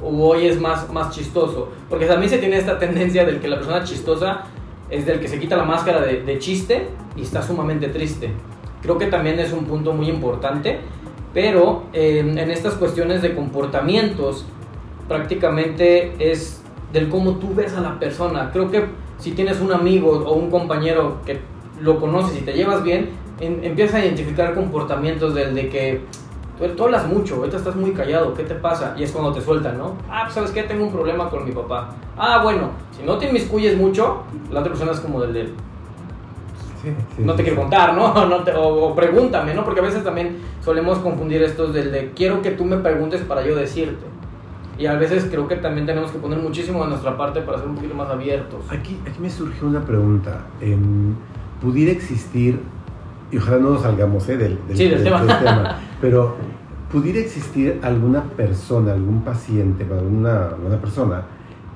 o 0.03 0.09
hoy 0.29 0.47
es 0.47 0.59
más, 0.59 0.89
más 0.91 1.13
chistoso. 1.13 1.69
Porque 1.89 2.05
también 2.05 2.29
se 2.29 2.37
tiene 2.37 2.57
esta 2.57 2.79
tendencia 2.79 3.25
del 3.25 3.39
que 3.39 3.47
la 3.47 3.57
persona 3.57 3.83
chistosa 3.83 4.43
es 4.91 5.05
del 5.05 5.19
que 5.19 5.27
se 5.27 5.39
quita 5.39 5.55
la 5.57 5.63
máscara 5.63 6.01
de, 6.01 6.37
chiste 6.39 6.87
y 7.15 7.21
está 7.23 7.41
sumamente 7.41 7.87
triste. 7.87 8.29
Creo 8.81 8.97
que 8.97 9.07
también 9.07 9.39
es 9.39 9.53
un 9.53 9.65
punto 9.65 9.93
muy 9.93 10.09
importante, 10.09 10.79
pero 11.33 11.83
eh, 11.93 12.19
en 12.19 12.51
estas 12.51 12.73
cuestiones 12.75 13.21
de 13.21 13.33
comportamientos 13.33 14.45
prácticamente 15.07 16.13
es 16.19 16.61
del 16.93 17.09
cómo 17.09 17.35
tú 17.35 17.53
ves 17.55 17.73
a 17.73 17.81
la 17.81 17.99
persona. 17.99 18.49
Creo 18.51 18.69
que 18.71 18.85
si 19.17 19.31
tienes 19.31 19.59
un 19.61 19.71
amigo 19.71 20.09
o 20.11 20.33
un 20.33 20.49
compañero 20.49 21.17
que 21.25 21.39
lo 21.81 21.99
conoces 21.99 22.37
y 22.39 22.41
te 22.43 22.53
llevas 22.53 22.83
bien, 22.83 23.09
en- 23.39 23.63
empieza 23.63 23.97
a 23.97 24.05
identificar 24.05 24.53
comportamientos 24.53 25.33
del 25.33 25.55
de 25.55 25.69
que 25.69 26.01
tú, 26.69 26.75
tú 26.75 26.83
hablas 26.85 27.07
mucho, 27.07 27.35
ahorita 27.35 27.57
estás 27.57 27.75
muy 27.75 27.91
callado, 27.91 28.33
¿qué 28.33 28.43
te 28.43 28.55
pasa? 28.55 28.93
Y 28.97 29.03
es 29.03 29.11
cuando 29.11 29.31
te 29.33 29.41
sueltan, 29.41 29.77
¿no? 29.77 29.95
Ah, 30.09 30.21
pues 30.23 30.35
sabes 30.35 30.51
qué, 30.51 30.63
tengo 30.63 30.83
un 30.85 30.91
problema 30.91 31.29
con 31.29 31.43
mi 31.45 31.51
papá. 31.51 31.89
Ah, 32.17 32.41
bueno, 32.43 32.71
si 32.97 33.03
no 33.03 33.17
te 33.17 33.27
inmiscuyes 33.27 33.77
mucho, 33.77 34.23
la 34.51 34.59
otra 34.61 34.71
persona 34.71 34.91
es 34.91 34.99
como 34.99 35.21
del 35.21 35.33
de, 35.33 35.45
Sí, 36.81 36.89
sí, 37.15 37.23
no 37.23 37.33
te 37.33 37.39
sí, 37.39 37.43
quiero 37.49 37.61
contar, 37.61 37.93
¿no? 37.93 38.13
No 38.27 38.43
te- 38.43 38.53
o, 38.53 38.87
o 38.89 38.95
pregúntame, 38.95 39.53
¿no? 39.53 39.63
Porque 39.63 39.81
a 39.81 39.83
veces 39.83 40.03
también 40.03 40.37
solemos 40.63 40.97
confundir 40.99 41.43
estos 41.43 41.73
del 41.73 41.91
de 41.91 42.11
quiero 42.15 42.41
que 42.41 42.51
tú 42.51 42.65
me 42.65 42.77
preguntes 42.77 43.21
para 43.21 43.45
yo 43.45 43.55
decirte. 43.55 44.05
Y 44.79 44.87
a 44.87 44.95
veces 44.95 45.27
creo 45.29 45.47
que 45.47 45.57
también 45.57 45.85
tenemos 45.85 46.09
que 46.09 46.17
poner 46.17 46.39
muchísimo 46.39 46.81
de 46.83 46.89
nuestra 46.89 47.15
parte 47.17 47.41
para 47.41 47.59
ser 47.59 47.67
un 47.67 47.75
poquito 47.75 47.93
más 47.93 48.09
abiertos. 48.09 48.61
Aquí, 48.71 48.97
aquí 49.07 49.19
me 49.19 49.29
surgió 49.29 49.67
una 49.67 49.81
pregunta. 49.85 50.39
Em, 50.59 51.13
¿Pudiera 51.61 51.91
existir, 51.91 52.59
y 53.31 53.37
ojalá 53.37 53.57
no 53.57 53.69
nos 53.71 53.81
salgamos 53.81 54.27
eh, 54.29 54.37
del, 54.37 54.59
del- 54.67 54.77
Sí, 54.77 54.87
del 54.89 55.03
tema. 55.03 55.21
tema, 55.39 55.79
pero 56.01 56.35
¿pudiera 56.91 57.19
existir 57.19 57.79
alguna 57.83 58.23
persona, 58.23 58.93
algún 58.93 59.21
paciente, 59.21 59.83
bueno, 59.85 60.03
una, 60.03 60.49
una 60.65 60.77
persona 60.77 61.23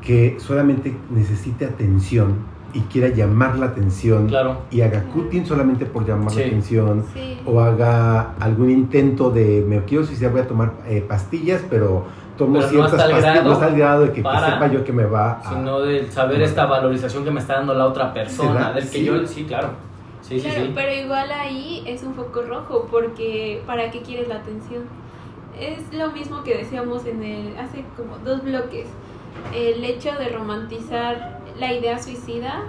que 0.01 0.37
solamente 0.39 0.95
necesite 1.09 1.65
atención 1.65 2.53
y 2.73 2.81
quiera 2.81 3.07
llamar 3.07 3.57
la 3.57 3.67
atención 3.67 4.27
Claro. 4.27 4.57
y 4.69 4.81
haga 4.81 5.03
cutting 5.13 5.45
solamente 5.45 5.85
por 5.85 6.05
llamar 6.05 6.31
Sí. 6.31 6.41
la 6.41 6.45
atención 6.47 7.05
Sí. 7.13 7.39
o 7.45 7.61
haga 7.61 8.33
algún 8.39 8.69
intento 8.69 9.29
de 9.31 9.65
me 9.67 9.79
quiero 9.85 10.03
suicidar, 10.05 10.33
voy 10.33 10.41
a 10.41 10.47
tomar 10.47 10.73
eh, 10.85 11.03
pastillas, 11.07 11.61
pero 11.69 12.03
tomo 12.37 12.55
Pero 12.55 12.65
no 12.65 12.69
ciertas 12.69 12.93
hasta 12.93 13.03
pastillas, 13.13 13.33
grado 13.33 13.47
no 13.47 13.53
hasta 13.53 13.67
el 13.69 13.75
grado 13.77 14.01
de 14.01 14.09
que, 14.11 14.17
sepa 14.17 14.67
yo 14.67 14.83
que 14.83 14.91
me 14.91 15.05
va 15.05 15.39
a... 15.41 15.49
Sino 15.55 15.79
de 15.79 16.11
saber 16.11 16.41
esta 16.41 16.65
valorización 16.65 17.23
que 17.23 17.31
me 17.31 17.39
está 17.39 17.53
dando 17.53 17.73
la 17.73 17.85
otra 17.85 18.13
persona. 18.13 18.51
¿Será? 18.59 18.73
Del 18.73 18.83
que 18.83 18.97
Sí. 18.99 19.05
yo, 19.05 19.25
sí, 19.25 19.45
claro. 19.45 19.69
Sí, 20.27 20.39
sí, 20.39 20.47
Claro, 20.47 20.65
sí. 20.65 20.71
pero 20.73 20.91
igual 20.91 21.31
ahí 21.31 21.83
es 21.85 22.01
un 22.01 22.15
foco 22.15 22.41
rojo 22.41 22.87
porque 22.89 23.61
¿para 23.67 23.91
qué 23.91 24.01
quieres 24.01 24.27
la 24.27 24.37
atención? 24.37 24.83
Es 25.59 25.93
lo 25.93 26.11
mismo 26.11 26.43
que 26.43 26.57
decíamos 26.57 27.05
en 27.05 27.21
el 27.23 27.57
hace 27.57 27.85
como 27.95 28.17
dos 28.25 28.43
bloques. 28.43 28.87
El 29.53 29.83
hecho 29.83 30.11
de 30.15 30.29
romantizar 30.29 31.41
la 31.59 31.71
idea 31.73 32.01
suicida 32.01 32.63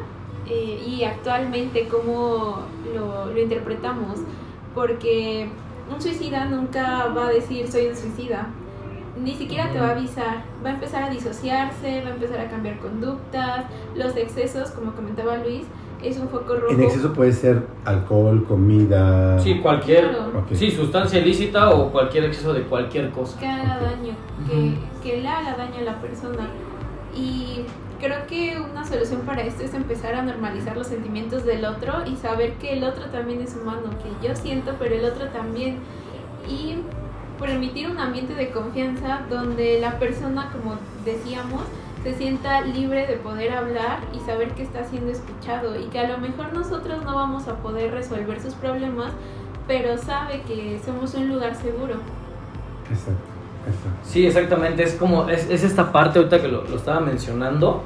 eh, 0.48 0.84
y 0.86 1.04
actualmente 1.04 1.88
cómo 1.88 2.58
lo, 2.94 3.26
lo 3.32 3.40
interpretamos. 3.40 4.18
Porque 4.74 5.48
un 5.90 6.00
suicida 6.02 6.44
nunca 6.44 7.06
va 7.16 7.28
a 7.28 7.30
decir 7.30 7.66
soy 7.72 7.86
un 7.86 7.96
suicida. 7.96 8.48
Ni 9.18 9.34
siquiera 9.34 9.72
te 9.72 9.80
va 9.80 9.88
a 9.88 9.92
avisar. 9.92 10.44
Va 10.64 10.70
a 10.70 10.74
empezar 10.74 11.04
a 11.04 11.08
disociarse, 11.10 12.02
va 12.02 12.10
a 12.10 12.14
empezar 12.14 12.38
a 12.38 12.50
cambiar 12.50 12.78
conductas. 12.80 13.64
Los 13.96 14.14
excesos, 14.16 14.70
como 14.72 14.92
comentaba 14.92 15.38
Luis, 15.38 15.64
es 16.02 16.18
un 16.18 16.28
foco 16.28 16.54
rojo. 16.54 16.72
En 16.72 16.82
exceso 16.82 17.12
puede 17.12 17.32
ser 17.32 17.62
alcohol, 17.84 18.44
comida. 18.46 19.38
Sí, 19.40 19.58
cualquier 19.60 20.10
Claro. 20.10 20.38
Ok. 20.40 20.46
sí, 20.54 20.70
sustancia 20.70 21.18
ilícita 21.20 21.70
o 21.70 21.90
cualquier 21.90 22.24
exceso 22.24 22.52
de 22.52 22.62
cualquier 22.62 23.10
cosa. 23.10 23.38
que 23.40 23.46
haga 23.46 23.76
Ok. 23.76 23.82
daño, 23.82 24.14
que, 25.02 25.08
que 25.10 25.22
le 25.22 25.28
haga 25.28 25.56
daño 25.56 25.78
a 25.78 25.82
la 25.82 26.00
persona. 26.00 26.48
Y 27.14 27.62
creo 27.98 28.26
que 28.26 28.58
una 28.60 28.84
solución 28.84 29.22
para 29.22 29.42
esto 29.42 29.62
es 29.64 29.72
empezar 29.74 30.14
a 30.14 30.22
normalizar 30.22 30.76
los 30.76 30.86
sentimientos 30.86 31.44
del 31.46 31.64
otro 31.64 31.94
y 32.06 32.16
saber 32.16 32.52
que 32.54 32.74
el 32.74 32.84
otro 32.84 33.06
también 33.06 33.40
es 33.40 33.56
humano, 33.56 33.84
que 34.02 34.28
yo 34.28 34.36
siento, 34.36 34.72
pero 34.78 34.94
el 34.94 35.04
otro 35.06 35.26
también. 35.28 35.78
Y 36.48 36.76
permitir 37.40 37.90
un 37.90 37.98
ambiente 37.98 38.34
de 38.34 38.50
confianza 38.50 39.20
donde 39.30 39.78
la 39.80 39.98
persona, 39.98 40.50
como 40.52 40.76
decíamos, 41.04 41.62
se 42.06 42.14
sienta 42.14 42.60
libre 42.60 43.04
de 43.08 43.16
poder 43.16 43.52
hablar 43.52 43.98
y 44.14 44.20
saber 44.20 44.52
que 44.52 44.62
está 44.62 44.84
siendo 44.84 45.10
escuchado 45.10 45.76
y 45.76 45.86
que 45.86 45.98
a 45.98 46.08
lo 46.08 46.18
mejor 46.18 46.52
nosotros 46.52 47.04
no 47.04 47.16
vamos 47.16 47.48
a 47.48 47.56
poder 47.56 47.90
resolver 47.90 48.40
sus 48.40 48.54
problemas, 48.54 49.12
pero 49.66 49.98
sabe 49.98 50.42
que 50.42 50.80
somos 50.84 51.14
un 51.14 51.28
lugar 51.28 51.56
seguro. 51.56 51.94
Exacto, 52.88 53.12
exacto. 53.66 53.98
Sí, 54.04 54.24
exactamente. 54.24 54.84
Es 54.84 54.94
como, 54.94 55.28
es, 55.28 55.50
es 55.50 55.64
esta 55.64 55.90
parte 55.90 56.20
ahorita 56.20 56.40
que 56.40 56.46
lo, 56.46 56.62
lo 56.62 56.76
estaba 56.76 57.00
mencionando, 57.00 57.82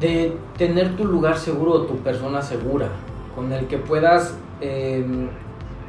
de 0.00 0.34
tener 0.56 0.96
tu 0.96 1.04
lugar 1.04 1.36
seguro 1.36 1.72
o 1.72 1.80
tu 1.82 1.98
persona 1.98 2.40
segura, 2.40 2.88
con 3.34 3.52
el 3.52 3.66
que 3.66 3.76
puedas, 3.76 4.38
eh, 4.62 5.04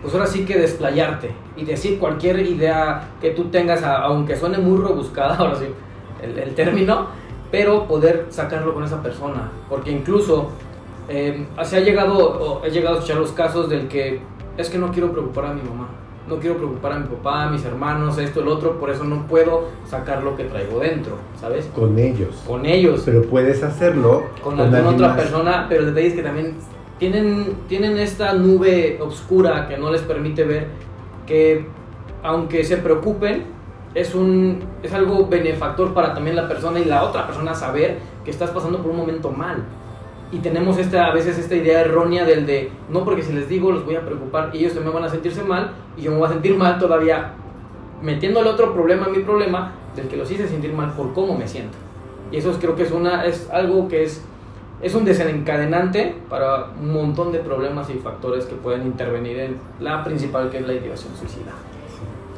pues 0.01 0.13
ahora 0.13 0.27
sí 0.27 0.43
que 0.43 0.57
desplayarte 0.57 1.31
y 1.55 1.63
decir 1.63 1.99
cualquier 1.99 2.41
idea 2.41 3.11
que 3.21 3.29
tú 3.29 3.45
tengas, 3.45 3.81
aunque 3.81 4.35
suene 4.35 4.57
muy 4.57 4.85
rebuscada, 4.85 5.35
ahora 5.39 5.55
sí, 5.55 5.67
el, 6.21 6.37
el 6.37 6.55
término, 6.55 7.07
pero 7.51 7.87
poder 7.87 8.27
sacarlo 8.29 8.73
con 8.73 8.83
esa 8.83 9.01
persona. 9.01 9.51
Porque 9.69 9.91
incluso 9.91 10.49
eh, 11.09 11.45
se 11.63 11.77
ha 11.77 11.79
llegado, 11.79 12.17
o 12.17 12.65
he 12.65 12.69
llegado 12.71 12.95
a 12.95 12.99
escuchar 12.99 13.19
los 13.19 13.31
casos 13.31 13.69
del 13.69 13.87
que 13.87 14.19
es 14.57 14.69
que 14.69 14.77
no 14.77 14.91
quiero 14.91 15.11
preocupar 15.11 15.45
a 15.45 15.53
mi 15.53 15.61
mamá, 15.61 15.87
no 16.27 16.37
quiero 16.37 16.57
preocupar 16.57 16.91
a 16.93 16.99
mi 16.99 17.07
papá, 17.07 17.43
a 17.43 17.49
mis 17.49 17.63
hermanos, 17.63 18.17
esto, 18.17 18.41
el 18.41 18.47
otro, 18.49 18.79
por 18.79 18.89
eso 18.89 19.03
no 19.05 19.27
puedo 19.27 19.65
sacar 19.85 20.23
lo 20.23 20.35
que 20.35 20.43
traigo 20.45 20.79
dentro, 20.79 21.13
¿sabes? 21.39 21.69
Con 21.73 21.97
ellos. 21.97 22.43
Con 22.45 22.65
ellos, 22.65 23.03
Pero 23.05 23.21
puedes 23.23 23.63
hacerlo 23.63 24.23
con 24.43 24.59
alguna 24.59 24.89
otra 24.89 25.07
más. 25.09 25.17
persona, 25.17 25.65
pero 25.69 25.81
el 25.81 25.87
detalle 25.87 26.07
es 26.07 26.13
que 26.15 26.23
también 26.23 26.55
tienen, 26.99 27.53
tienen 27.69 27.97
esta 27.97 28.33
nube 28.33 28.99
oscura 29.01 29.67
que 29.69 29.77
no 29.77 29.91
les 29.91 30.01
permite 30.01 30.43
ver 30.43 30.67
que 31.25 31.67
aunque 32.23 32.63
se 32.63 32.77
preocupen, 32.77 33.45
es, 33.97 34.13
un, 34.15 34.59
es 34.83 34.93
algo 34.93 35.27
benefactor 35.27 35.93
para 35.93 36.13
también 36.13 36.35
la 36.35 36.47
persona 36.47 36.79
y 36.79 36.85
la 36.85 37.03
otra 37.03 37.25
persona 37.25 37.53
saber 37.55 37.97
que 38.23 38.31
estás 38.31 38.51
pasando 38.51 38.79
por 38.81 38.91
un 38.91 38.97
momento 38.97 39.31
mal. 39.31 39.63
Y 40.31 40.39
tenemos 40.39 40.77
esta, 40.77 41.05
a 41.07 41.13
veces 41.13 41.37
esta 41.37 41.55
idea 41.55 41.81
errónea 41.81 42.25
del 42.25 42.45
de, 42.45 42.69
no 42.89 43.03
porque 43.05 43.23
si 43.23 43.31
les 43.33 43.47
digo 43.47 43.71
los 43.71 43.85
voy 43.85 43.95
a 43.95 44.01
preocupar, 44.01 44.51
ellos 44.53 44.73
también 44.73 44.93
van 44.93 45.05
a 45.05 45.09
sentirse 45.09 45.41
mal 45.43 45.71
y 45.97 46.01
yo 46.03 46.11
me 46.11 46.17
voy 46.17 46.27
a 46.27 46.31
sentir 46.33 46.55
mal 46.57 46.77
todavía 46.79 47.31
metiéndole 48.01 48.49
otro 48.49 48.73
problema 48.73 49.05
a 49.05 49.09
mi 49.09 49.19
problema 49.19 49.71
del 49.95 50.07
que 50.07 50.17
los 50.17 50.29
hice 50.29 50.47
sentir 50.47 50.73
mal 50.73 50.91
por 50.91 51.13
cómo 51.13 51.35
me 51.37 51.47
siento. 51.47 51.77
Y 52.31 52.37
eso 52.37 52.51
es- 52.51 52.57
creo 52.57 52.75
que 52.75 52.83
es, 52.83 52.91
una, 52.91 53.25
es 53.25 53.49
algo 53.51 53.87
que 53.87 54.03
es, 54.03 54.21
es 54.81 54.93
un 54.93 55.05
desencadenante 55.05 56.15
para 56.29 56.67
un 56.79 56.93
montón 56.93 57.31
de 57.31 57.39
problemas 57.39 57.89
y 57.89 57.93
factores 57.93 58.45
que 58.45 58.55
pueden 58.55 58.85
intervenir 58.85 59.39
en 59.39 59.57
la 59.79 60.03
principal 60.03 60.49
que 60.49 60.57
es 60.59 60.67
la 60.67 60.73
ideación 60.73 61.15
suicida. 61.15 61.53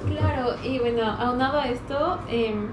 Claro, 0.05 0.55
y 0.63 0.79
bueno, 0.79 1.03
aunado 1.03 1.59
a 1.59 1.67
esto, 1.67 2.19
em, 2.27 2.69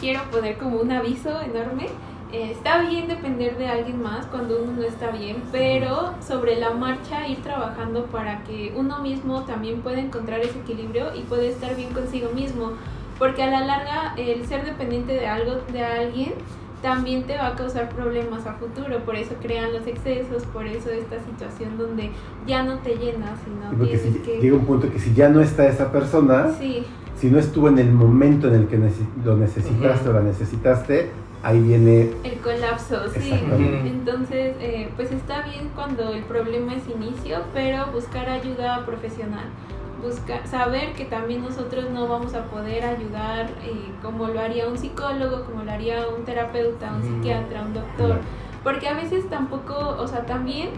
quiero 0.00 0.22
poner 0.30 0.56
como 0.58 0.80
un 0.80 0.90
aviso 0.90 1.40
enorme. 1.40 1.88
Eh, 2.32 2.50
está 2.52 2.80
bien 2.82 3.08
depender 3.08 3.58
de 3.58 3.68
alguien 3.68 4.02
más 4.02 4.26
cuando 4.26 4.62
uno 4.62 4.72
no 4.72 4.82
está 4.82 5.10
bien, 5.10 5.42
pero 5.52 6.14
sobre 6.26 6.56
la 6.56 6.70
marcha 6.70 7.28
ir 7.28 7.42
trabajando 7.42 8.06
para 8.06 8.42
que 8.44 8.72
uno 8.74 9.00
mismo 9.00 9.44
también 9.44 9.82
pueda 9.82 10.00
encontrar 10.00 10.40
ese 10.40 10.60
equilibrio 10.60 11.14
y 11.14 11.22
pueda 11.22 11.44
estar 11.44 11.76
bien 11.76 11.92
consigo 11.92 12.30
mismo. 12.30 12.72
Porque 13.18 13.42
a 13.42 13.48
la 13.50 13.60
larga 13.60 14.14
el 14.16 14.46
ser 14.46 14.64
dependiente 14.64 15.12
de 15.12 15.26
algo, 15.26 15.56
de 15.72 15.84
alguien, 15.84 16.34
también 16.82 17.22
te 17.22 17.36
va 17.36 17.48
a 17.48 17.54
causar 17.54 17.88
problemas 17.90 18.46
a 18.46 18.54
futuro. 18.54 18.98
Por 19.04 19.14
eso 19.16 19.34
crean 19.40 19.72
los 19.72 19.86
excesos, 19.86 20.42
por 20.52 20.66
eso 20.66 20.90
esta 20.90 21.16
situación 21.20 21.78
donde 21.78 22.10
ya 22.46 22.62
no 22.62 22.78
te 22.78 22.96
llenas, 22.96 23.38
sino 23.44 23.70
porque 23.78 23.96
tienes 23.98 24.14
si 24.14 24.18
que... 24.20 24.40
llega 24.40 24.56
un 24.56 24.66
punto 24.66 24.90
que 24.90 24.98
si 24.98 25.14
ya 25.14 25.28
no 25.28 25.40
está 25.40 25.66
esa 25.66 25.90
persona, 25.92 26.50
Sí. 26.58 26.84
si 27.16 27.30
no 27.30 27.38
estuvo 27.38 27.68
en 27.68 27.78
el 27.78 27.92
momento 27.92 28.48
en 28.48 28.54
el 28.54 28.66
que 28.66 28.78
lo 29.24 29.36
necesitaste 29.36 30.08
o 30.08 30.12
la 30.12 30.20
necesitaste, 30.22 31.10
ahí 31.44 31.60
viene 31.60 32.10
El 32.24 32.38
colapso, 32.40 33.08
sí. 33.16 33.32
Entonces, 33.84 34.54
eh, 34.60 34.90
pues 34.96 35.10
está 35.12 35.42
bien 35.42 35.70
cuando 35.74 36.12
el 36.12 36.22
problema 36.24 36.74
es 36.74 36.82
inicio, 36.88 37.38
pero 37.54 37.86
buscar 37.92 38.28
ayuda 38.28 38.84
profesional. 38.84 39.46
Buscar, 40.02 40.46
saber 40.48 40.94
que 40.94 41.04
también 41.04 41.42
nosotros 41.42 41.88
no 41.90 42.08
vamos 42.08 42.34
a 42.34 42.44
poder 42.46 42.84
ayudar 42.84 43.46
eh, 43.64 43.72
como 44.02 44.26
lo 44.26 44.40
haría 44.40 44.66
un 44.66 44.76
psicólogo, 44.76 45.44
como 45.44 45.62
lo 45.62 45.70
haría 45.70 46.06
un 46.08 46.24
terapeuta, 46.24 46.92
un 46.92 47.02
psiquiatra, 47.02 47.62
un 47.62 47.74
doctor. 47.74 48.18
Porque 48.64 48.88
a 48.88 48.94
veces 48.94 49.28
tampoco, 49.30 49.96
o 49.98 50.08
sea, 50.08 50.26
también 50.26 50.70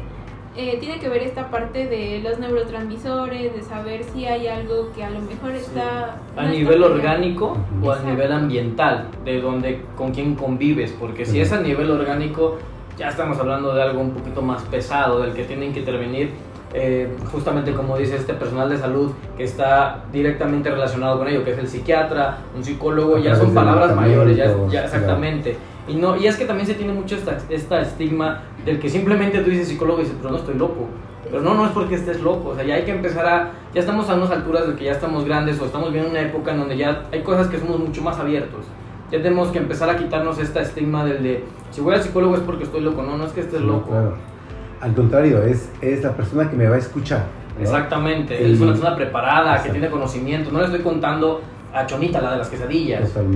eh, 0.57 0.77
tiene 0.79 0.99
que 0.99 1.09
ver 1.09 1.23
esta 1.23 1.51
parte 1.51 1.87
de 1.87 2.21
los 2.23 2.39
neurotransmisores, 2.39 3.55
de 3.55 3.63
saber 3.63 4.05
si 4.05 4.27
hay 4.27 4.47
algo 4.47 4.93
que 4.95 5.03
a 5.03 5.11
lo 5.11 5.21
mejor 5.21 5.53
está... 5.53 6.17
A 6.37 6.43
no 6.43 6.43
está 6.43 6.51
nivel 6.51 6.79
bien. 6.81 6.93
orgánico 6.93 7.57
o 7.83 7.91
a 7.91 7.95
Exacto. 7.95 8.11
nivel 8.11 8.33
ambiental, 8.33 9.09
de 9.25 9.41
donde 9.41 9.83
con 9.97 10.13
quién 10.13 10.35
convives, 10.35 10.95
porque 11.01 11.25
si 11.25 11.41
es 11.41 11.51
a 11.53 11.61
nivel 11.61 11.91
orgánico, 11.91 12.59
ya 12.99 13.09
estamos 13.09 13.39
hablando 13.39 13.75
de 13.75 13.83
algo 13.83 14.01
un 14.03 14.11
poquito 14.13 14.43
más 14.43 14.63
pesado, 14.65 15.21
del 15.21 15.33
que 15.33 15.45
tienen 15.45 15.73
que 15.73 15.81
intervenir 15.81 16.31
eh, 16.77 17.09
justamente 17.31 17.73
como 17.73 17.97
dice 17.97 18.17
este 18.17 18.35
personal 18.35 18.69
de 18.69 18.77
salud 18.77 19.13
que 19.37 19.45
está 19.45 20.05
directamente 20.13 20.69
relacionado 20.69 21.19
con 21.19 21.29
ello, 21.29 21.45
que 21.45 21.53
es 21.53 21.59
el 21.59 21.69
psiquiatra, 21.69 22.39
un 22.55 22.65
psicólogo, 22.65 23.15
A 23.15 23.21
ya 23.21 23.37
son 23.37 23.55
palabras 23.55 23.95
mayores, 23.95 24.37
ya, 24.37 24.47
ya 24.47 24.53
claro. 24.53 24.87
exactamente. 24.87 25.57
Y, 25.87 25.95
no, 25.95 26.17
y 26.17 26.27
es 26.27 26.37
que 26.37 26.47
también 26.47 26.67
se 26.67 26.75
tiene 26.75 26.93
mucho 26.93 27.15
esta, 27.15 27.39
esta 27.49 27.81
estigma 27.81 28.43
del 28.65 28.81
que 28.81 28.89
simplemente 28.89 29.39
tú 29.41 29.51
dices 29.51 29.69
psicólogo 29.69 30.01
y 30.01 30.03
dices, 30.03 30.17
pero 30.19 30.33
no 30.33 30.39
estoy 30.39 30.57
loco. 30.57 30.89
Pero 31.23 31.41
no, 31.43 31.55
no 31.55 31.67
es 31.67 31.71
porque 31.71 31.95
estés 31.95 32.21
loco, 32.21 32.51
o 32.51 32.55
sea, 32.57 32.65
ya 32.65 32.75
hay 32.75 32.85
que 32.85 32.91
empezar 32.91 33.25
a, 33.25 33.53
ya 33.73 33.81
estamos 33.81 34.11
a 34.11 34.15
unas 34.15 34.31
alturas 34.31 34.67
de 34.67 34.75
que 34.75 34.85
ya 34.85 34.93
estamos 34.93 35.25
grandes 35.25 35.61
o 35.61 35.67
estamos 35.67 35.93
viendo 35.93 36.11
una 36.11 36.21
época 36.21 36.53
en 36.53 36.59
donde 36.59 36.77
ya 36.77 37.05
hay 37.13 37.23
cosas 37.23 37.47
que 37.47 37.59
somos 37.59 37.79
mucho 37.79 38.03
más 38.03 38.19
abiertos. 38.19 38.65
Ya 39.13 39.23
tenemos 39.23 39.49
que 39.49 39.59
empezar 39.59 39.89
a 39.89 39.97
quitarnos 39.97 40.39
esta 40.41 40.61
estigma 40.61 41.05
del 41.05 41.23
de, 41.23 41.45
si 41.71 41.81
voy 41.81 41.95
al 41.95 42.03
psicólogo 42.03 42.35
es 42.35 42.41
porque 42.41 42.65
estoy 42.65 42.81
loco, 42.81 43.03
no, 43.03 43.17
no 43.17 43.27
es 43.27 43.33
que 43.33 43.43
estés 43.43 43.61
loco. 43.61 43.91
claro. 43.91 44.34
Al 44.81 44.95
contrario, 44.95 45.43
es, 45.43 45.69
es 45.81 46.03
la 46.03 46.13
persona 46.13 46.49
que 46.51 46.57
me 46.57 46.69
va 46.69 46.77
a 46.77 46.79
escuchar. 46.79 47.25
¿no? 47.57 47.63
Exactamente, 47.63 48.45
El- 48.45 48.55
es 48.55 48.61
una 48.61 48.73
persona 48.73 48.97
preparada, 48.97 49.63
que 49.63 49.71
tiene 49.71 49.89
conocimiento. 49.89 50.51
No 50.51 50.59
le 50.61 50.67
estoy 50.67 50.81
contando 50.81 51.41
a 51.73 51.87
Chonita, 51.87 52.21
la 52.21 52.33
de 52.33 52.39
las 52.39 52.49
quesadillas. 52.49 53.01
Le 53.01 53.07
estoy, 53.07 53.27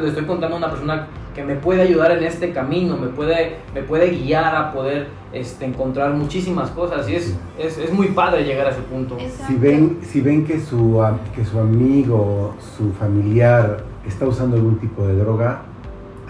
le 0.00 0.08
estoy 0.08 0.24
contando 0.24 0.54
a 0.56 0.58
una 0.58 0.70
persona 0.70 1.06
que 1.34 1.42
me 1.42 1.54
puede 1.54 1.80
ayudar 1.82 2.10
en 2.12 2.22
este 2.24 2.52
camino, 2.52 2.96
me 2.96 3.06
puede, 3.08 3.56
me 3.74 3.82
puede 3.82 4.10
guiar 4.10 4.54
a 4.54 4.70
poder 4.72 5.06
este, 5.32 5.64
encontrar 5.64 6.12
muchísimas 6.12 6.70
cosas. 6.70 7.08
Y 7.08 7.14
es, 7.16 7.34
es, 7.58 7.78
es 7.78 7.92
muy 7.92 8.08
padre 8.08 8.44
llegar 8.44 8.66
a 8.66 8.70
ese 8.70 8.82
punto. 8.82 9.16
Exacto. 9.18 9.46
Si 9.48 9.54
ven, 9.58 9.98
si 10.02 10.20
ven 10.20 10.44
que, 10.44 10.60
su, 10.60 11.02
que 11.34 11.44
su 11.44 11.58
amigo, 11.58 12.54
su 12.76 12.92
familiar 12.92 13.82
está 14.06 14.26
usando 14.26 14.56
algún 14.56 14.78
tipo 14.78 15.06
de 15.06 15.16
droga, 15.16 15.62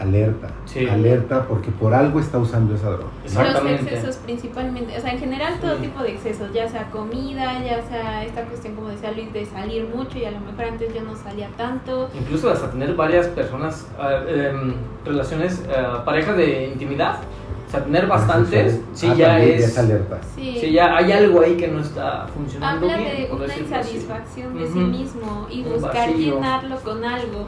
alerta. 0.03 0.49
Sí. 0.67 0.87
Alerta 0.89 1.47
porque 1.49 1.71
por 1.71 1.95
algo 1.95 2.21
está 2.21 2.39
usando 2.39 2.75
esa 2.75 2.91
droga. 2.91 3.05
Los 3.25 3.33
Exactamente. 3.33 3.83
excesos 3.95 4.17
principalmente, 4.17 4.97
o 4.97 5.01
sea, 5.01 5.13
en 5.13 5.19
general 5.19 5.55
todo 5.61 5.77
Sí. 5.77 5.83
tipo 5.83 6.03
de 6.03 6.11
excesos, 6.13 6.53
ya 6.53 6.69
sea 6.69 6.91
comida, 6.91 7.63
ya 7.65 7.83
sea 7.89 8.25
esta 8.25 8.43
cuestión, 8.43 8.75
como 8.75 8.89
decía 8.89 9.13
Luis, 9.13 9.33
de 9.33 9.47
salir 9.47 9.87
mucho 9.95 10.19
y 10.19 10.25
a 10.25 10.31
lo 10.33 10.41
mejor 10.41 10.65
antes 10.65 10.95
yo 10.95 11.03
no 11.03 11.17
salía 11.17 11.49
tanto. 11.57 12.11
Incluso 12.19 12.51
hasta 12.51 12.71
tener 12.71 12.95
varias 12.95 13.27
personas, 13.29 13.87
em, 14.29 14.75
relaciones, 15.05 15.63
ah, 15.77 16.03
parejas 16.05 16.37
de 16.37 16.69
intimidad. 16.69 17.19
O 17.67 17.71
sea, 17.75 17.85
tener 17.85 18.07
bastantes, 18.07 18.81
sí, 18.93 19.09
Ah, 19.11 19.15
ya 19.15 19.27
también 19.29 19.59
es... 19.59 19.79
alerta. 19.79 20.19
Sí, 20.35 20.59
Sí, 20.61 20.73
ya 20.73 20.95
hay 20.95 21.11
algo 21.11 21.41
ahí 21.41 21.57
que 21.57 21.69
no 21.69 21.81
está 21.81 22.27
funcionando 22.35 22.85
habla 22.87 22.99
bien. 22.99 23.29
de 23.29 23.33
una 23.35 23.45
así. 23.47 23.61
insatisfacción 23.61 24.59
de 24.59 24.67
sí 24.69 24.79
mismo 24.79 25.47
y 25.51 25.63
Un 25.63 25.73
buscar 25.81 26.11
vacío. 26.11 26.35
llenarlo 26.35 26.77
con 26.81 27.03
algo. 27.03 27.47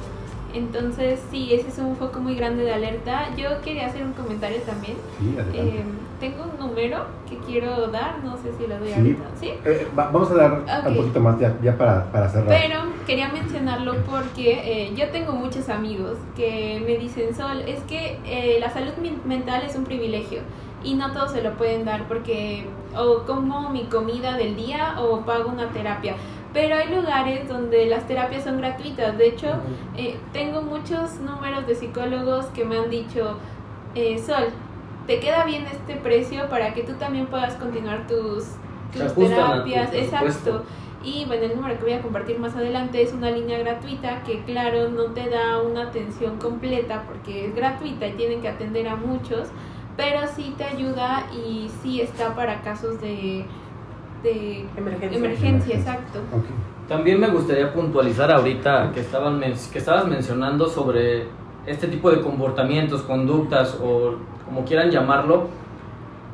Entonces, 0.54 1.20
sí, 1.30 1.52
ese 1.52 1.68
es 1.68 1.78
un 1.78 1.96
foco 1.96 2.20
muy 2.20 2.36
grande 2.36 2.62
de 2.62 2.72
alerta. 2.72 3.28
Yo 3.36 3.60
quería 3.62 3.86
hacer 3.86 4.04
un 4.04 4.12
comentario 4.12 4.58
también. 4.62 4.96
Sí. 5.18 5.36
Eh, 5.52 5.82
tengo 6.20 6.44
un 6.44 6.58
número 6.68 6.98
que 7.28 7.36
quiero 7.38 7.88
dar, 7.88 8.22
no 8.22 8.36
sé 8.36 8.52
si 8.56 8.66
lo 8.68 8.78
doy 8.78 8.88
Sí. 8.88 8.94
ahorita. 8.96 9.24
¿Sí? 9.40 9.50
Eh, 9.64 9.88
va- 9.98 10.10
vamos 10.10 10.30
a 10.30 10.34
dar 10.34 10.62
un 10.86 10.96
poquito 10.96 11.20
más 11.20 11.38
ya, 11.40 11.54
ya 11.62 11.76
para, 11.76 12.04
para 12.12 12.28
cerrar. 12.28 12.48
Pero 12.48 12.80
quería 13.06 13.28
mencionarlo 13.30 13.96
porque 14.08 14.60
eh, 14.64 14.94
yo 14.96 15.08
tengo 15.10 15.32
muchos 15.32 15.68
amigos 15.68 16.16
que 16.36 16.80
me 16.86 16.96
dicen, 16.98 17.34
Sol, 17.34 17.62
es 17.66 17.80
que 17.82 18.18
eh, 18.24 18.58
la 18.60 18.70
salud 18.70 18.92
men- 19.02 19.20
mental 19.24 19.62
es 19.66 19.74
un 19.74 19.84
privilegio 19.84 20.40
y 20.84 20.94
no 20.94 21.12
todos 21.12 21.32
se 21.32 21.42
lo 21.42 21.54
pueden 21.54 21.84
dar 21.84 22.06
porque 22.06 22.64
o 22.96 23.24
como 23.26 23.70
mi 23.70 23.84
comida 23.86 24.36
del 24.36 24.54
día 24.54 24.94
o 25.00 25.20
pago 25.22 25.50
una 25.50 25.68
terapia. 25.70 26.14
Pero 26.54 26.76
hay 26.76 26.88
lugares 26.88 27.48
donde 27.48 27.86
las 27.86 28.06
terapias 28.06 28.44
son 28.44 28.58
gratuitas. 28.58 29.18
De 29.18 29.26
hecho, 29.26 29.48
eh, 29.96 30.16
tengo 30.32 30.62
muchos 30.62 31.18
números 31.18 31.66
de 31.66 31.74
psicólogos 31.74 32.46
que 32.46 32.64
me 32.64 32.78
han 32.78 32.88
dicho, 32.88 33.38
eh, 33.96 34.22
Sol, 34.24 34.44
te 35.08 35.18
queda 35.18 35.44
bien 35.44 35.66
este 35.66 35.96
precio 35.96 36.48
para 36.48 36.72
que 36.72 36.84
tú 36.84 36.92
también 36.94 37.26
puedas 37.26 37.56
continuar 37.56 38.06
tus, 38.06 38.44
tus 38.92 39.12
tu 39.14 39.26
terapias. 39.26 39.92
Exacto. 39.92 40.64
Y 41.02 41.24
bueno, 41.26 41.42
el 41.44 41.56
número 41.56 41.76
que 41.76 41.82
voy 41.82 41.92
a 41.92 42.00
compartir 42.00 42.38
más 42.38 42.54
adelante 42.54 43.02
es 43.02 43.12
una 43.12 43.30
línea 43.32 43.58
gratuita 43.58 44.22
que 44.22 44.42
claro 44.44 44.88
no 44.88 45.06
te 45.06 45.28
da 45.28 45.60
una 45.60 45.88
atención 45.88 46.38
completa 46.38 47.02
porque 47.06 47.46
es 47.46 47.54
gratuita 47.54 48.06
y 48.06 48.12
tienen 48.12 48.40
que 48.40 48.48
atender 48.48 48.88
a 48.88 48.96
muchos, 48.96 49.48
pero 49.96 50.20
sí 50.34 50.54
te 50.56 50.64
ayuda 50.64 51.26
y 51.30 51.68
sí 51.82 52.00
está 52.00 52.34
para 52.34 52.62
casos 52.62 53.02
de, 53.02 53.44
de 54.24 54.64
Emergencia. 54.76 55.18
emergencia, 55.18 55.76
exacto. 55.76 56.18
También 56.88 57.20
me 57.20 57.28
gustaría 57.28 57.72
puntualizar 57.72 58.30
ahorita 58.32 58.90
que, 58.92 59.00
estaban 59.00 59.38
men- 59.38 59.54
que 59.72 59.78
estabas 59.78 60.06
mencionando 60.06 60.68
sobre 60.68 61.24
este 61.66 61.86
tipo 61.86 62.10
de 62.10 62.20
comportamientos, 62.20 63.02
conductas 63.02 63.78
o 63.82 64.16
como 64.44 64.64
quieran 64.64 64.90
llamarlo, 64.90 65.48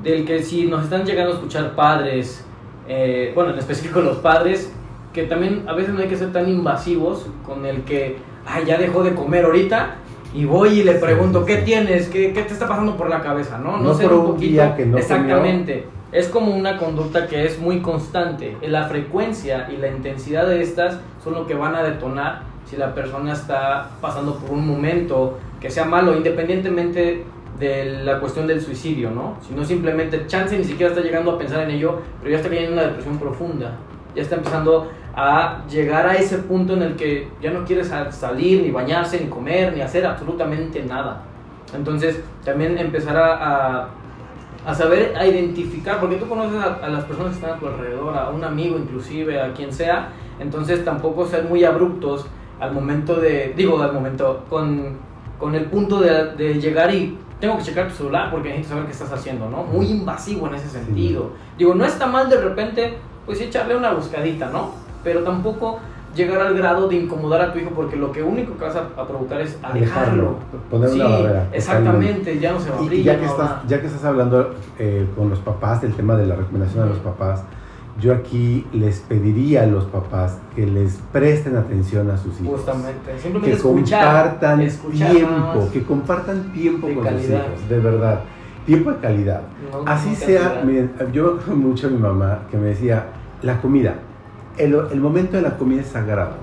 del 0.03 0.25
que 0.25 0.43
si 0.43 0.67
nos 0.67 0.85
están 0.85 1.05
llegando 1.05 1.33
a 1.33 1.35
escuchar 1.35 1.75
padres, 1.77 2.45
eh, 2.89 3.31
bueno, 3.35 3.51
en 3.53 3.59
específico 3.59 4.01
los 4.01 4.17
padres, 4.17 4.73
que 5.13 5.25
también 5.25 5.65
a 5.69 5.75
veces 5.75 5.93
no 5.95 6.01
hay 6.01 6.09
que 6.09 6.17
ser 6.17 6.33
tan 6.33 6.49
invasivos 6.49 7.27
con 7.45 7.67
el 7.67 7.83
que, 7.83 8.19
ay, 8.47 8.65
ya 8.65 8.79
dejó 8.79 9.03
de 9.05 9.15
comer 9.15 9.45
ahorita 9.45 9.97
y 10.35 10.45
voy 10.47 10.81
y 10.81 10.83
le 10.85 10.95
Sí, 10.95 10.99
pregunto, 11.01 11.41
sí, 11.41 11.47
¿qué 11.47 11.57
tienes? 11.63 12.09
¿Qué, 12.09 12.33
qué 12.33 12.43
te 12.43 12.53
está 12.53 12.67
pasando 12.67 12.97
por 12.97 13.09
la 13.11 13.21
cabeza? 13.21 13.59
No, 13.59 13.77
No 13.79 13.95
ser 13.95 14.09
por 14.09 14.19
un 14.19 14.39
día 14.39 14.75
que 14.77 14.87
no 14.87 14.99
Exactamente. 14.99 15.87
Es 16.13 16.29
como 16.29 16.55
una 16.55 16.77
conducta 16.77 17.29
que 17.29 17.45
es 17.47 17.61
muy 17.61 17.81
constante. 17.81 18.57
La 18.63 18.85
frecuencia 18.85 19.69
y 19.73 19.77
la 19.77 19.89
intensidad 19.89 20.47
de 20.47 20.61
estas 20.61 20.99
son 21.23 21.35
lo 21.35 21.47
que 21.47 21.55
van 21.55 21.75
a 21.77 21.83
detonar 21.83 22.43
si 22.65 22.77
la 22.77 22.95
persona 22.95 23.33
está 23.33 23.91
pasando 24.01 24.37
por 24.37 24.51
un 24.51 24.67
momento 24.67 25.39
que 25.61 25.71
sea 25.71 25.85
malo, 25.85 26.17
independientemente 26.17 27.25
de 27.59 28.03
la 28.05 28.19
cuestión 28.19 28.47
del 28.47 28.61
suicidio, 28.61 29.11
¿no? 29.11 29.37
Sino 29.47 29.65
simplemente 29.65 30.27
chance 30.27 30.57
ni 30.57 30.65
siquiera 30.65 30.93
está 30.93 31.03
llegando 31.05 31.33
a 31.33 31.39
pensar 31.39 31.63
en 31.63 31.71
ello, 31.71 32.01
pero 32.19 32.31
ya 32.31 32.39
está 32.39 32.49
cayendo 32.49 32.73
en 32.73 32.79
una 32.79 32.87
depresión 32.89 33.19
profunda. 33.19 33.73
Ya 34.17 34.23
está 34.23 34.37
empezando 34.37 34.91
a 35.15 35.65
llegar 35.69 36.07
a 36.07 36.15
ese 36.15 36.39
punto 36.39 36.73
en 36.75 36.83
el 36.83 36.97
que 36.97 37.29
ya 37.41 37.51
no 37.51 37.65
quiere 37.65 37.85
sal- 37.85 38.13
salir, 38.13 38.63
ni 38.63 38.71
bañarse, 38.71 39.21
ni 39.21 39.27
comer, 39.29 39.75
ni 39.75 39.83
hacer 39.83 40.07
absolutamente 40.07 40.83
nada. 40.83 41.23
Entonces, 41.75 42.21
también 42.45 42.79
empezar 42.79 43.17
a 43.17 43.89
a 44.71 44.75
saber 44.75 45.15
a 45.17 45.27
identificar, 45.27 45.99
porque 46.01 46.17
tú 46.17 46.29
conoces 46.29 46.59
a, 46.61 46.75
a 46.75 46.89
las 46.89 47.05
personas 47.05 47.33
que 47.33 47.41
están 47.41 47.57
a 47.57 47.59
tu 47.59 47.67
alrededor, 47.67 48.17
a 48.17 48.31
un 48.31 48.45
amigo 48.45 48.79
inclusive, 48.79 49.41
a 49.41 49.53
quien 49.53 49.73
sea, 49.73 50.11
entonces 50.39 50.85
tampoco 50.85 51.27
ser 51.27 51.45
muy 51.45 51.65
abruptos 51.65 52.27
al 52.61 52.73
momento 52.73 53.17
de, 53.17 53.53
digo, 53.57 53.81
al 53.83 53.93
momento, 53.93 54.45
con, 54.49 54.99
con 55.39 55.55
el 55.55 55.65
punto 55.65 56.01
de, 56.01 56.35
de 56.35 56.61
llegar 56.61 56.95
y 56.95 57.19
tengo 57.41 57.57
que 57.57 57.65
checar 57.65 57.89
tu 57.89 57.95
celular 57.95 58.31
porque 58.31 58.51
necesito 58.51 58.75
saber 58.75 58.87
qué 58.87 58.93
estás 58.93 59.13
haciendo, 59.13 59.49
¿no? 59.49 59.65
Muy 59.65 59.87
invasivo 59.87 60.47
en 60.47 60.55
ese 60.55 60.69
sentido. 60.69 61.31
Digo, 61.57 61.75
no 61.75 61.85
está 61.85 62.07
mal 62.07 62.29
de 62.29 62.41
repente, 62.41 62.99
pues 63.25 63.41
echarle 63.41 63.77
una 63.77 63.93
buscadita, 63.93 64.51
¿no? 64.51 64.73
Pero 65.03 65.23
tampoco 65.23 65.81
llegar 66.15 66.41
al 66.41 66.55
grado 66.57 66.89
de 66.89 66.97
incomodar 66.97 67.41
a 67.41 67.53
tu 67.53 67.59
hijo 67.59 67.71
porque 67.71 67.97
lo 67.97 68.11
que 68.13 68.23
único 68.23 68.57
que 68.57 68.65
vas 68.65 68.77
a, 68.77 69.01
a 69.01 69.07
provocar 69.07 69.41
es 69.41 69.57
alejarlo. 69.63 70.37
poner 70.71 70.89
una 70.91 71.07
Sí, 71.07 71.13
barrera. 71.13 71.49
Exactamente, 71.53 72.39
ya 72.39 72.53
no 72.53 72.61
se 72.61 72.71
va 72.71 72.77
a 72.77 72.79
abrir. 72.81 73.01
Y 73.01 73.03
ya 73.05 73.19
que, 73.19 73.27
estás, 73.27 73.51
ya 73.69 73.81
que 73.81 73.87
estás 73.87 74.05
hablando 74.05 74.55
eh, 74.79 75.07
con 75.17 75.31
los 75.31 75.39
papás 75.39 75.81
del 75.83 75.95
tema 75.95 76.17
de 76.17 76.27
la 76.27 76.37
recomendación 76.37 76.83
a 76.85 76.87
los 76.87 76.99
papás, 76.99 77.45
yo 78.01 78.15
aquí 78.15 78.67
les 78.73 79.01
pediría 79.01 79.65
a 79.65 79.67
los 79.67 79.85
papás 79.85 80.39
que 80.57 80.67
les 80.67 80.99
presten 81.13 81.57
atención 81.57 82.11
a 82.11 82.17
sus 82.17 82.41
hijos. 82.41 82.57
Justamente, 82.61 83.13
Que 83.13 83.19
simplemente 83.19 83.53
escuchar. 83.57 84.05
compartan 84.05 84.61
escuchar 84.63 85.11
tiempo, 85.13 85.69
que 85.73 85.83
compartan 85.83 86.53
tiempo 86.53 86.89
con 86.95 87.05
calidad. 87.05 87.45
sus 87.47 87.57
hijos, 87.59 87.69
de 87.69 87.79
verdad. 87.79 88.21
Tiempo 88.67 88.91
de 88.93 88.97
calidad. 88.99 89.43
No- 89.73 89.83
Así 89.87 90.15
sea, 90.15 90.63
miren, 90.65 90.93
yo 91.13 91.25
me 91.25 91.31
acuerdo 91.41 91.57
mucho 91.57 91.87
a 91.89 91.91
mi 91.91 91.99
mamá 91.99 92.39
que 92.51 92.57
me 92.57 92.69
decía, 92.69 93.07
la 93.43 93.61
comida, 93.61 93.95
el, 94.59 94.75
el 94.93 95.01
momento 95.01 95.37
de 95.37 95.43
la 95.43 95.57
comida 95.57 95.81
es 95.83 95.89
sagrado. 95.89 96.35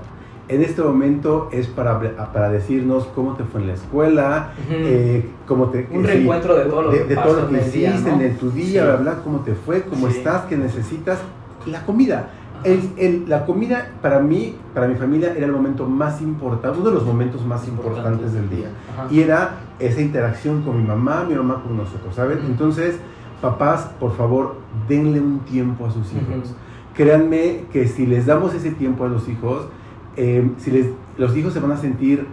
En 0.48 0.62
este 0.62 0.80
momento 0.82 1.50
es 1.52 1.66
para, 1.66 2.00
para 2.32 2.48
decirnos 2.50 3.06
cómo 3.14 3.34
te 3.34 3.44
fue 3.44 3.60
en 3.60 3.66
la 3.66 3.74
escuela, 3.74 4.52
Ujú. 4.66 4.74
eh, 4.78 5.28
cómo 5.46 5.66
te... 5.66 5.86
Un 5.92 6.00
sí, 6.02 6.06
reencuentro 6.06 6.54
de 6.56 6.64
todo 6.64 6.82
lo 6.82 6.90
de, 6.90 6.98
que 6.98 7.04
de 7.04 7.16
todo 7.16 7.40
lo 7.42 7.48
que 7.48 7.58
en 7.58 7.64
el 7.64 7.72
día, 7.72 7.90
hiciste 7.90 8.10
¿no? 8.12 8.20
en 8.22 8.36
tu 8.38 8.50
día, 8.50 8.80
Sí. 8.82 8.86
bla, 8.86 8.96
bla, 8.96 9.22
cómo 9.22 9.40
te 9.40 9.54
fue, 9.54 9.82
cómo 9.82 10.08
Sí. 10.08 10.16
estás, 10.18 10.46
qué 10.46 10.56
necesitas. 10.56 11.18
La 11.66 11.84
comida. 11.84 12.30
El- 12.64 12.90
el- 12.96 13.24
la 13.28 13.44
comida 13.44 13.90
para 14.00 14.20
mí, 14.20 14.56
para 14.74 14.88
mi 14.88 14.94
familia, 14.94 15.34
era 15.36 15.44
el 15.44 15.52
momento 15.52 15.86
más 15.86 16.22
importante, 16.22 16.78
uno 16.80 16.88
de 16.88 16.94
los 16.94 17.04
momentos 17.04 17.44
más 17.44 17.68
importantes 17.68 18.32
del 18.32 18.48
día. 18.48 18.68
Ajá. 18.94 19.06
Y 19.12 19.20
era 19.20 19.50
esa 19.78 20.00
interacción 20.00 20.62
con 20.62 20.80
mi 20.80 20.88
mamá, 20.88 21.24
mi 21.28 21.34
mamá 21.34 21.62
con 21.62 21.76
nosotros, 21.76 22.14
¿saben? 22.14 22.38
Ujú. 22.38 22.46
Entonces, 22.46 22.96
papás, 23.42 23.90
por 24.00 24.16
favor, 24.16 24.56
denle 24.88 25.20
un 25.20 25.40
tiempo 25.40 25.84
a 25.86 25.90
sus 25.90 26.10
hijos. 26.12 26.24
Ujú. 26.50 26.54
Créanme 26.98 27.60
que 27.72 27.86
si 27.86 28.06
les 28.06 28.26
damos 28.26 28.52
ese 28.54 28.72
tiempo 28.72 29.04
a 29.04 29.08
los 29.08 29.28
hijos, 29.28 29.68
eh, 30.16 30.50
si 30.58 30.72
les, 30.72 30.86
los 31.16 31.36
hijos 31.36 31.52
se 31.52 31.60
van 31.60 31.70
a 31.70 31.76
sentir 31.76 32.26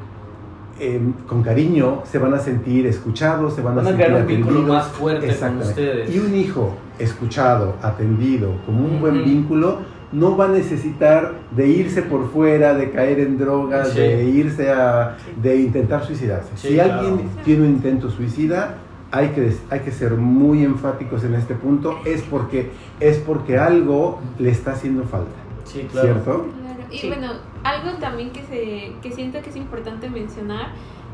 eh, 0.80 1.00
con 1.28 1.44
cariño, 1.44 2.02
se 2.04 2.18
van 2.18 2.34
a 2.34 2.40
sentir 2.40 2.88
escuchados, 2.88 3.54
se 3.54 3.62
van, 3.62 3.76
Van 3.76 3.86
a 3.86 3.90
sentir 3.90 4.06
crear 4.08 4.22
un 4.22 4.28
vínculo 4.28 4.56
atendidos. 4.62 4.76
más 4.78 4.88
fuerte 4.88 5.36
con 5.38 5.58
ustedes. 5.60 6.16
Y 6.16 6.18
un 6.18 6.36
hijo 6.36 6.74
escuchado, 6.98 7.76
atendido, 7.84 8.54
con 8.66 8.76
un 8.78 9.00
buen 9.00 9.18
Ujú. 9.18 9.26
vínculo, 9.26 9.78
no 10.12 10.36
va 10.36 10.46
a 10.46 10.48
necesitar 10.48 11.34
de 11.56 11.68
irse 11.68 12.02
por 12.02 12.28
fuera, 12.32 12.74
de 12.74 12.90
caer 12.90 13.20
en 13.20 13.38
drogas, 13.38 13.90
Sí. 13.90 14.00
de 14.00 14.24
irse 14.26 14.72
a, 14.72 15.16
de 15.44 15.58
intentar 15.58 16.04
suicidarse. 16.04 16.50
Sí, 16.56 16.70
si 16.70 16.74
claro. 16.74 16.94
alguien 17.02 17.30
tiene 17.46 17.62
un 17.68 17.70
intento 17.70 18.10
suicida, 18.10 18.78
hay 19.16 19.30
que, 19.30 19.42
des- 19.42 19.62
hay 19.70 19.80
que 19.82 19.92
ser 19.92 20.14
muy 20.16 20.64
enfáticos 20.64 21.24
en 21.24 21.36
este 21.36 21.56
punto, 21.56 22.00
es 22.06 22.22
porque, 22.24 22.72
es 23.00 23.18
porque 23.20 23.58
algo 23.58 24.20
le 24.40 24.50
está 24.52 24.72
haciendo 24.74 25.04
falta, 25.04 25.32
Sí, 25.64 25.88
claro. 25.92 26.08
¿cierto? 26.08 26.32
Claro. 26.62 26.80
Y 26.92 26.98
Sí. 27.00 27.08
bueno, 27.08 27.32
algo 27.64 27.98
también 28.00 28.32
que, 28.32 28.44
se, 28.44 28.94
que 29.02 29.12
siento 29.16 29.42
que 29.42 29.50
es 29.50 29.56
importante 29.56 30.10
mencionar 30.10 30.68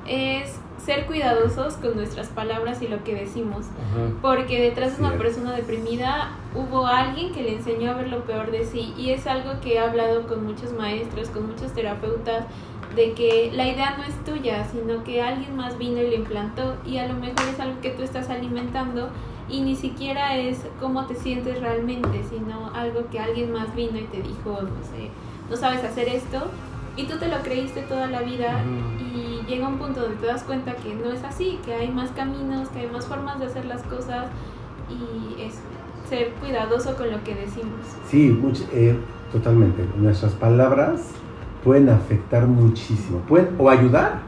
es 0.08 0.60
ser 0.84 1.06
cuidadosos 1.06 1.76
con 1.76 1.96
nuestras 1.96 2.28
palabras 2.30 2.82
y 2.82 2.88
lo 2.88 3.04
que 3.04 3.14
decimos. 3.14 3.68
Porque 4.22 4.60
detrás 4.60 4.98
de 4.98 5.04
una 5.06 5.16
persona 5.18 5.54
deprimida 5.54 6.32
hubo 6.56 6.88
alguien 6.88 7.32
que 7.34 7.44
le 7.44 7.54
enseñó 7.58 7.92
a 7.92 7.94
ver 7.94 8.08
lo 8.10 8.24
peor 8.24 8.50
de 8.50 8.66
sí. 8.66 8.94
Y 8.98 9.12
es 9.12 9.28
algo 9.28 9.62
que 9.62 9.76
he 9.76 9.80
hablado 9.80 10.26
con 10.28 10.44
muchos 10.44 10.74
maestros, 10.74 11.30
con 11.30 11.46
muchos 11.48 11.72
terapeutas, 11.74 12.46
de 12.96 13.14
que 13.14 13.52
la 13.54 13.68
idea 13.68 13.96
no 13.98 14.04
es 14.04 14.16
tuya, 14.26 14.66
sino 14.72 15.04
que 15.04 15.22
alguien 15.22 15.56
más 15.56 15.78
vino 15.78 15.98
y 16.02 16.08
le 16.10 16.16
implantó. 16.16 16.76
Y 16.86 16.98
a 16.98 17.08
lo 17.08 17.14
mejor 17.14 17.42
es 17.54 17.60
algo 17.60 17.80
que 17.82 17.92
tú 17.92 18.04
estás 18.04 18.30
alimentando 18.30 19.10
y 19.50 19.62
ni 19.62 19.76
siquiera 19.76 20.38
es 20.38 20.60
cómo 20.80 21.06
te 21.06 21.16
sientes 21.16 21.60
realmente, 21.62 22.24
sino 22.30 22.72
algo 22.74 23.08
que 23.12 23.20
alguien 23.20 23.52
más 23.54 23.74
vino 23.76 23.98
y 23.98 24.04
te 24.04 24.22
dijo, 24.22 24.60
no 24.62 24.84
sé, 24.96 25.10
no 25.50 25.56
sabes 25.58 25.84
hacer 25.84 26.08
esto. 26.10 26.40
Y 26.98 27.06
tú 27.06 27.18
te 27.18 27.30
lo 27.30 27.38
creíste 27.42 27.82
toda 27.84 28.08
la 28.08 28.22
vida 28.22 28.62
y 29.00 29.46
llega 29.50 29.68
un 29.68 29.78
punto 29.78 30.02
donde 30.02 30.18
te 30.18 30.26
das 30.28 30.44
cuenta 30.44 30.76
que 30.76 30.94
no 30.94 31.12
es 31.12 31.24
así, 31.24 31.58
que 31.66 31.74
hay 31.74 31.88
más 31.88 32.12
caminos, 32.12 32.68
que 32.70 32.80
hay 32.80 32.88
más 32.88 33.06
formas 33.08 33.40
de 33.40 33.46
hacer 33.46 33.64
las 33.66 33.82
cosas 33.84 34.26
y 34.90 35.42
es 35.42 35.56
ser 36.10 36.32
cuidadoso 36.42 36.96
con 36.98 37.10
lo 37.10 37.24
que 37.24 37.34
decimos. 37.36 37.80
Sí, 38.10 38.30
much- 38.30 38.68
eh, 38.74 38.98
totalmente. 39.32 39.86
Nuestras 39.98 40.34
palabras 40.34 41.12
pueden 41.64 41.90
afectar 41.90 42.46
muchísimo, 42.48 43.20
pueden 43.20 43.56
o 43.58 43.70
ayudar 43.70 44.20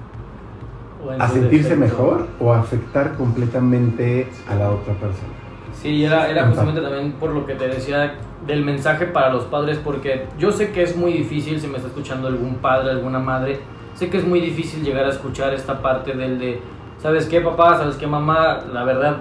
O 1.05 1.11
a 1.11 1.27
sentirse 1.27 1.75
defecto. 1.75 1.79
mejor 1.79 2.27
o 2.39 2.53
afectar 2.53 3.15
completamente 3.15 4.27
a 4.49 4.55
la 4.55 4.71
otra 4.71 4.93
persona. 4.93 5.33
Sí, 5.73 6.05
era, 6.05 6.29
era 6.29 6.47
justamente 6.47 6.81
también 6.81 7.13
por 7.13 7.31
lo 7.31 7.45
que 7.45 7.55
te 7.55 7.67
decía 7.67 8.15
del 8.45 8.63
mensaje 8.63 9.05
para 9.07 9.33
los 9.33 9.45
padres, 9.45 9.79
porque 9.83 10.27
yo 10.37 10.51
sé 10.51 10.71
que 10.71 10.83
es 10.83 10.95
muy 10.95 11.13
difícil, 11.13 11.59
si 11.59 11.67
me 11.67 11.77
está 11.77 11.87
escuchando 11.87 12.27
algún 12.27 12.55
padre, 12.55 12.91
alguna 12.91 13.19
madre, 13.19 13.59
sé 13.95 14.09
que 14.09 14.17
es 14.17 14.27
muy 14.27 14.39
difícil 14.39 14.83
llegar 14.83 15.05
a 15.05 15.09
escuchar 15.09 15.53
esta 15.53 15.81
parte 15.81 16.13
del 16.13 16.39
de, 16.39 16.61
¿sabes 16.99 17.25
qué 17.25 17.41
papá? 17.41 17.77
¿Sabes 17.77 17.95
qué 17.95 18.07
mamá? 18.07 18.59
La 18.71 18.83
verdad, 18.83 19.17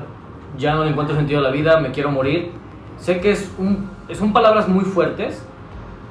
ya 0.56 0.74
no 0.74 0.84
le 0.84 0.90
encuentro 0.90 1.16
sentido 1.16 1.40
a 1.40 1.42
la 1.42 1.50
vida, 1.50 1.80
me 1.80 1.90
quiero 1.90 2.10
morir. 2.10 2.50
Sé 2.98 3.20
que 3.20 3.32
es 3.32 3.50
un, 3.58 3.88
son 4.12 4.32
palabras 4.32 4.68
muy 4.68 4.84
fuertes, 4.84 5.44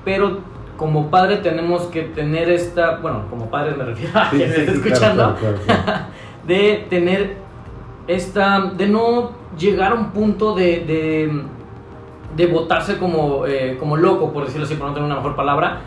pero 0.03 0.39
como 0.81 1.11
padre 1.11 1.37
tenemos 1.37 1.83
que 1.83 2.01
tener 2.01 2.49
esta, 2.49 2.97
bueno, 2.97 3.25
como 3.29 3.51
padre 3.51 3.75
me 3.75 3.83
refiero 3.83 4.17
a 4.17 4.31
Sí, 4.31 4.37
quien 4.37 4.49
me 4.49 4.55
sí, 4.55 4.61
está 4.61 4.71
sí, 4.71 4.77
escuchando, 4.79 5.35
claro, 5.35 5.57
claro, 5.67 5.83
claro. 5.83 6.05
de 6.47 6.87
tener 6.89 7.37
esta, 8.07 8.61
de 8.61 8.87
no 8.87 9.29
llegar 9.55 9.91
a 9.91 9.93
un 9.93 10.09
punto 10.09 10.55
de, 10.55 10.79
de, 10.79 11.41
de 12.35 12.47
botarse 12.47 12.97
como, 12.97 13.45
eh, 13.45 13.77
como 13.79 13.95
loco, 13.95 14.33
por 14.33 14.45
decirlo 14.45 14.65
así, 14.65 14.73
por 14.73 14.87
no 14.87 14.95
tener 14.95 15.05
una 15.05 15.17
mejor 15.17 15.35
palabra, 15.35 15.81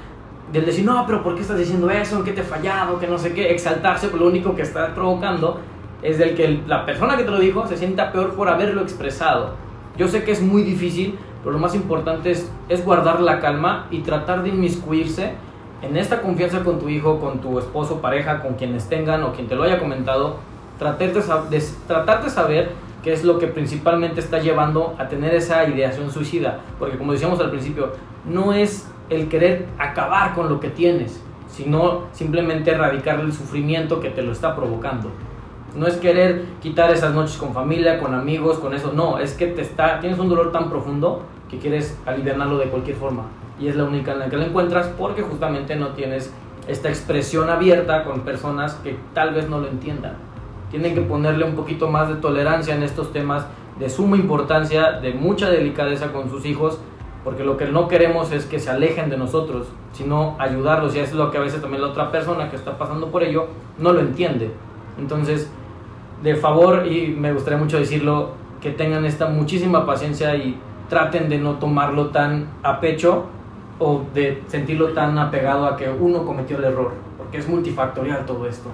del 0.52 0.64
decir, 0.64 0.84
no, 0.84 1.04
pero 1.06 1.24
¿por 1.24 1.34
qué 1.34 1.40
estás 1.40 1.58
diciendo 1.58 1.90
eso? 1.90 2.18
¿En 2.18 2.24
qué 2.24 2.30
te 2.30 2.42
he 2.42 2.44
fallado? 2.44 3.00
Que 3.00 3.08
no 3.08 3.18
sé 3.18 3.34
qué, 3.34 3.50
exaltarse, 3.50 4.06
pero 4.06 4.20
lo 4.20 4.30
único 4.30 4.54
que 4.54 4.62
está 4.62 4.94
provocando 4.94 5.58
es 6.02 6.18
del 6.18 6.36
que 6.36 6.60
la 6.68 6.86
persona 6.86 7.16
que 7.16 7.24
te 7.24 7.32
lo 7.32 7.40
dijo 7.40 7.66
se 7.66 7.76
sienta 7.76 8.12
peor 8.12 8.34
por 8.36 8.48
haberlo 8.48 8.82
expresado. 8.82 9.54
Yo 9.96 10.06
sé 10.06 10.22
que 10.22 10.30
es 10.30 10.40
muy 10.40 10.62
difícil, 10.62 11.18
pero 11.44 11.52
lo 11.52 11.58
más 11.58 11.74
importante 11.74 12.30
es, 12.30 12.50
es 12.70 12.82
guardar 12.82 13.20
la 13.20 13.38
calma 13.38 13.86
y 13.90 14.00
tratar 14.00 14.42
de 14.42 14.48
inmiscuirse 14.48 15.34
en 15.82 15.98
esta 15.98 16.22
confianza 16.22 16.64
con 16.64 16.78
tu 16.78 16.88
hijo, 16.88 17.20
con 17.20 17.40
tu 17.40 17.58
esposo, 17.58 18.00
pareja, 18.00 18.40
con 18.40 18.54
quienes 18.54 18.88
tengan 18.88 19.22
o 19.22 19.32
quien 19.32 19.46
te 19.46 19.54
lo 19.54 19.62
haya 19.62 19.78
comentado, 19.78 20.38
tratar 20.78 21.12
de, 21.50 21.62
tratar 21.86 22.24
de 22.24 22.30
saber 22.30 22.70
qué 23.02 23.12
es 23.12 23.24
lo 23.24 23.38
que 23.38 23.46
principalmente 23.46 24.20
está 24.20 24.38
llevando 24.38 24.94
a 24.98 25.08
tener 25.08 25.34
esa 25.34 25.68
ideación 25.68 26.10
suicida. 26.10 26.60
Porque 26.78 26.96
como 26.96 27.12
decíamos 27.12 27.38
al 27.40 27.50
principio, 27.50 27.92
no 28.24 28.54
es 28.54 28.90
el 29.10 29.28
querer 29.28 29.66
acabar 29.78 30.34
con 30.34 30.48
lo 30.48 30.60
que 30.60 30.70
tienes, 30.70 31.22
sino 31.48 32.04
simplemente 32.12 32.70
erradicar 32.70 33.20
el 33.20 33.34
sufrimiento 33.34 34.00
que 34.00 34.08
te 34.08 34.22
lo 34.22 34.32
está 34.32 34.56
provocando. 34.56 35.10
No 35.76 35.86
es 35.86 35.96
querer 35.96 36.44
quitar 36.62 36.90
esas 36.90 37.12
noches 37.12 37.36
con 37.36 37.52
familia, 37.52 37.98
con 37.98 38.14
amigos, 38.14 38.58
con 38.58 38.72
eso. 38.72 38.92
No, 38.94 39.18
es 39.18 39.34
que 39.34 39.48
te 39.48 39.60
está, 39.60 40.00
tienes 40.00 40.18
un 40.18 40.30
dolor 40.30 40.52
tan 40.52 40.70
profundo 40.70 41.24
que 41.54 41.60
quieres 41.60 41.98
aliviarlo 42.06 42.58
de 42.58 42.66
cualquier 42.66 42.96
forma. 42.96 43.24
Y 43.60 43.68
es 43.68 43.76
la 43.76 43.84
única 43.84 44.12
en 44.12 44.18
la 44.18 44.28
que 44.28 44.36
lo 44.36 44.42
encuentras 44.42 44.88
porque 44.98 45.22
justamente 45.22 45.76
no 45.76 45.88
tienes 45.88 46.32
esta 46.66 46.88
expresión 46.88 47.50
abierta 47.50 48.04
con 48.04 48.20
personas 48.20 48.74
que 48.74 48.96
tal 49.12 49.34
vez 49.34 49.48
no 49.48 49.60
lo 49.60 49.68
entiendan. 49.68 50.14
Tienen 50.70 50.94
que 50.94 51.02
ponerle 51.02 51.44
un 51.44 51.54
poquito 51.54 51.88
más 51.88 52.08
de 52.08 52.16
tolerancia 52.16 52.74
en 52.74 52.82
estos 52.82 53.12
temas 53.12 53.46
de 53.78 53.88
suma 53.88 54.16
importancia, 54.16 54.92
de 54.92 55.12
mucha 55.12 55.50
delicadeza 55.50 56.12
con 56.12 56.30
sus 56.30 56.44
hijos, 56.46 56.78
porque 57.22 57.44
lo 57.44 57.56
que 57.56 57.66
no 57.66 57.88
queremos 57.88 58.32
es 58.32 58.46
que 58.46 58.58
se 58.58 58.70
alejen 58.70 59.10
de 59.10 59.16
nosotros, 59.16 59.68
sino 59.92 60.36
ayudarlos. 60.38 60.94
Y 60.96 60.98
es 60.98 61.12
lo 61.12 61.30
que 61.30 61.38
a 61.38 61.40
veces 61.40 61.60
también 61.60 61.82
la 61.82 61.88
otra 61.88 62.10
persona 62.10 62.50
que 62.50 62.56
está 62.56 62.76
pasando 62.76 63.08
por 63.08 63.22
ello 63.22 63.46
no 63.78 63.92
lo 63.92 64.00
entiende. 64.00 64.50
Entonces, 64.98 65.50
de 66.22 66.34
favor, 66.36 66.86
y 66.86 67.08
me 67.08 67.32
gustaría 67.32 67.58
mucho 67.58 67.78
decirlo, 67.78 68.30
que 68.60 68.70
tengan 68.70 69.04
esta 69.04 69.26
muchísima 69.26 69.84
paciencia 69.84 70.34
y 70.36 70.58
traten 70.88 71.28
de 71.28 71.38
no 71.38 71.54
tomarlo 71.54 72.10
tan 72.10 72.48
a 72.62 72.80
pecho 72.80 73.26
o 73.78 74.02
de 74.14 74.42
sentirlo 74.46 74.92
tan 74.92 75.18
apegado 75.18 75.66
a 75.66 75.76
que 75.76 75.88
uno 75.88 76.24
cometió 76.24 76.58
el 76.58 76.64
error, 76.64 76.92
porque 77.18 77.38
es 77.38 77.48
multifactorial 77.48 78.24
todo 78.26 78.46
esto. 78.46 78.70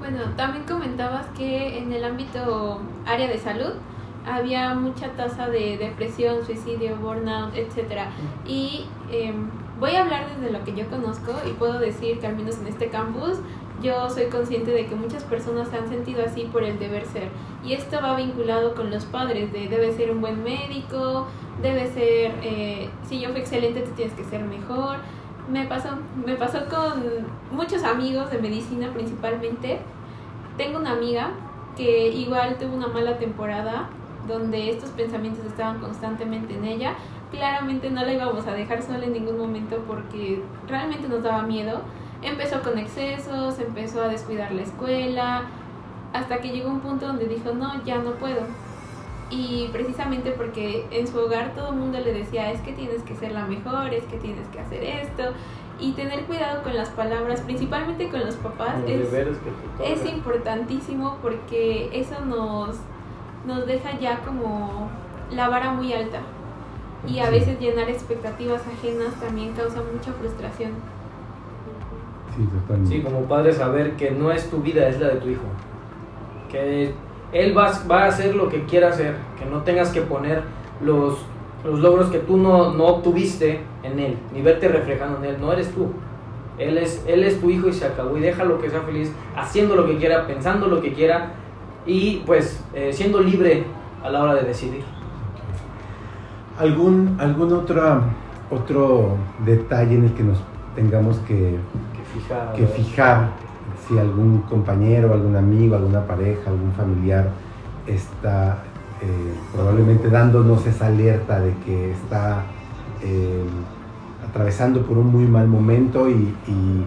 Bueno, 0.00 0.18
también 0.36 0.64
comentabas 0.64 1.26
que 1.36 1.78
en 1.78 1.92
el 1.92 2.04
ámbito 2.04 2.80
área 3.06 3.28
de 3.28 3.38
salud 3.38 3.74
había 4.26 4.74
mucha 4.74 5.08
tasa 5.12 5.48
de 5.48 5.76
depresión, 5.78 6.44
suicidio, 6.44 6.96
burnout, 6.96 7.54
etcétera. 7.54 8.10
Y 8.46 8.86
em, 9.10 9.50
voy 9.80 9.96
a 9.96 10.02
hablar 10.02 10.26
desde 10.34 10.52
lo 10.52 10.64
que 10.64 10.74
yo 10.74 10.88
conozco 10.88 11.32
y 11.48 11.52
puedo 11.52 11.78
decir 11.78 12.18
que 12.20 12.26
al 12.26 12.36
menos 12.36 12.58
en 12.58 12.68
este 12.68 12.88
campus 12.88 13.38
yo 13.82 14.08
soy 14.10 14.26
consciente 14.26 14.70
de 14.70 14.86
que 14.86 14.94
muchas 14.94 15.24
personas 15.24 15.68
se 15.68 15.76
han 15.76 15.88
sentido 15.88 16.24
así 16.24 16.44
por 16.52 16.62
el 16.62 16.78
deber 16.78 17.04
ser. 17.06 17.28
Y 17.64 17.72
esto 17.72 17.98
va 18.00 18.16
vinculado 18.16 18.74
con 18.74 18.90
los 18.90 19.04
padres, 19.06 19.52
de 19.52 19.68
debe 19.68 19.92
ser 19.92 20.12
un 20.12 20.20
buen 20.20 20.44
médico, 20.44 21.26
debe 21.60 21.88
ser, 21.88 22.32
eh, 22.42 22.88
si 23.08 23.20
yo 23.20 23.30
fui 23.30 23.40
excelente, 23.40 23.80
tú 23.80 23.90
tienes 23.92 24.14
que 24.14 24.24
ser 24.24 24.44
mejor. 24.44 24.98
Me 25.50 25.66
pasó, 25.66 25.88
me 26.24 26.36
pasó 26.36 26.60
con 26.66 27.26
muchos 27.50 27.82
amigos 27.82 28.30
de 28.30 28.38
medicina 28.38 28.92
principalmente. 28.92 29.80
Tengo 30.56 30.78
una 30.78 30.92
amiga 30.92 31.30
que 31.76 32.08
igual 32.08 32.58
tuvo 32.58 32.76
una 32.76 32.86
mala 32.86 33.18
temporada 33.18 33.88
donde 34.26 34.70
estos 34.70 34.90
pensamientos 34.90 35.44
estaban 35.46 35.80
constantemente 35.80 36.54
en 36.54 36.64
ella. 36.64 36.94
Claramente 37.30 37.90
no 37.90 38.04
la 38.04 38.12
íbamos 38.12 38.46
a 38.46 38.52
dejar 38.52 38.82
sola 38.82 39.04
en 39.04 39.12
ningún 39.12 39.38
momento 39.38 39.82
porque 39.86 40.42
realmente 40.68 41.08
nos 41.08 41.22
daba 41.22 41.42
miedo. 41.42 41.80
Empezó 42.22 42.62
con 42.62 42.78
excesos, 42.78 43.58
empezó 43.58 44.02
a 44.02 44.08
descuidar 44.08 44.52
la 44.52 44.62
escuela, 44.62 45.42
hasta 46.12 46.38
que 46.38 46.50
llegó 46.50 46.70
un 46.70 46.80
punto 46.80 47.06
donde 47.06 47.26
dijo, 47.26 47.52
no, 47.52 47.82
ya 47.84 47.98
no 47.98 48.12
puedo. 48.12 48.42
Y 49.30 49.68
precisamente 49.72 50.30
porque 50.32 50.86
en 50.90 51.06
su 51.06 51.18
hogar 51.18 51.54
todo 51.54 51.70
el 51.70 51.76
mundo 51.76 51.98
le 51.98 52.12
decía, 52.12 52.52
es 52.52 52.60
que 52.60 52.72
tienes 52.72 53.02
que 53.02 53.16
ser 53.16 53.32
la 53.32 53.46
mejor, 53.46 53.94
es 53.94 54.04
que 54.04 54.18
tienes 54.18 54.46
que 54.48 54.60
hacer 54.60 54.82
esto. 54.82 55.32
Y 55.80 55.92
tener 55.92 56.24
cuidado 56.26 56.62
con 56.62 56.76
las 56.76 56.90
palabras, 56.90 57.40
principalmente 57.40 58.08
con 58.08 58.20
los 58.20 58.36
papás, 58.36 58.78
Los 58.82 59.12
es, 59.12 59.38
que 59.38 59.92
es 59.92 60.06
importantísimo 60.06 61.16
porque 61.22 61.88
eso 61.98 62.22
nos, 62.24 62.76
nos 63.46 63.66
deja 63.66 63.98
ya 63.98 64.18
como 64.20 64.88
la 65.30 65.48
vara 65.48 65.72
muy 65.72 65.92
alta. 65.92 66.18
Y 67.06 67.18
a 67.18 67.26
Sí. 67.26 67.32
veces 67.32 67.60
llenar 67.60 67.88
expectativas 67.90 68.62
ajenas 68.66 69.14
también 69.20 69.52
causa 69.54 69.80
mucha 69.92 70.12
frustración. 70.12 70.70
Sí, 72.36 72.44
totalmente. 72.44 72.96
Sí, 72.96 73.02
como 73.02 73.22
padre 73.22 73.52
saber 73.52 73.92
que 73.96 74.10
no 74.10 74.30
es 74.30 74.48
tu 74.48 74.58
vida, 74.58 74.88
es 74.88 75.00
la 75.00 75.08
de 75.08 75.16
tu 75.16 75.28
hijo. 75.28 75.42
Que 76.50 76.92
él 77.32 77.56
va, 77.56 77.72
va 77.90 78.04
a 78.04 78.06
hacer 78.06 78.34
lo 78.34 78.48
que 78.48 78.64
quiera 78.64 78.88
hacer, 78.88 79.16
que 79.38 79.44
no 79.46 79.62
tengas 79.62 79.90
que 79.90 80.00
poner 80.02 80.42
los, 80.82 81.18
los 81.64 81.80
logros 81.80 82.08
que 82.10 82.18
tú 82.18 82.36
no, 82.36 82.72
no 82.72 82.84
obtuviste 82.86 83.60
en 83.82 83.98
él, 83.98 84.18
ni 84.32 84.42
verte 84.42 84.68
reflejando 84.68 85.18
en 85.18 85.24
él, 85.24 85.36
no 85.40 85.52
eres 85.52 85.70
tú. 85.74 85.92
Él 86.58 86.78
es, 86.78 87.04
él 87.06 87.24
es 87.24 87.40
tu 87.40 87.50
hijo 87.50 87.68
y 87.68 87.72
se 87.72 87.86
acabó 87.86 88.16
y 88.16 88.20
déjalo 88.20 88.60
que 88.60 88.70
sea 88.70 88.82
feliz, 88.82 89.10
haciendo 89.34 89.74
lo 89.74 89.86
que 89.86 89.96
quiera, 89.96 90.26
pensando 90.26 90.68
lo 90.68 90.80
que 90.80 90.92
quiera 90.92 91.32
y 91.86 92.22
pues 92.26 92.62
eh, 92.74 92.90
siendo 92.92 93.20
libre 93.20 93.64
a 94.02 94.10
la 94.10 94.22
hora 94.22 94.34
de 94.34 94.42
decidir. 94.44 94.82
¿Algún, 96.58 97.16
algún 97.18 97.52
otro, 97.52 98.02
otro 98.50 99.16
detalle 99.44 99.96
en 99.96 100.04
el 100.04 100.12
que 100.14 100.22
nos 100.22 100.38
tengamos 100.74 101.18
que, 101.20 101.34
Que 101.96 102.20
fija, 102.20 102.52
que 102.54 102.66
fijar 102.66 103.30
si 103.88 103.98
algún 103.98 104.42
compañero, 104.42 105.12
algún 105.12 105.34
amigo, 105.36 105.76
alguna 105.76 106.06
pareja, 106.06 106.50
algún 106.50 106.72
familiar 106.72 107.30
está 107.86 108.58
eh, 109.00 109.06
probablemente 109.54 110.08
dándonos 110.08 110.64
esa 110.66 110.86
alerta 110.86 111.40
de 111.40 111.52
que 111.64 111.92
está 111.92 112.42
eh, 113.02 113.42
atravesando 114.28 114.82
por 114.82 114.98
un 114.98 115.08
muy 115.10 115.24
mal 115.24 115.48
momento 115.48 116.08
y, 116.08 116.34
y- 116.46 116.84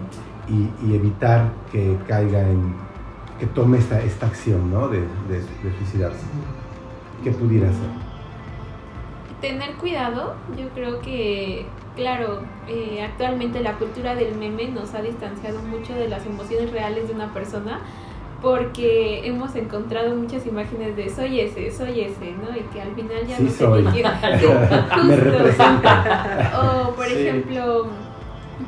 y- 0.48 0.70
y 0.86 0.94
evitar 0.94 1.50
que 1.72 1.98
caiga 2.08 2.40
en, 2.48 2.72
que 3.38 3.46
tome 3.46 3.78
esta, 3.78 4.00
esta 4.02 4.26
acción 4.26 4.70
¿no? 4.70 4.88
de, 4.88 5.00
de- 5.00 5.40
de 5.40 5.76
suicidarse. 5.78 6.24
¿Qué 7.24 7.30
pudiera 7.32 7.66
ser? 7.68 8.06
Tener 9.40 9.74
cuidado, 9.74 10.34
yo 10.56 10.68
creo 10.70 11.00
que, 11.00 11.66
claro, 11.94 12.40
eh, 12.68 13.02
actualmente 13.02 13.60
la 13.60 13.74
cultura 13.74 14.14
del 14.14 14.34
meme 14.36 14.68
nos 14.68 14.94
ha 14.94 15.02
distanciado 15.02 15.60
mucho 15.60 15.92
de 15.94 16.08
las 16.08 16.24
emociones 16.24 16.70
reales 16.72 17.08
de 17.08 17.14
una 17.14 17.32
persona 17.34 17.80
porque 18.40 19.26
hemos 19.26 19.54
encontrado 19.56 20.14
muchas 20.14 20.46
imágenes 20.46 20.96
de 20.96 21.08
soy 21.10 21.40
ese, 21.40 21.70
soy 21.70 22.00
ese, 22.00 22.32
¿no? 22.32 22.56
Y 22.56 22.60
que 22.72 22.80
al 22.80 22.94
final 22.94 23.26
ya 23.26 23.36
Sí 23.36 23.42
no 23.44 23.50
sé 23.50 23.56
soy. 23.58 23.82
ni 23.82 23.90
quién. 23.90 24.06
Me 25.06 25.16
Justo. 25.16 25.24
representa. 25.30 26.52
O, 26.86 26.94
por 26.94 27.06
Sí. 27.06 27.12
ejemplo, 27.26 27.86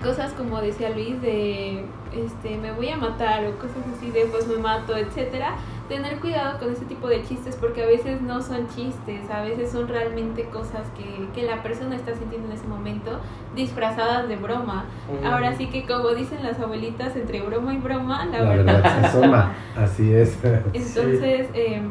cosas 0.03 0.33
como 0.33 0.61
decía 0.61 0.91
Luis 0.91 1.21
de 1.23 1.85
este 2.13 2.57
me 2.59 2.73
voy 2.73 2.89
a 2.89 2.97
matar 2.97 3.45
o 3.47 3.59
cosas 3.59 3.83
así 3.97 4.11
de 4.11 4.27
pues 4.27 4.47
me 4.47 4.57
mato, 4.57 4.97
etcétera. 4.97 5.57
Tener 5.89 6.21
cuidado 6.21 6.59
con 6.59 6.71
ese 6.71 6.85
tipo 6.85 7.09
de 7.09 7.23
chistes 7.25 7.57
porque 7.57 7.83
a 7.83 7.87
veces 7.87 8.21
no 8.21 8.43
son 8.43 8.69
chistes, 8.69 9.31
a 9.31 9.41
veces 9.41 9.71
son 9.71 9.89
realmente 9.89 10.45
cosas 10.45 10.83
que, 10.97 11.29
que 11.35 11.47
la 11.47 11.63
persona 11.63 11.97
está 11.97 12.15
sintiendo 12.15 12.49
en 12.49 12.53
ese 12.53 12.67
momento 12.67 13.19
disfrazadas 13.57 14.29
de 14.29 14.37
broma. 14.37 14.85
Ahora 15.25 15.57
sí 15.57 15.69
que 15.69 15.87
como 15.87 16.11
dicen 16.11 16.43
las 16.43 16.61
abuelitas, 16.61 17.17
entre 17.17 17.41
broma 17.41 17.73
y 17.73 17.79
broma, 17.79 18.27
la, 18.27 18.43
La 18.43 18.51
verdad, 18.51 18.75
verdad 18.75 19.01
se 19.01 19.07
asoma. 19.07 19.53
Así 19.77 20.13
es. 20.13 20.39
entonces, 20.73 21.49
em, 21.55 21.89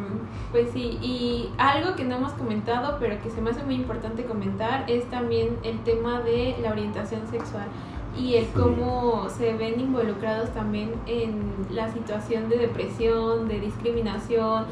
pues 0.51 0.69
sí, 0.71 0.97
y 1.01 1.49
algo 1.57 1.95
que 1.95 2.03
no 2.03 2.17
hemos 2.17 2.33
comentado, 2.33 2.97
pero 2.99 3.21
que 3.21 3.29
se 3.29 3.41
me 3.41 3.49
hace 3.49 3.63
muy 3.63 3.75
importante 3.75 4.23
comentar, 4.25 4.85
es 4.87 5.05
también 5.05 5.57
el 5.63 5.79
tema 5.79 6.21
de 6.21 6.55
la 6.61 6.71
orientación 6.71 7.27
sexual 7.29 7.65
y 8.17 8.35
el 8.35 8.47
cómo 8.47 9.27
se 9.29 9.53
ven 9.53 9.79
involucrados 9.79 10.49
también 10.51 10.91
en 11.05 11.53
la 11.69 11.91
situación 11.91 12.49
de 12.49 12.57
depresión, 12.57 13.47
de 13.47 13.59
discriminación, 13.59 14.65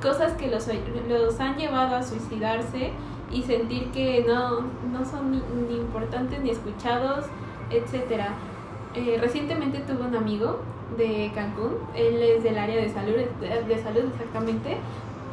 cosas 0.00 0.32
que 0.34 0.48
los, 0.48 0.68
los 1.08 1.40
han 1.40 1.56
llevado 1.56 1.96
a 1.96 2.02
suicidarse 2.02 2.92
y 3.32 3.42
sentir 3.42 3.90
que 3.90 4.24
no, 4.26 4.60
no 4.92 5.04
son 5.04 5.32
ni, 5.32 5.42
ni 5.68 5.76
importantes 5.76 6.40
ni 6.40 6.50
escuchados, 6.50 7.26
etcétera. 7.70 8.34
Eh, 8.94 9.18
recientemente 9.20 9.80
tuve 9.80 10.06
un 10.06 10.14
amigo 10.14 10.60
de 10.96 11.32
Cancún, 11.34 11.78
él 11.96 12.22
es 12.22 12.44
del 12.44 12.58
área 12.58 12.76
de 12.76 12.88
salud, 12.90 13.14
de 13.40 13.82
salud 13.82 14.04
exactamente, 14.12 14.76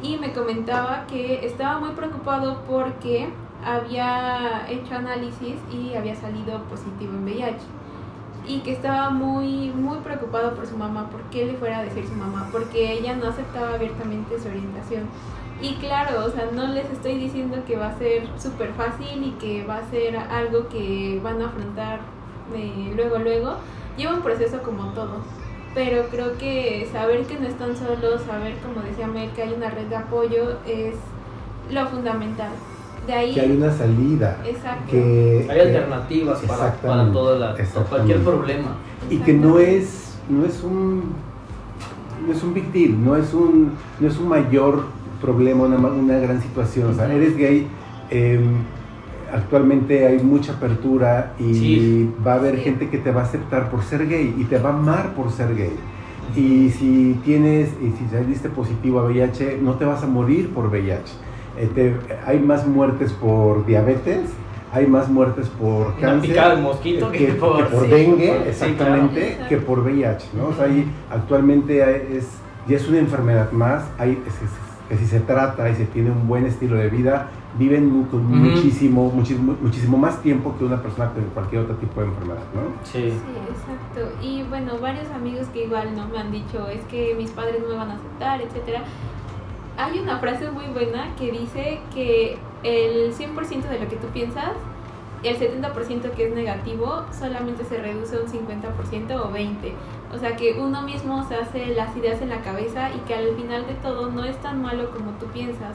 y 0.02 0.16
me 0.16 0.32
comentaba 0.32 1.06
que 1.06 1.46
estaba 1.46 1.78
muy 1.78 1.90
preocupado 1.90 2.62
porque 2.68 3.28
había 3.64 4.66
hecho 4.68 4.94
análisis 4.96 5.56
y 5.70 5.94
había 5.94 6.14
salido 6.16 6.62
positivo 6.64 7.12
en 7.14 7.24
VIH 7.24 7.60
y 8.46 8.60
que 8.60 8.72
estaba 8.72 9.10
muy 9.10 9.70
muy 9.70 9.98
preocupado 9.98 10.54
por 10.54 10.66
su 10.66 10.76
mamá, 10.76 11.08
por 11.10 11.22
qué 11.30 11.46
le 11.46 11.54
fuera 11.54 11.78
a 11.78 11.82
decir 11.84 12.06
su 12.06 12.14
mamá, 12.14 12.48
porque 12.50 12.92
ella 12.92 13.14
no 13.14 13.28
aceptaba 13.28 13.74
abiertamente 13.74 14.38
su 14.38 14.48
orientación. 14.48 15.04
Y 15.60 15.74
claro, 15.76 16.24
o 16.24 16.30
sea, 16.30 16.48
no 16.52 16.66
les 16.66 16.90
estoy 16.90 17.16
diciendo 17.18 17.58
que 17.66 17.76
va 17.76 17.88
a 17.88 17.98
ser 17.98 18.28
súper 18.36 18.72
fácil 18.72 19.24
y 19.24 19.30
que 19.32 19.64
va 19.64 19.76
a 19.76 19.90
ser 19.90 20.16
algo 20.16 20.68
que 20.68 21.20
van 21.22 21.40
a 21.40 21.46
afrontar 21.46 22.00
eh, 22.52 22.92
luego, 22.96 23.18
luego. 23.18 23.54
Lleva 23.96 24.14
un 24.14 24.22
proceso 24.22 24.60
como 24.62 24.92
todo. 24.92 25.20
Pero 25.74 26.08
creo 26.10 26.36
que 26.36 26.88
saber 26.92 27.24
que 27.26 27.38
no 27.38 27.46
están 27.46 27.76
solos, 27.76 28.22
saber, 28.22 28.56
como 28.58 28.84
decía 28.84 29.06
Mel, 29.06 29.30
que 29.30 29.42
hay 29.42 29.52
una 29.52 29.70
red 29.70 29.86
de 29.86 29.96
apoyo 29.96 30.58
es 30.66 30.96
lo 31.70 31.86
fundamental. 31.86 32.50
De 33.06 33.12
ahí... 33.12 33.34
Que 33.34 33.40
hay 33.40 33.50
una 33.56 33.72
salida. 33.72 34.38
Exacto. 34.46 34.90
Que, 34.90 35.46
Hay 35.50 35.60
alternativas 35.60 36.38
para, 36.40 36.72
para 36.74 37.12
todo 37.12 37.38
la- 37.38 37.56
cualquier 37.88 38.18
problema. 38.20 38.76
y 39.10 39.16
que 39.18 39.32
no 39.32 39.58
es, 39.58 40.18
no 40.28 40.44
es 40.44 40.62
un 40.62 41.02
no 42.26 42.32
es 42.32 42.42
un 42.44 42.54
big 42.54 42.70
deal, 42.70 43.04
no 43.04 43.16
es 43.16 43.34
un, 43.34 43.72
no 43.98 44.06
es 44.06 44.16
un 44.16 44.28
mayor 44.28 44.84
problema, 45.20 45.64
una, 45.64 45.76
una 45.76 46.18
gran 46.18 46.40
situación. 46.40 46.90
O 46.90 46.94
sea, 46.94 47.12
eres 47.12 47.36
gay, 47.36 47.66
eh, 48.10 48.40
actualmente 49.32 50.06
hay 50.06 50.18
mucha 50.22 50.52
apertura 50.52 51.32
y 51.40 51.54
Sí. 51.54 52.14
va 52.24 52.34
a 52.34 52.36
haber 52.36 52.56
Sí. 52.58 52.62
gente 52.62 52.88
que 52.90 52.98
te 52.98 53.10
va 53.10 53.22
a 53.22 53.24
aceptar 53.24 53.70
por 53.70 53.82
ser 53.82 54.06
gay 54.06 54.34
y 54.38 54.44
te 54.44 54.58
va 54.58 54.70
a 54.70 54.74
amar 54.74 55.14
por 55.14 55.32
ser 55.32 55.56
gay. 55.56 55.72
Y 56.36 56.70
si 56.70 57.18
tienes, 57.24 57.70
y 57.82 57.90
si 57.98 58.08
saliste 58.10 58.48
positivo 58.48 59.00
a 59.00 59.04
VIH, 59.04 59.58
no 59.60 59.74
te 59.74 59.84
vas 59.84 60.04
a 60.04 60.06
morir 60.06 60.50
por 60.54 60.66
VIH. 60.68 61.12
Eh, 61.58 61.70
te- 61.74 61.96
hay 62.26 62.38
más 62.40 62.66
muertes 62.66 63.12
por 63.12 63.64
diabetes, 63.66 64.30
hay 64.72 64.86
más 64.86 65.08
muertes 65.08 65.48
por 65.48 65.94
cáncer 66.00 66.56
de 66.56 66.62
mosquito 66.62 67.10
que, 67.10 67.18
que, 67.18 67.26
que 67.26 67.32
por, 67.34 67.68
por 67.68 67.84
sí, 67.84 67.90
dengue, 67.90 68.28
por- 68.28 68.36
sí, 68.44 68.48
exactamente, 68.48 69.34
claro. 69.36 69.48
que 69.48 69.56
por 69.58 69.78
VIH, 69.80 70.28
¿no? 70.34 70.46
O 70.48 70.54
sea, 70.54 70.64
ahí 70.64 70.90
actualmente 71.10 72.16
es, 72.16 72.26
ya 72.68 72.76
es 72.76 72.88
una 72.88 72.98
enfermedad 72.98 73.52
más, 73.52 73.84
hay, 73.98 74.12
es- 74.26 74.34
es- 74.42 74.62
que 74.88 74.98
si 74.98 75.06
se 75.06 75.20
trata 75.20 75.70
y 75.70 75.74
se 75.74 75.86
tiene 75.86 76.10
un 76.10 76.26
buen 76.28 76.44
estilo 76.44 76.76
de 76.76 76.90
vida, 76.90 77.28
viven 77.58 78.04
con 78.10 78.26
muchísimo, 78.26 79.10
muchísimo, 79.10 79.56
muchísimo 79.62 79.96
más 79.96 80.20
tiempo 80.20 80.54
que 80.58 80.64
una 80.64 80.82
persona 80.82 81.10
con 81.12 81.24
cualquier 81.32 81.62
otro 81.62 81.76
tipo 81.76 82.00
de 82.00 82.08
enfermedad, 82.08 82.42
¿no? 82.54 82.60
Sí. 82.84 83.10
Sí, 83.10 83.32
exacto. 83.48 84.12
Y 84.22 84.42
bueno, 84.44 84.72
varios 84.82 85.08
amigos 85.10 85.46
que 85.52 85.64
igual 85.64 85.94
no 85.96 86.08
me 86.08 86.18
han 86.18 86.30
dicho, 86.30 86.68
es 86.68 86.82
que 86.90 87.14
mis 87.16 87.30
padres 87.30 87.56
no 87.62 87.68
me 87.68 87.76
van 87.76 87.90
a 87.90 87.94
aceptar, 87.94 88.40
etcétera. 88.42 88.82
Hay 89.76 89.98
una 89.98 90.18
frase 90.18 90.50
muy 90.50 90.66
buena 90.66 91.14
que 91.16 91.32
dice 91.32 91.80
que 91.94 92.38
el 92.62 93.14
100% 93.14 93.68
de 93.68 93.78
lo 93.80 93.88
que 93.88 93.96
tú 93.96 94.06
piensas, 94.08 94.52
el 95.22 95.38
70% 95.38 96.10
que 96.10 96.28
es 96.28 96.34
negativo, 96.34 97.04
solamente 97.16 97.64
se 97.64 97.78
reduce 97.78 98.16
a 98.16 98.20
un 98.20 98.26
50% 98.26 99.14
o 99.20 99.32
20%. 99.32 99.72
O 100.12 100.18
sea 100.18 100.36
que 100.36 100.60
uno 100.60 100.82
mismo 100.82 101.26
se 101.26 101.36
hace 101.36 101.74
las 101.74 101.96
ideas 101.96 102.20
en 102.20 102.28
la 102.28 102.42
cabeza 102.42 102.90
y 102.90 102.98
que 103.06 103.14
al 103.14 103.34
final 103.34 103.66
de 103.66 103.74
todo 103.74 104.10
no 104.10 104.24
es 104.24 104.36
tan 104.42 104.60
malo 104.60 104.90
como 104.90 105.12
tú 105.12 105.26
piensas. 105.26 105.74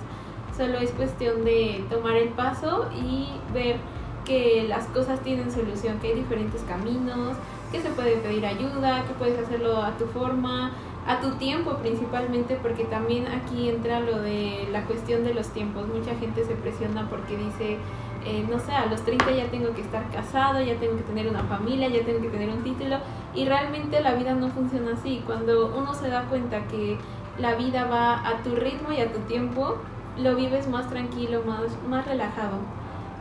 Solo 0.56 0.78
es 0.80 0.92
cuestión 0.92 1.44
de 1.44 1.84
tomar 1.90 2.16
el 2.18 2.30
paso 2.30 2.90
y 2.96 3.30
ver 3.54 3.78
que 4.26 4.66
las 4.68 4.86
cosas 4.88 5.22
tienen 5.22 5.52
solución, 5.52 6.00
que 6.00 6.10
hay 6.10 6.16
diferentes 6.16 6.62
caminos, 6.64 7.38
que 7.72 7.82
se 7.82 7.90
puede 7.90 8.18
pedir 8.18 8.46
ayuda, 8.46 9.06
que 9.06 9.14
puedes 9.14 9.40
hacerlo 9.40 9.82
a 9.82 9.98
tu 9.98 10.06
forma, 10.08 10.72
a 11.08 11.22
tu 11.22 11.32
tiempo 11.36 11.78
principalmente, 11.78 12.60
porque 12.62 12.84
también 12.84 13.28
aquí 13.28 13.70
entra 13.70 14.02
lo 14.02 14.20
de 14.20 14.68
la 14.72 14.84
cuestión 14.84 15.24
de 15.24 15.34
los 15.34 15.48
tiempos. 15.50 15.88
Mucha 15.88 16.16
gente 16.16 16.44
se 16.44 16.54
presiona 16.56 17.10
porque 17.10 17.38
dice, 17.38 17.78
eh, 18.26 18.46
no 18.50 18.60
sé, 18.60 18.74
a 18.74 18.88
los 18.88 19.04
30 19.04 19.32
ya 19.32 19.50
tengo 19.50 19.74
que 19.74 19.82
estar 19.82 20.10
casado, 20.12 20.62
ya 20.62 20.76
tengo 20.76 20.98
que 20.98 21.04
tener 21.04 21.28
una 21.28 21.44
familia, 21.44 21.88
ya 21.88 22.04
tengo 22.04 22.22
que 22.22 22.28
tener 22.28 22.50
un 22.50 22.62
título, 22.62 22.98
y 23.34 23.46
realmente 23.46 24.02
la 24.02 24.16
vida 24.16 24.34
no 24.34 24.50
funciona 24.50 24.94
así. 24.94 25.24
Cuando 25.26 25.74
uno 25.78 25.94
se 25.94 26.10
da 26.10 26.24
cuenta 26.24 26.68
que 26.68 26.98
la 27.40 27.56
vida 27.56 27.86
va 27.86 28.28
a 28.28 28.44
tu 28.44 28.56
ritmo 28.56 28.92
y 28.92 29.00
a 29.00 29.12
tu 29.14 29.20
tiempo, 29.20 29.78
lo 30.18 30.36
vives 30.36 30.68
más 30.68 30.90
tranquilo, 30.90 31.44
más, 31.46 31.62
más 31.88 32.06
relajado. 32.06 32.58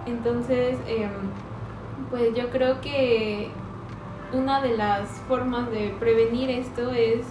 Entonces, 0.06 0.78
em, 0.88 1.10
pues 2.10 2.34
yo 2.34 2.50
creo 2.50 2.80
que 2.80 3.50
una 4.32 4.60
de 4.60 4.76
las 4.76 5.08
formas 5.28 5.70
de 5.70 5.94
prevenir 6.00 6.50
esto 6.50 6.90
es 6.90 7.26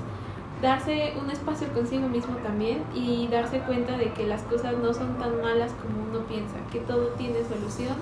darse 0.61 1.13
un 1.21 1.29
espacio 1.29 1.67
consigo 1.73 2.07
mismo 2.07 2.35
también 2.37 2.83
y 2.93 3.27
darse 3.27 3.59
cuenta 3.59 3.97
de 3.97 4.11
que 4.13 4.25
las 4.25 4.41
cosas 4.43 4.75
no 4.81 4.93
son 4.93 5.17
tan 5.17 5.41
malas 5.41 5.71
como 5.73 6.09
uno 6.09 6.25
piensa, 6.27 6.55
que 6.71 6.79
todo 6.79 7.07
tiene 7.17 7.39
solución 7.43 7.95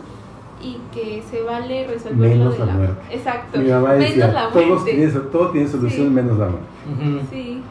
y 0.61 0.77
que 0.93 1.21
se 1.29 1.41
vale 1.41 1.87
resolverlo 1.87 2.27
Menos 2.45 2.57
de 2.57 2.65
la 2.65 2.73
muerte. 2.73 3.01
Exacto. 3.15 3.59
Mi 3.59 3.69
mamá 3.69 3.89
menos 3.89 4.07
decía, 4.09 4.27
la 4.31 4.49
todo 4.49 4.65
muerte. 4.65 4.93
tiene, 4.93 5.07
todo 5.11 5.49
tiene 5.49 5.67
solución 5.67 6.07
Sí. 6.07 6.13
menos 6.13 6.37
la 6.37 6.47
muerte. 6.49 7.25
Sí. 7.31 7.61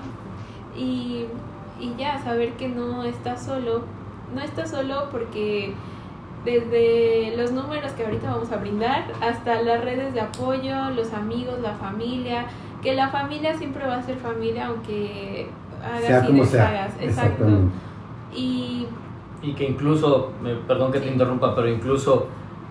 Y, 0.77 1.25
y 1.81 1.95
ya, 1.97 2.23
saber 2.23 2.53
que 2.55 2.69
no 2.69 3.05
estás 3.05 3.45
solo. 3.45 3.83
No 4.35 4.41
estás 4.43 4.71
solo 4.71 5.09
porque 5.11 5.73
desde 6.45 7.35
los 7.37 7.53
números 7.53 7.93
que 7.93 8.05
ahorita 8.05 8.31
vamos 8.33 8.51
a 8.51 8.57
brindar 8.57 9.05
hasta 9.21 9.63
las 9.63 9.83
redes 9.85 10.13
de 10.13 10.21
apoyo, 10.21 10.91
los 10.95 11.13
amigos, 11.13 11.61
la 11.63 11.75
familia, 11.75 12.47
que 12.83 12.95
la 12.95 13.09
familia 13.09 13.55
siempre 13.57 13.87
va 13.87 13.97
a 13.97 14.03
ser 14.03 14.17
familia 14.17 14.67
aunque 14.67 15.49
hagas 15.85 16.03
Sea 16.05 16.23
y 16.25 16.27
como 16.27 16.45
sea. 16.45 16.91
Exacto. 17.01 17.45
Y 18.35 18.87
Y 19.43 19.55
que 19.55 19.65
incluso, 19.69 20.31
me- 20.43 20.55
perdón 20.55 20.93
que 20.93 21.01
te 21.01 21.09
interrumpa, 21.09 21.55
pero 21.55 21.69
incluso 21.69 22.27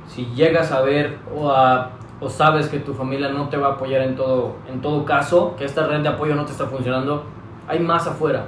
si 0.08 0.26
llegas 0.36 0.72
a 0.72 0.82
ver 0.82 1.18
o, 1.36 1.50
a- 1.52 1.90
o 2.22 2.30
sabes 2.30 2.68
que 2.70 2.80
tu 2.80 2.94
familia 2.94 3.30
no 3.30 3.50
te 3.50 3.58
va 3.58 3.68
a 3.68 3.72
apoyar 3.74 4.02
en 4.04 4.16
todo, 4.16 4.54
en 4.72 4.80
todo 4.82 5.04
caso, 5.04 5.56
que 5.58 5.66
esta 5.66 5.86
red 5.88 6.02
de 6.02 6.08
apoyo 6.10 6.34
no 6.36 6.46
te 6.46 6.52
está 6.54 6.68
funcionando, 6.68 7.24
hay 7.68 7.80
más 7.80 8.08
afuera. 8.08 8.46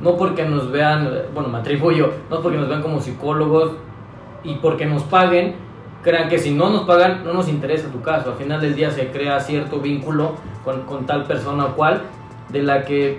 No 0.00 0.16
porque 0.16 0.44
nos 0.46 0.70
vean, 0.70 1.10
bueno, 1.34 1.48
me 1.50 1.58
atribuyo, 1.58 2.10
no 2.30 2.40
porque 2.40 2.56
nos 2.58 2.68
vean 2.68 2.82
como 2.82 3.00
psicólogos 3.00 3.72
y 4.44 4.54
porque 4.56 4.86
nos 4.86 5.02
paguen, 5.04 5.56
crean 6.06 6.28
que 6.30 6.38
si 6.38 6.52
no 6.52 6.70
nos 6.70 6.84
pagan 6.84 7.24
no 7.24 7.34
nos 7.34 7.48
interesa 7.48 7.88
tu 7.90 8.00
caso. 8.00 8.30
Al 8.30 8.36
final 8.36 8.60
del 8.60 8.74
día 8.74 8.90
se 8.90 9.10
crea 9.10 9.38
cierto 9.40 9.80
vínculo 9.80 10.36
con, 10.64 10.82
con 10.82 11.04
tal 11.04 11.24
persona 11.24 11.66
o 11.66 11.74
cual, 11.74 12.00
de 12.48 12.62
la 12.62 12.84
que 12.84 13.18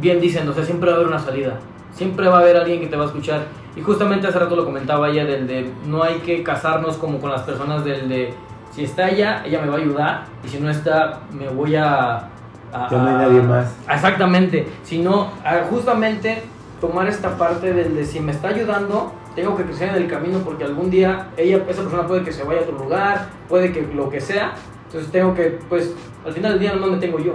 bien 0.00 0.20
dicen, 0.20 0.46
o 0.48 0.52
sea, 0.52 0.64
siempre 0.64 0.90
va 0.90 0.96
a 0.96 0.98
haber 0.98 1.08
una 1.08 1.18
salida. 1.20 1.54
Siempre 1.92 2.28
va 2.28 2.38
a 2.38 2.40
haber 2.40 2.56
alguien 2.56 2.80
que 2.80 2.88
te 2.88 2.96
va 2.96 3.04
a 3.04 3.06
escuchar. 3.06 3.42
Y 3.76 3.80
justamente 3.82 4.26
hace 4.26 4.38
rato 4.38 4.56
lo 4.56 4.64
comentaba 4.64 5.08
ella 5.08 5.24
del 5.24 5.46
de 5.46 5.70
no 5.86 6.02
hay 6.02 6.16
que 6.16 6.42
casarnos 6.42 6.96
como 6.96 7.18
con 7.20 7.30
las 7.30 7.42
personas 7.42 7.84
del 7.84 8.08
de 8.08 8.34
si 8.72 8.84
está 8.84 9.08
ella, 9.08 9.42
ella 9.46 9.60
me 9.62 9.68
va 9.68 9.76
a 9.76 9.78
ayudar 9.78 10.24
y 10.44 10.48
si 10.48 10.58
no 10.60 10.68
está, 10.70 11.20
me 11.32 11.48
voy 11.48 11.74
a... 11.76 12.28
a- 12.72 12.88
Ya 12.90 12.98
no 12.98 13.08
hay 13.08 13.14
nadie 13.14 13.40
más. 13.42 13.74
Exactamente, 13.88 14.66
sino 14.82 15.28
a 15.44 15.64
justamente 15.70 16.42
tomar 16.80 17.08
esta 17.08 17.36
parte 17.38 17.72
del 17.72 17.94
de 17.96 18.04
si 18.04 18.20
me 18.20 18.30
está 18.32 18.48
ayudando, 18.48 19.12
tengo 19.34 19.56
que 19.56 19.64
crecer 19.64 19.90
en 19.90 19.96
el 19.96 20.08
camino 20.08 20.38
porque 20.40 20.64
algún 20.64 20.90
día 20.90 21.30
ella, 21.36 21.64
esa 21.68 21.82
persona 21.82 22.06
puede 22.06 22.24
que 22.24 22.32
se 22.32 22.44
vaya 22.44 22.60
a 22.60 22.62
otro 22.64 22.78
lugar, 22.78 23.28
puede 23.48 23.72
que 23.72 23.82
lo 23.94 24.10
que 24.10 24.20
sea, 24.20 24.54
entonces 24.86 25.10
tengo 25.10 25.34
que, 25.34 25.58
pues, 25.68 25.94
al 26.24 26.32
final 26.32 26.52
del 26.52 26.60
día 26.60 26.74
no 26.74 26.86
me 26.86 26.98
tengo 26.98 27.18
yo, 27.18 27.34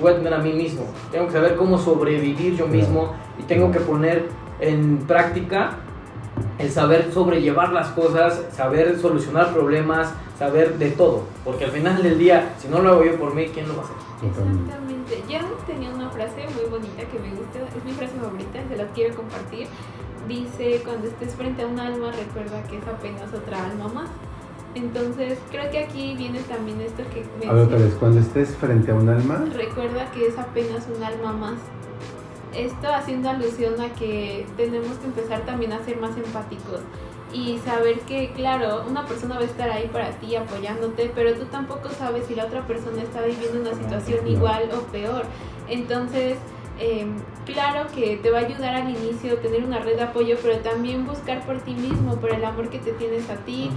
voy 0.00 0.12
a 0.12 0.16
tener 0.16 0.34
a 0.34 0.38
mí 0.38 0.52
mismo, 0.52 0.84
tengo 1.12 1.26
que 1.26 1.32
saber 1.32 1.56
cómo 1.56 1.78
sobrevivir 1.78 2.56
yo 2.56 2.66
mismo 2.66 3.14
y 3.38 3.42
tengo 3.42 3.70
que 3.70 3.80
poner 3.80 4.28
en 4.60 4.98
práctica 4.98 5.76
el 6.58 6.70
saber 6.70 7.12
sobrellevar 7.12 7.72
las 7.72 7.88
cosas, 7.88 8.44
saber 8.52 8.98
solucionar 8.98 9.52
problemas, 9.52 10.12
saber 10.38 10.78
de 10.78 10.90
todo, 10.90 11.22
porque 11.44 11.64
al 11.64 11.70
final 11.70 12.02
del 12.02 12.18
día, 12.18 12.54
si 12.58 12.68
no 12.68 12.80
lo 12.80 12.90
hago 12.90 13.04
yo 13.04 13.16
por 13.16 13.34
mí, 13.34 13.46
¿quién 13.52 13.68
lo 13.68 13.76
va 13.76 13.82
a 13.82 13.84
hacer? 13.84 13.96
Exactamente. 14.28 15.22
Yo 15.28 15.38
tenía 15.66 15.90
una 15.90 16.08
frase 16.10 16.46
muy 16.54 16.70
bonita 16.70 17.02
que 17.04 17.18
me 17.18 17.30
gusta, 17.30 17.58
es 17.76 17.84
mi 17.84 17.92
frase 17.92 18.14
favorita, 18.16 18.58
se 18.68 18.76
las 18.76 18.90
quiero 18.94 19.14
compartir. 19.14 19.68
Dice, 20.28 20.80
cuando 20.84 21.08
estés 21.08 21.34
frente 21.34 21.62
a 21.62 21.66
un 21.66 21.78
alma, 21.78 22.10
recuerda 22.12 22.62
que 22.64 22.78
es 22.78 22.86
apenas 22.86 23.32
otra 23.34 23.64
alma 23.64 23.88
más. 23.88 24.08
Entonces, 24.74 25.38
creo 25.50 25.70
que 25.70 25.78
aquí 25.78 26.14
viene 26.16 26.40
también 26.40 26.80
esto 26.80 27.02
que 27.12 27.24
A 27.46 27.52
ver 27.52 27.64
otra 27.64 27.78
vez, 27.78 27.94
cuando 27.94 28.20
estés 28.20 28.56
frente 28.56 28.90
a 28.90 28.94
un 28.94 29.08
alma, 29.08 29.44
Recuerda 29.52 30.10
que 30.10 30.26
es 30.26 30.38
apenas 30.38 30.86
un 30.94 31.02
alma 31.02 31.32
más. 31.32 31.58
Esto 32.56 32.92
haciendo 32.92 33.30
alusión 33.30 33.80
a 33.80 33.92
que 33.94 34.46
tenemos 34.56 34.96
que 34.98 35.06
empezar 35.06 35.44
también 35.44 35.72
a 35.72 35.84
ser 35.84 35.98
más 35.98 36.16
empáticos 36.16 36.80
y 37.32 37.58
saber 37.58 38.00
que, 38.00 38.32
claro, 38.32 38.84
una 38.88 39.04
persona 39.06 39.34
va 39.34 39.42
a 39.42 39.44
estar 39.44 39.68
ahí 39.68 39.88
para 39.88 40.10
ti 40.12 40.36
apoyándote, 40.36 41.10
pero 41.14 41.34
tú 41.34 41.46
tampoco 41.46 41.88
sabes 41.90 42.26
si 42.26 42.34
la 42.36 42.44
otra 42.44 42.64
persona 42.66 43.02
está 43.02 43.22
viviendo 43.22 43.60
una 43.60 43.74
situación 43.74 44.26
igual 44.28 44.70
o 44.72 44.82
peor. 44.92 45.24
Entonces, 45.68 46.38
eh, 46.78 47.06
claro 47.44 47.88
que 47.94 48.16
te 48.16 48.30
va 48.30 48.38
a 48.38 48.42
ayudar 48.42 48.74
al 48.74 48.90
inicio 48.90 49.36
tener 49.38 49.64
una 49.64 49.78
red 49.78 49.96
de 49.96 50.02
apoyo, 50.02 50.36
pero 50.42 50.58
también 50.58 51.06
buscar 51.06 51.44
por 51.46 51.58
ti 51.58 51.74
mismo, 51.74 52.16
por 52.16 52.32
el 52.32 52.44
amor 52.44 52.68
que 52.68 52.78
te 52.78 52.92
tienes 52.92 53.28
a 53.30 53.36
ti, 53.36 53.70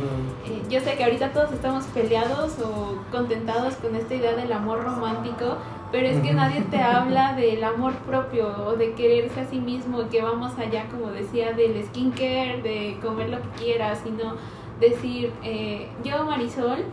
eh, 0.46 0.62
yo 0.70 0.80
sé 0.82 0.96
que 0.96 1.04
ahorita 1.04 1.32
todos 1.32 1.52
estamos 1.52 1.86
peleados 1.86 2.58
o 2.60 2.98
contentados 3.12 3.76
con 3.76 3.96
esta 3.96 4.16
idea 4.16 4.36
del 4.36 4.52
amor 4.52 4.84
romántico, 4.84 5.58
pero 5.92 6.08
es 6.08 6.20
que 6.22 6.34
nadie 6.34 6.62
te 6.62 6.82
habla 6.82 7.34
del 7.34 7.64
amor 7.64 7.94
propio 8.00 8.48
o 8.66 8.76
de 8.76 8.94
quererse 8.94 9.42
a 9.42 9.46
sí 9.46 9.60
mismo, 9.60 10.10
que 10.10 10.22
va 10.22 10.34
más 10.34 10.58
allá, 10.60 10.86
como 10.90 11.12
decía, 11.12 11.54
del 11.54 11.82
skincare, 11.86 12.62
de 12.62 12.98
comer 13.02 13.30
lo 13.30 13.38
que 13.38 13.64
quieras, 13.64 14.02
sino 14.04 14.36
decir, 14.80 15.32
eh, 15.44 15.88
yo 16.04 16.24
Marisol 16.26 16.84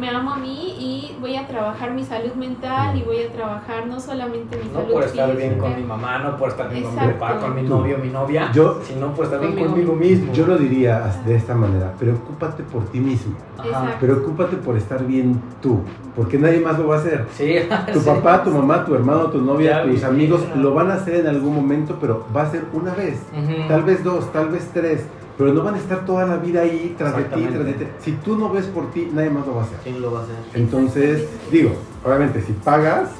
me 0.00 0.08
amo 0.10 0.32
a 0.32 0.36
mí 0.38 0.74
y 0.78 1.16
voy 1.20 1.36
a 1.36 1.46
trabajar 1.46 1.92
mi 1.92 2.02
salud 2.04 2.32
mental 2.34 2.96
y 2.98 3.02
voy 3.02 3.22
a 3.22 3.32
trabajar 3.32 3.86
no 3.86 4.00
solamente 4.00 4.56
mi 4.56 4.64
No 4.68 4.80
salud 4.80 4.92
por 4.92 5.02
estar 5.04 5.28
bien 5.36 5.50
física. 5.50 5.60
con 5.68 5.76
mi 5.76 5.82
mamá, 5.86 6.18
no 6.18 6.36
por 6.36 6.48
estar 6.48 6.68
bien 6.68 6.82
con 6.82 6.94
mi 6.94 7.12
papá, 7.12 7.38
con 7.38 7.54
mi 7.54 7.62
novio, 7.62 7.98
mi 7.98 8.08
novia, 8.08 8.50
Yo- 8.52 8.80
sino 8.82 9.12
por 9.14 9.26
estar 9.26 9.38
bien 9.40 9.52
Conmigo 9.54 9.70
conmigo 9.70 9.92
mismo. 9.94 10.32
yo 10.32 10.46
lo 10.46 10.58
diría 10.58 11.14
de 11.24 11.36
esta 11.36 11.54
manera, 11.54 11.92
preocúpate 11.98 12.62
por 12.64 12.84
ti 12.86 12.98
mismo, 13.00 13.36
Ajá. 13.56 13.96
Preocúpate 14.00 14.56
por 14.56 14.76
estar 14.76 15.04
bien 15.06 15.40
tú, 15.62 15.80
porque 16.16 16.38
nadie 16.38 16.60
más 16.60 16.76
lo 16.78 16.88
va 16.88 16.96
a 16.96 16.98
hacer. 16.98 17.26
Sí, 17.32 17.54
Tu 17.92 18.00
sí. 18.00 18.06
papá, 18.06 18.42
tu 18.42 18.50
mamá, 18.50 18.84
tu 18.84 18.94
hermano, 18.94 19.26
tu 19.30 19.40
novia, 19.40 19.84
Ya 19.84 19.90
tus 19.90 20.02
amigos 20.04 20.42
lo 20.56 20.74
van 20.74 20.90
a 20.90 20.94
hacer 20.94 21.16
en 21.20 21.28
algún 21.28 21.54
momento, 21.54 21.96
pero 22.00 22.26
va 22.36 22.42
a 22.42 22.50
ser 22.50 22.64
una 22.72 22.92
vez, 22.94 23.22
tal 23.68 23.82
vez 23.84 24.02
dos, 24.02 24.32
tal 24.32 24.48
vez 24.48 24.68
tres, 24.74 25.06
pero 25.36 25.52
no 25.52 25.62
van 25.62 25.74
a 25.74 25.78
estar 25.78 26.04
toda 26.06 26.26
la 26.26 26.36
vida 26.36 26.60
ahí 26.62 26.94
tras 26.96 27.16
de 27.16 27.24
ti, 27.24 27.42
tras 27.52 27.64
de 27.66 27.72
ti. 27.72 27.86
Si 28.00 28.12
tú 28.12 28.36
no 28.36 28.48
ves 28.50 28.66
por 28.66 28.90
ti, 28.92 29.08
nadie 29.12 29.30
más 29.30 29.46
lo 29.46 29.54
va 29.56 29.62
a 29.62 29.64
hacer. 29.64 29.78
¿Quién 29.82 30.00
lo 30.00 30.12
va 30.12 30.20
a 30.20 30.22
hacer? 30.22 30.36
Entonces, 30.54 31.28
digo, 31.50 31.72
obviamente 32.04 32.40
si 32.42 32.52
pagas 32.52 33.10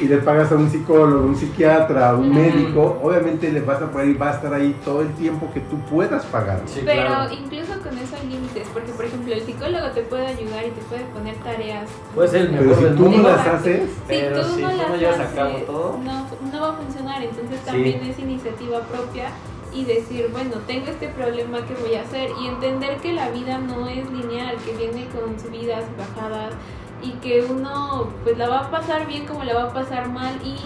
y 0.00 0.04
le 0.06 0.18
pagas 0.18 0.52
a 0.52 0.54
un 0.54 0.70
psicólogo, 0.70 1.24
un 1.26 1.34
psiquiatra, 1.36 2.14
un 2.14 2.32
médico, 2.32 3.00
obviamente 3.02 3.50
le 3.50 3.60
vas 3.60 3.82
a 3.82 3.90
poder 3.90 4.08
y 4.08 4.14
va 4.14 4.30
a 4.30 4.34
estar 4.34 4.54
ahí 4.54 4.76
todo 4.84 5.00
el 5.02 5.08
tiempo 5.14 5.48
que 5.52 5.58
tú 5.60 5.78
puedas 5.90 6.24
pagar. 6.26 6.60
Sí, 6.66 6.82
Pero 6.84 7.06
claro. 7.06 7.32
incluso 7.34 7.72
con 7.82 7.98
eso 7.98 8.14
hay 8.20 8.28
límites, 8.28 8.68
porque 8.72 8.92
por 8.92 9.04
ejemplo 9.04 9.34
el 9.34 9.42
psicólogo 9.42 9.90
te 9.90 10.02
puede 10.02 10.26
ayudar 10.28 10.64
y 10.66 10.70
te 10.70 10.80
puede 10.82 11.04
poner 11.06 11.34
tareas. 11.38 11.88
Puede 12.14 12.28
ser 12.28 12.40
el 12.42 12.48
Pero 12.50 12.62
mejor 12.62 12.76
si 12.78 12.84
del 12.84 12.96
tú 12.96 13.10
no 13.10 13.22
las 13.28 13.46
haces, 13.48 13.90
Pero 14.06 14.36
si 14.36 14.48
tú 14.50 14.56
si 14.56 14.62
no 14.62 14.68
las 14.70 15.18
haces. 15.20 15.68
No, 15.68 16.26
no 16.52 16.60
va 16.60 16.68
a 16.70 16.72
funcionar. 16.74 17.22
Entonces 17.22 17.58
Sí. 17.58 17.66
también 17.66 18.00
es 18.04 18.18
iniciativa 18.20 18.80
propia 18.82 19.30
y 19.72 19.84
decir, 19.84 20.28
bueno, 20.32 20.56
tengo 20.66 20.86
este 20.86 21.08
problema 21.08 21.64
que 21.66 21.74
voy 21.74 21.94
a 21.94 22.02
hacer 22.02 22.30
y 22.42 22.46
entender 22.48 22.96
que 22.98 23.12
la 23.12 23.30
vida 23.30 23.58
no 23.58 23.86
es 23.86 24.10
lineal, 24.10 24.56
que 24.64 24.72
viene 24.76 25.06
con 25.08 25.38
subidas 25.38 25.84
y 25.94 25.98
bajadas 25.98 26.54
y 27.02 27.12
que 27.12 27.44
uno 27.48 28.08
pues 28.24 28.36
la 28.36 28.48
va 28.48 28.58
a 28.60 28.70
pasar 28.70 29.06
bien 29.06 29.26
como 29.26 29.44
la 29.44 29.54
va 29.54 29.62
a 29.64 29.72
pasar 29.72 30.08
mal 30.10 30.34
y 30.44 30.56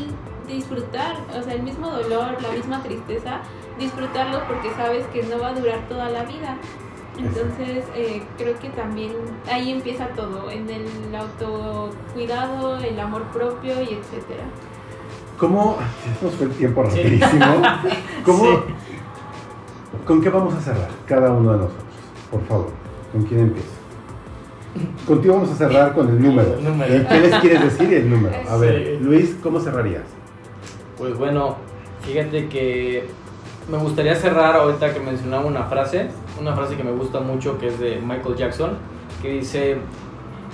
disfrutar, 0.53 1.17
o 1.39 1.43
sea, 1.43 1.55
el 1.55 1.63
mismo 1.63 1.89
dolor, 1.91 2.37
la 2.43 2.51
misma 2.51 2.83
tristeza, 2.83 3.41
disfrutarlo 3.79 4.41
porque 4.47 4.71
sabes 4.75 5.07
que 5.13 5.23
no 5.23 5.39
va 5.39 5.49
a 5.49 5.55
durar 5.55 5.81
toda 5.89 6.11
la 6.11 6.25
vida. 6.25 6.57
Entonces, 7.17 7.85
eh, 7.95 8.23
creo 8.37 8.59
que 8.59 8.71
también 8.71 9.13
ahí 9.51 9.71
empieza 9.71 10.09
todo, 10.09 10.51
en 10.51 10.69
el 10.69 11.15
autocuidado, 11.15 12.79
el 12.79 12.99
amor 12.99 13.23
propio 13.33 13.81
y 13.83 13.95
etcétera. 13.95 14.45
¿cómo? 15.39 15.77
Nos 16.23 16.35
fue 16.35 16.47
el 16.47 16.53
tiempo 16.53 16.85
Sí. 16.91 17.03
rapidísimo. 17.03 17.47
¿Cómo? 18.25 18.45
Sí. 18.45 18.59
¿Con 20.07 20.21
qué 20.21 20.29
vamos 20.29 20.55
a 20.55 20.61
cerrar 20.61 20.89
cada 21.07 21.33
uno 21.33 21.53
de 21.53 21.59
nosotros? 21.59 21.85
Por 22.31 22.43
favor, 22.47 22.67
¿con 23.13 23.23
quién 23.25 23.41
empieza? 23.41 23.69
Contigo 25.07 25.35
vamos 25.35 25.51
a 25.51 25.55
cerrar 25.55 25.95
con 25.95 26.09
el 26.09 26.21
número. 26.21 26.59
El 26.59 26.65
número. 26.65 27.09
¿Qué 27.09 27.21
les 27.21 27.35
quieres 27.37 27.63
decir 27.63 27.91
y 27.91 27.95
el 27.95 28.11
número? 28.11 28.37
A 28.51 28.57
ver. 28.57 28.99
Luis, 29.01 29.37
¿cómo 29.43 29.61
cerrarías? 29.61 30.03
Pues 30.99 31.17
bueno, 31.17 31.57
fíjate 32.03 32.49
que 32.49 33.09
me 33.71 33.79
gustaría 33.79 34.15
cerrar 34.17 34.57
ahorita 34.57 34.93
que 34.93 35.01
mencionaba 35.01 35.47
una 35.47 35.65
frase, 35.65 36.09
una 36.39 36.55
frase 36.55 36.77
que 36.77 36.85
me 36.85 36.93
gusta 36.93 37.21
mucho 37.21 37.57
que 37.59 37.69
es 37.69 37.79
de 37.79 38.01
Michael 38.01 38.37
Jackson, 38.37 38.73
que 39.23 39.31
dice, 39.31 39.79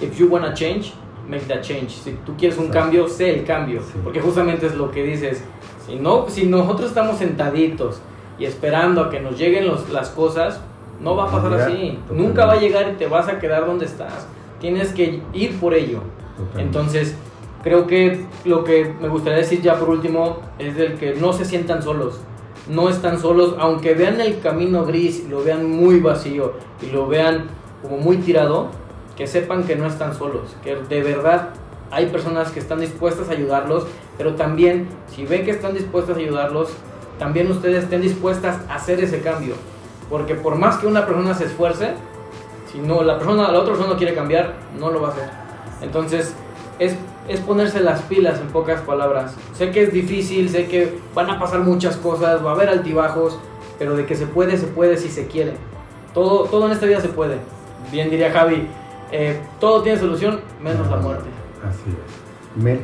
if 0.00 0.16
you 0.18 0.28
wanna 0.28 0.54
change, 0.54 0.92
make 1.28 1.46
that 1.46 1.62
change. 1.62 1.90
Si 1.90 2.12
tú 2.24 2.36
quieres 2.36 2.56
un 2.58 2.66
Exacto. 2.66 2.84
cambio, 2.84 3.08
sé 3.08 3.38
el 3.38 3.44
cambio. 3.44 3.80
Sí. 3.82 3.94
Porque 4.04 4.20
justamente 4.20 4.66
es 4.66 4.76
lo 4.76 4.90
que 4.90 5.02
dices. 5.02 5.42
Si, 5.86 5.96
no, 5.96 6.28
si 6.28 6.46
nosotros 6.46 6.90
estamos 6.90 7.16
sentaditos 7.16 8.00
y 8.40 8.46
esperando 8.46 9.02
a 9.02 9.10
que 9.10 9.20
nos 9.20 9.38
lleguen 9.38 9.68
los- 9.68 9.88
las 9.90 10.08
cosas, 10.08 10.60
no 11.00 11.14
va 11.14 11.24
a 11.24 11.30
pasar 11.30 11.50
Llegar, 11.52 11.60
así. 11.68 11.72
totalmente. 11.76 12.14
Nunca 12.14 12.46
va 12.46 12.52
a 12.54 12.56
llegar 12.60 12.90
y 12.92 12.96
te 12.96 13.06
vas 13.06 13.28
a 13.28 13.38
quedar 13.38 13.66
donde 13.66 13.84
estás. 13.84 14.26
Tienes 14.60 14.92
que 14.92 15.20
ir 15.32 15.60
por 15.60 15.74
ello. 15.74 16.00
Totalmente. 16.36 16.62
Entonces, 16.62 17.14
creo 17.62 17.86
que 17.86 18.24
lo 18.44 18.64
que 18.64 18.92
me 19.00 19.08
gustaría 19.08 19.38
decir 19.38 19.60
ya 19.62 19.78
por 19.78 19.90
último 19.90 20.38
es 20.58 20.74
del 20.76 20.94
que 20.94 21.14
no 21.14 21.32
se 21.32 21.44
sientan 21.44 21.82
solos. 21.82 22.18
No 22.68 22.88
están 22.88 23.18
solos, 23.20 23.54
aunque 23.58 23.94
vean 23.94 24.20
el 24.20 24.40
camino 24.40 24.84
gris 24.84 25.24
y 25.26 25.28
lo 25.28 25.42
vean 25.42 25.68
muy 25.70 26.00
vacío 26.00 26.52
y 26.82 26.86
lo 26.90 27.06
vean 27.06 27.44
como 27.82 27.96
muy 27.98 28.18
tirado, 28.18 28.68
que 29.16 29.26
sepan 29.26 29.64
que 29.64 29.76
no 29.76 29.86
están 29.86 30.14
solos, 30.14 30.54
que 30.62 30.76
de 30.76 31.02
verdad 31.02 31.50
hay 31.90 32.06
personas 32.06 32.50
que 32.52 32.60
están 32.60 32.80
dispuestas 32.80 33.28
a 33.28 33.32
ayudarlos, 33.32 33.86
pero 34.16 34.34
también 34.34 34.88
si 35.14 35.24
ven 35.26 35.44
que 35.44 35.50
están 35.50 35.74
dispuestas 35.74 36.16
a 36.16 36.20
ayudarlos, 36.20 36.70
también 37.20 37.50
ustedes 37.50 37.84
estén 37.84 38.00
dispuestas 38.00 38.58
a 38.68 38.76
hacer 38.76 38.98
ese 38.98 39.20
cambio. 39.20 39.54
Porque 40.08 40.34
por 40.34 40.56
más 40.56 40.78
que 40.78 40.86
una 40.86 41.06
persona 41.06 41.34
se 41.34 41.44
esfuerce, 41.44 41.92
si 42.72 42.78
no 42.78 43.02
la 43.02 43.18
persona, 43.18 43.52
la 43.52 43.58
otra 43.58 43.74
persona 43.74 43.92
no 43.92 43.98
quiere 43.98 44.14
cambiar, 44.14 44.54
no 44.78 44.90
lo 44.90 45.02
va 45.02 45.08
a 45.08 45.10
hacer. 45.12 45.28
Entonces, 45.82 46.34
es, 46.78 46.96
es 47.28 47.40
ponerse 47.40 47.80
las 47.80 48.00
pilas 48.02 48.40
en 48.40 48.48
pocas 48.48 48.80
palabras. 48.80 49.34
Sé 49.52 49.70
que 49.70 49.82
es 49.82 49.92
difícil, 49.92 50.48
sé 50.48 50.66
que 50.66 50.98
van 51.14 51.28
a 51.28 51.38
pasar 51.38 51.60
muchas 51.60 51.98
cosas, 51.98 52.44
va 52.44 52.52
a 52.52 52.54
haber 52.54 52.70
altibajos, 52.70 53.38
pero 53.78 53.96
de 53.96 54.06
que 54.06 54.16
se 54.16 54.26
puede, 54.26 54.56
se 54.56 54.66
puede 54.66 54.96
si 54.96 55.10
se 55.10 55.26
quiere. 55.26 55.52
Todo, 56.14 56.44
todo 56.44 56.66
en 56.66 56.72
esta 56.72 56.86
vida 56.86 57.02
se 57.02 57.08
puede. 57.08 57.36
Bien 57.92 58.08
diría 58.08 58.32
Javi, 58.32 58.66
eh, 59.12 59.38
todo 59.58 59.82
tiene 59.82 59.98
solución 59.98 60.40
menos 60.62 60.88
la 60.88 60.96
muerte. 60.96 61.28
Así 61.68 61.90
es. 61.90 62.62
Mel, 62.62 62.80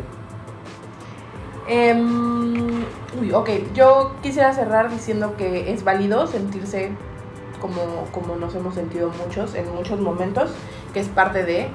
Em, 1.69 2.85
uy, 3.21 3.33
ok, 3.33 3.51
yo 3.75 4.13
quisiera 4.23 4.53
cerrar 4.53 4.91
diciendo 4.91 5.37
que 5.37 5.73
es 5.73 5.83
válido 5.83 6.27
sentirse 6.27 6.91
como, 7.61 8.05
como 8.13 8.37
nos 8.37 8.55
hemos 8.55 8.75
sentido 8.75 9.11
muchos 9.25 9.55
en 9.55 9.75
muchos 9.75 10.01
momentos, 10.01 10.51
que 10.93 11.01
es 11.01 11.09
parte 11.09 11.45
de, 11.45 11.69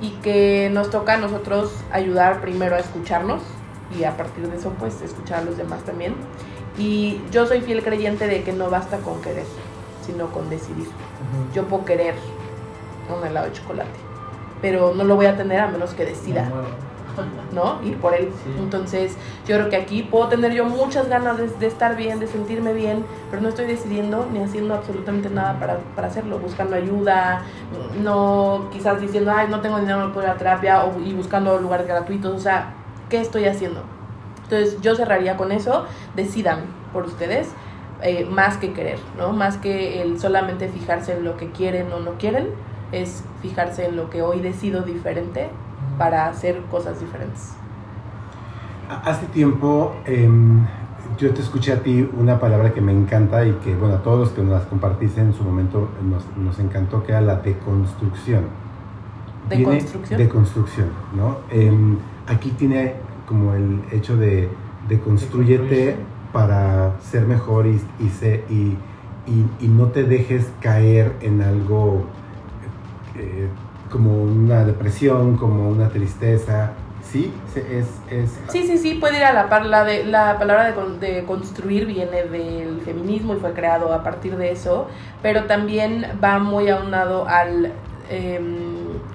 y 0.00 0.10
que 0.22 0.70
nos 0.72 0.90
toca 0.90 1.14
a 1.14 1.16
nosotros 1.16 1.72
ayudar 1.90 2.40
primero 2.40 2.76
a 2.76 2.78
escucharnos 2.80 3.42
y 3.98 4.04
a 4.04 4.16
partir 4.16 4.48
de 4.48 4.56
eso 4.56 4.72
pues 4.78 5.00
escuchar 5.02 5.40
a 5.40 5.44
los 5.44 5.56
demás 5.56 5.82
también. 5.84 6.14
Y 6.78 7.20
yo 7.30 7.46
soy 7.46 7.60
fiel 7.60 7.82
creyente 7.82 8.26
de 8.26 8.42
que 8.42 8.52
no 8.52 8.70
basta 8.70 8.98
con 8.98 9.20
querer, 9.20 9.44
sino 10.06 10.30
con 10.30 10.48
decidir. 10.48 10.88
Yo 11.54 11.64
puedo 11.64 11.84
querer 11.84 12.14
un 13.14 13.26
helado 13.26 13.46
de 13.46 13.52
chocolate, 13.52 13.90
pero 14.62 14.94
no 14.94 15.04
lo 15.04 15.16
voy 15.16 15.26
a 15.26 15.36
tener 15.36 15.60
a 15.60 15.68
menos 15.68 15.94
que 15.94 16.04
decida. 16.04 16.48
¿no? 16.48 16.89
Ir 17.84 17.96
por 17.98 18.14
él. 18.14 18.30
Sí. 18.44 18.50
Entonces, 18.58 19.16
yo 19.46 19.56
creo 19.56 19.68
que 19.68 19.76
aquí 19.76 20.02
puedo 20.02 20.28
tener 20.28 20.52
yo 20.52 20.64
muchas 20.64 21.08
ganas 21.08 21.38
de, 21.38 21.48
de 21.48 21.66
estar 21.66 21.96
bien, 21.96 22.18
de 22.20 22.26
sentirme 22.26 22.72
bien, 22.72 23.04
pero 23.30 23.42
no 23.42 23.48
estoy 23.48 23.66
decidiendo 23.66 24.26
ni 24.32 24.40
haciendo 24.42 24.74
absolutamente 24.74 25.30
nada 25.30 25.58
para, 25.58 25.78
para 25.94 26.08
hacerlo, 26.08 26.38
buscando 26.38 26.76
ayuda, 26.76 27.42
no 28.02 28.68
quizás 28.72 29.00
diciendo, 29.00 29.32
ay, 29.34 29.48
no 29.48 29.60
tengo 29.60 29.78
dinero 29.78 30.12
para 30.12 30.26
ir 30.28 30.32
a 30.32 30.36
terapia 30.36 30.84
o, 30.84 31.00
y 31.00 31.12
buscando 31.14 31.58
lugares 31.60 31.86
gratuitos, 31.86 32.34
o 32.34 32.38
sea, 32.40 32.74
¿qué 33.08 33.20
estoy 33.20 33.46
haciendo? 33.46 33.82
Entonces, 34.44 34.80
yo 34.80 34.94
cerraría 34.96 35.36
con 35.36 35.52
eso, 35.52 35.86
decidan 36.14 36.64
por 36.92 37.04
ustedes. 37.06 37.54
eh, 38.02 38.24
más 38.24 38.56
que 38.56 38.72
querer, 38.72 38.98
¿no? 39.18 39.32
Más 39.32 39.58
que 39.58 40.00
el 40.02 40.18
solamente 40.18 40.68
fijarse 40.68 41.12
en 41.12 41.24
lo 41.24 41.36
que 41.36 41.50
quieren 41.52 41.92
o 41.92 42.00
no 42.00 42.12
quieren, 42.12 42.48
es 42.92 43.24
fijarse 43.42 43.84
en 43.86 43.96
lo 43.96 44.08
que 44.10 44.22
hoy 44.22 44.40
decido 44.40 44.82
diferente 44.82 45.50
para 46.00 46.26
hacer 46.28 46.62
cosas 46.70 46.98
diferentes. 46.98 47.52
Hace 49.04 49.26
tiempo 49.26 49.92
em, 50.06 50.64
yo 51.18 51.30
te 51.34 51.42
escuché 51.42 51.72
a 51.74 51.82
ti 51.82 52.08
una 52.18 52.40
palabra 52.40 52.72
que 52.72 52.80
me 52.80 52.90
encanta 52.90 53.44
y 53.44 53.52
que, 53.62 53.76
bueno, 53.76 53.96
a 53.96 54.02
todos 54.02 54.18
los 54.18 54.30
que 54.30 54.40
nos 54.42 54.52
las 54.52 54.64
compartiste 54.64 55.20
en 55.20 55.34
su 55.34 55.44
momento 55.44 55.88
nos, 56.02 56.24
nos 56.38 56.58
encantó, 56.58 57.02
que 57.04 57.12
era 57.12 57.20
la 57.20 57.36
deconstrucción. 57.36 58.44
¿Deconstrucción? 59.50 60.18
Deconstrucción, 60.18 60.88
¿no? 61.14 61.36
Em, 61.50 61.98
aquí 62.26 62.50
tiene 62.52 62.94
como 63.28 63.52
el 63.54 63.82
hecho 63.92 64.16
de 64.16 64.48
deconstruyete 64.88 65.96
para 66.32 66.94
ser 67.02 67.26
mejor 67.26 67.66
y, 67.66 67.78
y, 68.00 68.08
se- 68.08 68.42
y, 68.48 68.76
y- 69.26 69.46
y 69.60 69.68
no 69.68 69.86
te 69.88 70.04
dejes 70.04 70.50
caer 70.60 71.12
en 71.20 71.42
algo 71.42 72.04
eh, 73.16 73.48
como 73.90 74.22
una 74.22 74.64
depresión, 74.64 75.36
como 75.36 75.68
una 75.68 75.88
tristeza. 75.88 76.70
Sí, 77.02 77.32
es... 77.56 77.86
es 78.10 78.38
Sí, 78.48 78.64
sí, 78.66 78.78
sí, 78.78 78.94
puede 78.94 79.16
ir 79.18 79.24
a 79.24 79.32
la 79.32 79.48
par. 79.48 79.66
La, 79.66 79.84
de, 79.84 80.04
la 80.04 80.38
palabra 80.38 80.66
de, 80.66 80.74
con- 80.74 81.00
de 81.00 81.24
construir 81.24 81.86
viene 81.86 82.22
del 82.24 82.80
feminismo 82.84 83.34
y 83.34 83.38
fue 83.38 83.52
creado 83.52 83.92
a 83.92 84.02
partir 84.02 84.36
de 84.36 84.52
eso, 84.52 84.86
pero 85.22 85.44
también 85.44 86.06
va 86.22 86.38
muy 86.38 86.68
aunado 86.68 87.26
al 87.26 87.72
em, 88.10 88.44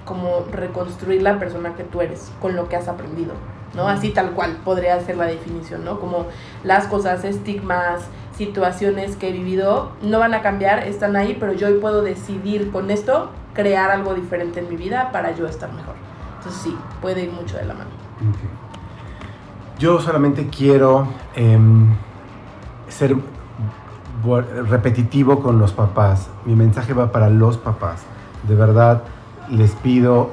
como 0.04 0.44
reconstruir 0.52 1.22
la 1.22 1.38
persona 1.38 1.74
que 1.74 1.84
tú 1.84 2.00
eres 2.00 2.30
con 2.40 2.54
lo 2.56 2.68
que 2.68 2.76
has 2.76 2.88
aprendido, 2.88 3.32
¿no? 3.74 3.88
Así 3.88 4.10
tal 4.10 4.32
cual 4.32 4.56
podría 4.64 4.98
ser 5.00 5.16
la 5.16 5.26
definición, 5.26 5.84
¿no? 5.84 5.98
Como 6.00 6.26
las 6.64 6.86
cosas, 6.86 7.24
estigmas, 7.24 8.02
situaciones 8.36 9.16
que 9.16 9.28
he 9.30 9.32
vivido 9.32 9.92
no 10.02 10.18
van 10.18 10.34
a 10.34 10.42
cambiar, 10.42 10.86
están 10.86 11.16
ahí, 11.16 11.36
pero 11.40 11.52
yo 11.54 11.68
hoy 11.68 11.78
puedo 11.78 12.02
decidir 12.02 12.70
con 12.70 12.90
esto 12.90 13.30
crear 13.56 13.90
algo 13.90 14.14
diferente 14.14 14.60
en 14.60 14.68
mi 14.68 14.76
vida 14.76 15.10
para 15.10 15.34
yo 15.34 15.46
estar 15.46 15.72
mejor. 15.72 15.94
Entonces 16.38 16.62
sí, 16.62 16.76
puede 17.00 17.24
ir 17.24 17.32
mucho 17.32 17.56
de 17.56 17.64
la 17.64 17.74
mano. 17.74 17.90
Yo 19.78 20.00
solamente 20.00 20.48
quiero 20.48 21.08
em, 21.34 21.94
ser 22.88 23.16
repetitivo 24.68 25.40
con 25.42 25.58
los 25.58 25.72
papás. 25.72 26.28
Mi 26.44 26.54
mensaje 26.54 26.92
va 26.92 27.10
para 27.10 27.30
los 27.30 27.56
papás. 27.56 28.02
De 28.46 28.54
verdad, 28.54 29.02
les 29.50 29.72
pido, 29.72 30.30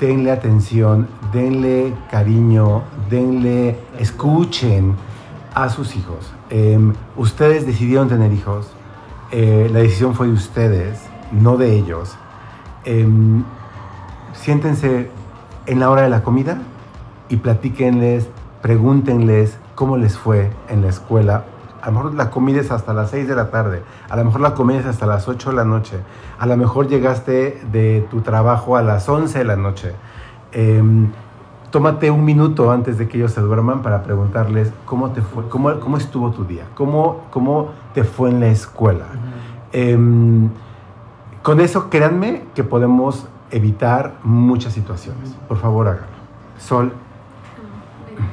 denle 0.00 0.30
atención, 0.30 1.08
denle 1.32 1.94
cariño, 2.10 2.82
denle, 3.10 3.78
escuchen 3.98 4.96
a 5.54 5.68
sus 5.68 5.96
hijos. 5.96 6.32
Em, 6.50 6.94
ustedes 7.16 7.66
decidieron 7.66 8.08
tener 8.08 8.32
hijos. 8.32 8.70
Eh, 9.32 9.68
la 9.72 9.80
decisión 9.80 10.14
fue 10.14 10.28
de 10.28 10.34
ustedes, 10.34 11.00
no 11.32 11.56
de 11.56 11.76
ellos. 11.76 12.16
Em, 12.84 13.42
siéntense 14.32 15.10
en 15.66 15.80
la 15.80 15.90
hora 15.90 16.02
de 16.02 16.10
la 16.10 16.22
comida 16.22 16.58
y 17.28 17.36
platíquenles, 17.36 18.28
pregúntenles 18.62 19.58
cómo 19.74 19.96
les 19.96 20.16
fue 20.16 20.50
en 20.68 20.82
la 20.82 20.88
escuela. 20.88 21.44
A 21.82 21.86
lo 21.86 21.92
mejor 21.92 22.14
la 22.14 22.30
comida 22.30 22.60
es 22.60 22.70
hasta 22.70 22.92
las 22.94 23.10
6 23.10 23.28
de 23.28 23.36
la 23.36 23.50
tarde, 23.50 23.82
a 24.08 24.16
lo 24.16 24.24
mejor 24.24 24.40
la 24.40 24.54
comida 24.54 24.80
es 24.80 24.86
hasta 24.86 25.06
las 25.06 25.28
8 25.28 25.50
de 25.50 25.56
la 25.56 25.64
noche, 25.64 25.98
a 26.38 26.46
lo 26.46 26.56
mejor 26.56 26.88
llegaste 26.88 27.62
de 27.70 28.06
tu 28.10 28.22
trabajo 28.22 28.76
a 28.76 28.82
las 28.82 29.08
11 29.08 29.38
de 29.38 29.44
la 29.44 29.56
noche. 29.56 29.92
Em, 30.52 31.08
tómate 31.70 32.10
un 32.10 32.24
minuto 32.24 32.70
antes 32.72 32.98
de 32.98 33.08
que 33.08 33.18
ellos 33.18 33.32
se 33.32 33.40
duerman 33.40 33.82
para 33.82 34.02
preguntarles 34.02 34.72
cómo 34.84 35.10
te 35.10 35.22
fue, 35.22 35.48
cómo, 35.48 35.78
cómo 35.78 35.96
estuvo 35.96 36.30
tu 36.30 36.44
día, 36.44 36.64
cómo, 36.74 37.26
cómo 37.30 37.70
te 37.94 38.02
fue 38.04 38.30
en 38.30 38.40
la 38.40 38.48
escuela. 38.48 39.06
Con 41.46 41.60
eso, 41.60 41.90
créanme 41.90 42.42
que 42.56 42.64
podemos 42.64 43.28
evitar 43.52 44.14
muchas 44.24 44.72
situaciones. 44.72 45.30
Por 45.46 45.58
favor, 45.58 45.86
háganlo. 45.86 46.08
Sol, 46.58 46.92
Bueno, 48.02 48.26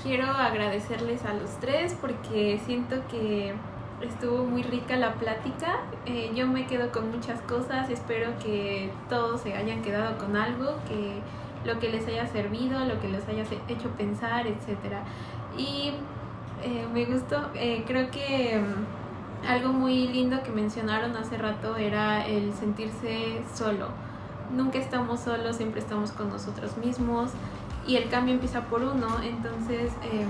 quiero 0.00 0.26
agradecerles 0.26 1.24
a 1.24 1.34
los 1.34 1.50
tres 1.58 1.96
porque 2.00 2.60
siento 2.64 2.94
que 3.10 3.54
estuvo 4.02 4.44
muy 4.44 4.62
rica 4.62 4.94
la 4.94 5.14
plática. 5.14 5.80
Eh, 6.06 6.30
yo 6.32 6.46
me 6.46 6.68
quedo 6.68 6.92
con 6.92 7.10
muchas 7.10 7.40
cosas. 7.40 7.90
Espero 7.90 8.38
que 8.40 8.92
todos 9.08 9.40
se 9.40 9.54
hayan 9.54 9.82
quedado 9.82 10.16
con 10.18 10.36
algo, 10.36 10.76
que 10.86 11.18
lo 11.68 11.80
que 11.80 11.88
les 11.88 12.06
haya 12.06 12.28
servido, 12.28 12.84
lo 12.84 13.00
que 13.00 13.08
les 13.08 13.26
haya 13.28 13.42
hecho 13.66 13.88
pensar, 13.98 14.46
etcétera. 14.46 15.02
Y 15.58 15.90
eh, 16.62 16.86
me 16.94 17.04
gustó. 17.04 17.50
eh, 17.56 17.82
creo 17.84 18.12
que 18.12 18.62
algo 19.46 19.72
muy 19.72 20.08
lindo 20.08 20.42
que 20.42 20.50
mencionaron 20.50 21.16
hace 21.16 21.36
rato 21.36 21.76
era 21.76 22.26
el 22.26 22.52
sentirse 22.54 23.42
solo. 23.54 23.88
Nunca 24.54 24.78
estamos 24.78 25.20
solos, 25.20 25.56
siempre 25.56 25.80
estamos 25.80 26.12
con 26.12 26.28
nosotros 26.28 26.76
mismos 26.76 27.30
y 27.86 27.96
el 27.96 28.08
cambio 28.08 28.34
empieza 28.34 28.62
por 28.62 28.82
uno, 28.82 29.08
entonces 29.22 29.92
eh, 30.04 30.26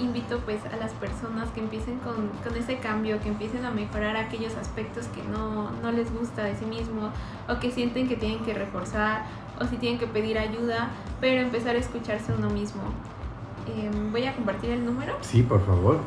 invito 0.00 0.38
pues 0.40 0.64
a 0.64 0.76
las 0.76 0.92
personas 0.92 1.50
que 1.50 1.60
empiecen 1.60 1.98
con, 1.98 2.28
con 2.42 2.56
ese 2.56 2.78
cambio, 2.78 3.20
que 3.20 3.28
empiecen 3.28 3.64
a 3.64 3.70
mejorar 3.70 4.16
aquellos 4.16 4.56
aspectos 4.56 5.06
que 5.08 5.22
no, 5.22 5.70
no 5.82 5.92
les 5.92 6.12
gusta 6.12 6.44
de 6.44 6.56
sí 6.56 6.64
mismo 6.64 7.10
o 7.48 7.60
que 7.60 7.70
sienten 7.70 8.08
que 8.08 8.16
tienen 8.16 8.40
que 8.40 8.54
reforzar 8.54 9.26
o 9.60 9.66
si 9.66 9.76
tienen 9.76 9.98
que 9.98 10.06
pedir 10.06 10.38
ayuda, 10.38 10.88
pero 11.20 11.42
empezar 11.42 11.76
a 11.76 11.78
escucharse 11.78 12.32
uno 12.32 12.48
mismo. 12.48 12.82
Eh, 13.68 13.90
voy 14.10 14.24
a 14.24 14.34
compartir 14.34 14.70
el 14.70 14.84
número. 14.84 15.16
sí, 15.20 15.42
por 15.42 15.64
favor. 15.64 16.00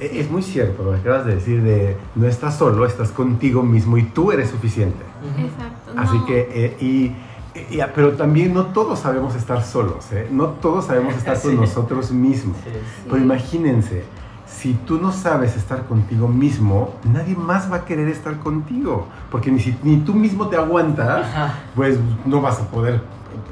E- 0.00 0.20
Es 0.20 0.30
muy 0.30 0.42
cierto 0.42 0.82
lo 0.84 0.92
que 0.92 0.98
acabas 0.98 1.26
de 1.26 1.34
decir 1.36 1.62
de 1.62 1.96
no 2.14 2.26
estás 2.26 2.56
solo, 2.56 2.86
estás 2.86 3.10
contigo 3.10 3.62
mismo 3.62 3.96
y 3.98 4.04
tú 4.04 4.32
eres 4.32 4.50
suficiente. 4.50 5.02
Exacto. 5.38 5.92
Así 5.96 6.18
no. 6.18 6.26
que, 6.26 6.48
eh, 6.52 6.76
y, 6.80 7.74
y- 7.74 7.80
pero 7.94 8.12
también 8.12 8.54
no 8.54 8.66
todos 8.66 8.98
sabemos 9.00 9.34
estar 9.34 9.62
solos, 9.62 10.10
¿eh? 10.12 10.28
no 10.30 10.46
todos 10.48 10.86
sabemos 10.86 11.14
estar 11.16 11.40
con 11.40 11.50
Sí. 11.52 11.56
nosotros 11.56 12.10
mismos. 12.12 12.56
Sí. 12.64 12.70
Pero 13.04 13.18
imagínense, 13.22 14.04
si 14.46 14.74
tú 14.74 15.00
no 15.00 15.12
sabes 15.12 15.56
estar 15.56 15.86
contigo 15.86 16.28
mismo, 16.28 16.94
nadie 17.04 17.34
más 17.36 17.70
va 17.70 17.76
a 17.76 17.84
querer 17.84 18.08
estar 18.08 18.38
contigo. 18.38 19.06
Porque 19.30 19.50
ni, 19.50 19.60
si, 19.60 19.76
ni 19.82 19.98
tú 19.98 20.14
mismo 20.14 20.48
te 20.48 20.56
aguantas, 20.56 21.24
Ajá. 21.26 21.54
pues 21.74 21.98
no 22.26 22.40
vas 22.40 22.60
a 22.60 22.66
poder 22.68 23.00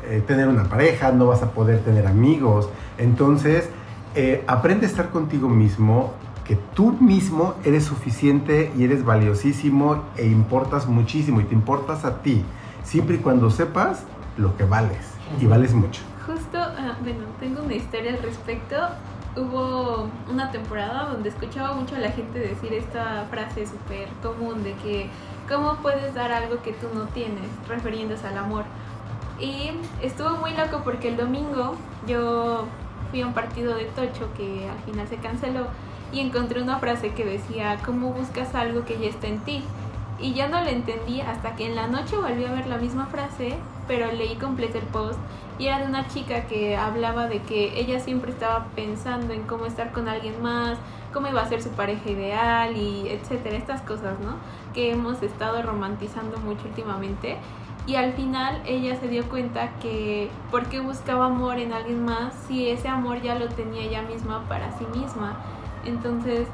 eh, 0.07 0.23
tener 0.27 0.49
una 0.49 0.65
pareja, 0.65 1.13
no 1.13 1.27
vas 1.27 1.43
a 1.43 1.51
poder 1.53 1.81
tener 1.81 2.07
amigos. 2.07 2.69
Entonces, 2.99 3.69
eh, 4.15 4.45
aprende 4.47 4.87
a 4.87 4.89
estar 4.89 5.11
contigo 5.11 5.49
mismo, 5.49 6.15
que 6.45 6.57
tú 6.75 6.93
mismo 6.93 7.55
eres 7.65 7.85
suficiente 7.85 8.73
y 8.77 8.85
eres 8.85 9.05
valiosísimo 9.05 10.05
e 10.17 10.27
importas 10.27 10.87
muchísimo 10.87 11.41
y 11.41 11.45
te 11.45 11.55
importas 11.55 12.05
a 12.05 12.23
ti, 12.23 12.45
siempre 12.85 13.17
y 13.17 13.19
cuando 13.19 13.51
sepas 13.51 14.05
lo 14.39 14.57
que 14.57 14.65
vales. 14.65 15.07
Y 15.41 15.47
vales 15.47 15.75
mucho. 15.75 16.01
Justo, 16.27 16.59
ah, 16.59 16.97
bueno, 17.03 17.21
tengo 17.39 17.63
una 17.63 17.75
historia 17.75 18.15
al 18.15 18.23
respecto. 18.23 18.77
Hubo 19.37 20.09
una 20.31 20.51
temporada 20.51 21.11
donde 21.11 21.29
escuchaba 21.29 21.75
mucho 21.75 21.97
a 21.97 21.99
la 21.99 22.11
gente 22.11 22.39
decir 22.39 22.73
esta 22.73 23.27
frase 23.31 23.67
súper 23.67 24.09
común 24.23 24.65
de 24.65 24.73
que 24.77 25.11
¿cómo 25.49 25.77
puedes 25.77 26.15
dar 26.15 26.33
algo 26.33 26.63
que 26.63 26.73
tú 26.73 26.87
no 26.95 27.05
tienes? 27.07 27.45
refiriéndose 27.69 28.27
al 28.27 28.39
amor. 28.39 28.65
Y 29.39 29.71
estuvo 30.03 30.31
muy 30.39 30.53
loco 30.53 30.81
porque 30.83 31.09
el 31.09 31.17
domingo 31.17 31.77
yo 32.07 32.65
fui 33.11 33.23
a 33.23 33.27
un 33.27 33.35
partido 33.35 33.75
de 33.77 33.85
Tocho 33.85 34.33
que 34.37 34.69
al 34.69 34.79
final 34.81 35.09
se 35.09 35.17
canceló 35.17 35.67
y 36.13 36.21
encontré 36.21 36.63
una 36.63 36.79
frase 36.79 37.13
que 37.13 37.25
decía 37.25 37.79
¿cómo 37.85 38.13
buscas 38.13 38.55
algo 38.55 38.85
que 38.85 38.99
ya 38.99 39.09
está 39.09 39.27
en 39.27 39.41
ti? 39.41 39.63
Y 40.21 40.35
ya 40.35 40.49
no 40.49 40.61
la 40.61 40.71
entendí 40.71 41.21
hasta 41.21 41.55
que 41.55 41.67
en 41.67 41.77
la 41.77 41.87
noche 41.87 42.17
volví 42.17 42.45
a 42.45 42.53
ver 42.53 42.67
la 42.67 42.79
misma 42.79 43.07
frase, 43.07 43.57
pero 43.87 44.11
leí 44.11 44.35
completo 44.35 44.79
el 44.79 44.85
post 44.87 45.19
y 45.59 45.67
era 45.67 45.81
de 45.81 45.87
una 45.87 46.09
chica 46.09 46.47
que 46.47 46.77
hablaba 46.77 47.27
de 47.27 47.41
que 47.43 47.79
ella 47.79 48.01
siempre 48.01 48.31
estaba 48.31 48.67
pensando 48.77 49.33
en 49.33 49.43
cómo 49.43 49.67
estar 49.67 49.93
con 49.93 50.09
alguien 50.09 50.41
más, 50.41 50.79
cómo 51.13 51.27
iba 51.27 51.43
a 51.43 51.49
ser 51.49 51.63
su 51.63 51.71
pareja 51.71 52.11
ideal 52.11 52.77
y 52.77 53.09
etcétera, 53.09 53.57
estas 53.57 53.83
cosas, 53.83 54.19
¿no? 54.21 54.37
Que 54.73 54.93
hemos 54.93 55.23
estado 55.23 55.63
romantizando 55.63 56.39
mucho 56.39 56.67
últimamente. 56.67 57.37
Y 57.89 57.97
al 57.97 58.13
final 58.13 58.61
ella 58.67 59.01
se 59.01 59.09
dio 59.09 59.27
cuenta 59.31 59.71
que 59.81 60.29
por 60.51 60.67
qué 60.67 60.79
buscaba 60.79 61.27
amor 61.27 61.59
en 61.59 61.73
alguien 61.73 62.05
más 62.05 62.35
si 62.47 62.69
ese 62.69 62.87
amor 62.87 63.23
ya 63.23 63.35
lo 63.35 63.49
tenía 63.49 63.81
ella 63.81 64.03
misma 64.03 64.47
para 64.47 64.77
sí 64.77 64.85
misma. 64.95 65.39
Entonces, 65.87 66.47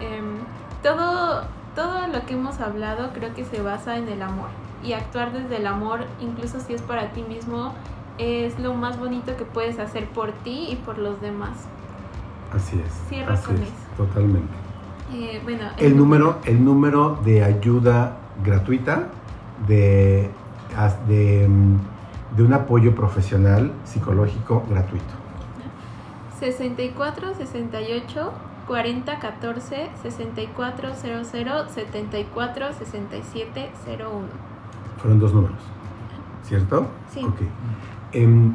em, 0.00 0.38
todo, 0.82 1.44
todo 1.74 2.06
lo 2.06 2.24
que 2.24 2.32
hemos 2.32 2.60
hablado 2.60 3.10
creo 3.12 3.34
que 3.34 3.44
se 3.44 3.60
basa 3.60 3.98
en 3.98 4.08
el 4.08 4.22
amor. 4.22 4.48
Y 4.82 4.94
actuar 4.94 5.32
desde 5.32 5.58
el 5.58 5.66
amor, 5.66 6.06
incluso 6.18 6.60
si 6.60 6.72
es 6.72 6.80
para 6.80 7.12
ti 7.12 7.24
mismo, 7.24 7.74
es 8.16 8.58
lo 8.58 8.72
más 8.72 8.98
bonito 8.98 9.36
que 9.36 9.44
puedes 9.44 9.78
hacer 9.78 10.06
por 10.08 10.32
ti 10.32 10.68
y 10.70 10.76
por 10.76 10.96
los 10.96 11.20
demás. 11.20 11.66
Así 12.54 12.80
es. 12.80 12.90
Cierro 13.10 13.34
así 13.34 13.44
con 13.44 13.56
es, 13.56 13.62
eso. 13.64 13.72
Totalmente. 13.98 14.54
Eh, 15.12 15.42
bueno, 15.44 15.64
El 15.76 15.94
número, 15.94 16.38
el 16.46 16.64
número 16.64 17.18
de 17.22 17.44
ayuda 17.44 18.16
gratuita 18.42 19.08
de, 19.66 20.30
de, 20.88 21.46
mm, 21.48 22.36
de 22.36 22.42
un 22.42 22.52
apoyo 22.52 22.94
profesional 22.94 23.72
psicológico 23.84 24.64
gratuito. 24.68 25.14
64 26.38 27.34
68 27.34 28.32
40 28.66 29.18
14 29.18 29.90
64 30.02 30.88
00 30.94 31.68
74 31.68 32.72
67 32.72 33.70
01. 33.86 34.26
Fueron 34.98 35.18
dos 35.18 35.34
números, 35.34 35.58
¿cierto? 36.44 36.86
Sí. 37.12 37.24
Ok. 37.24 37.40
Em, 38.12 38.54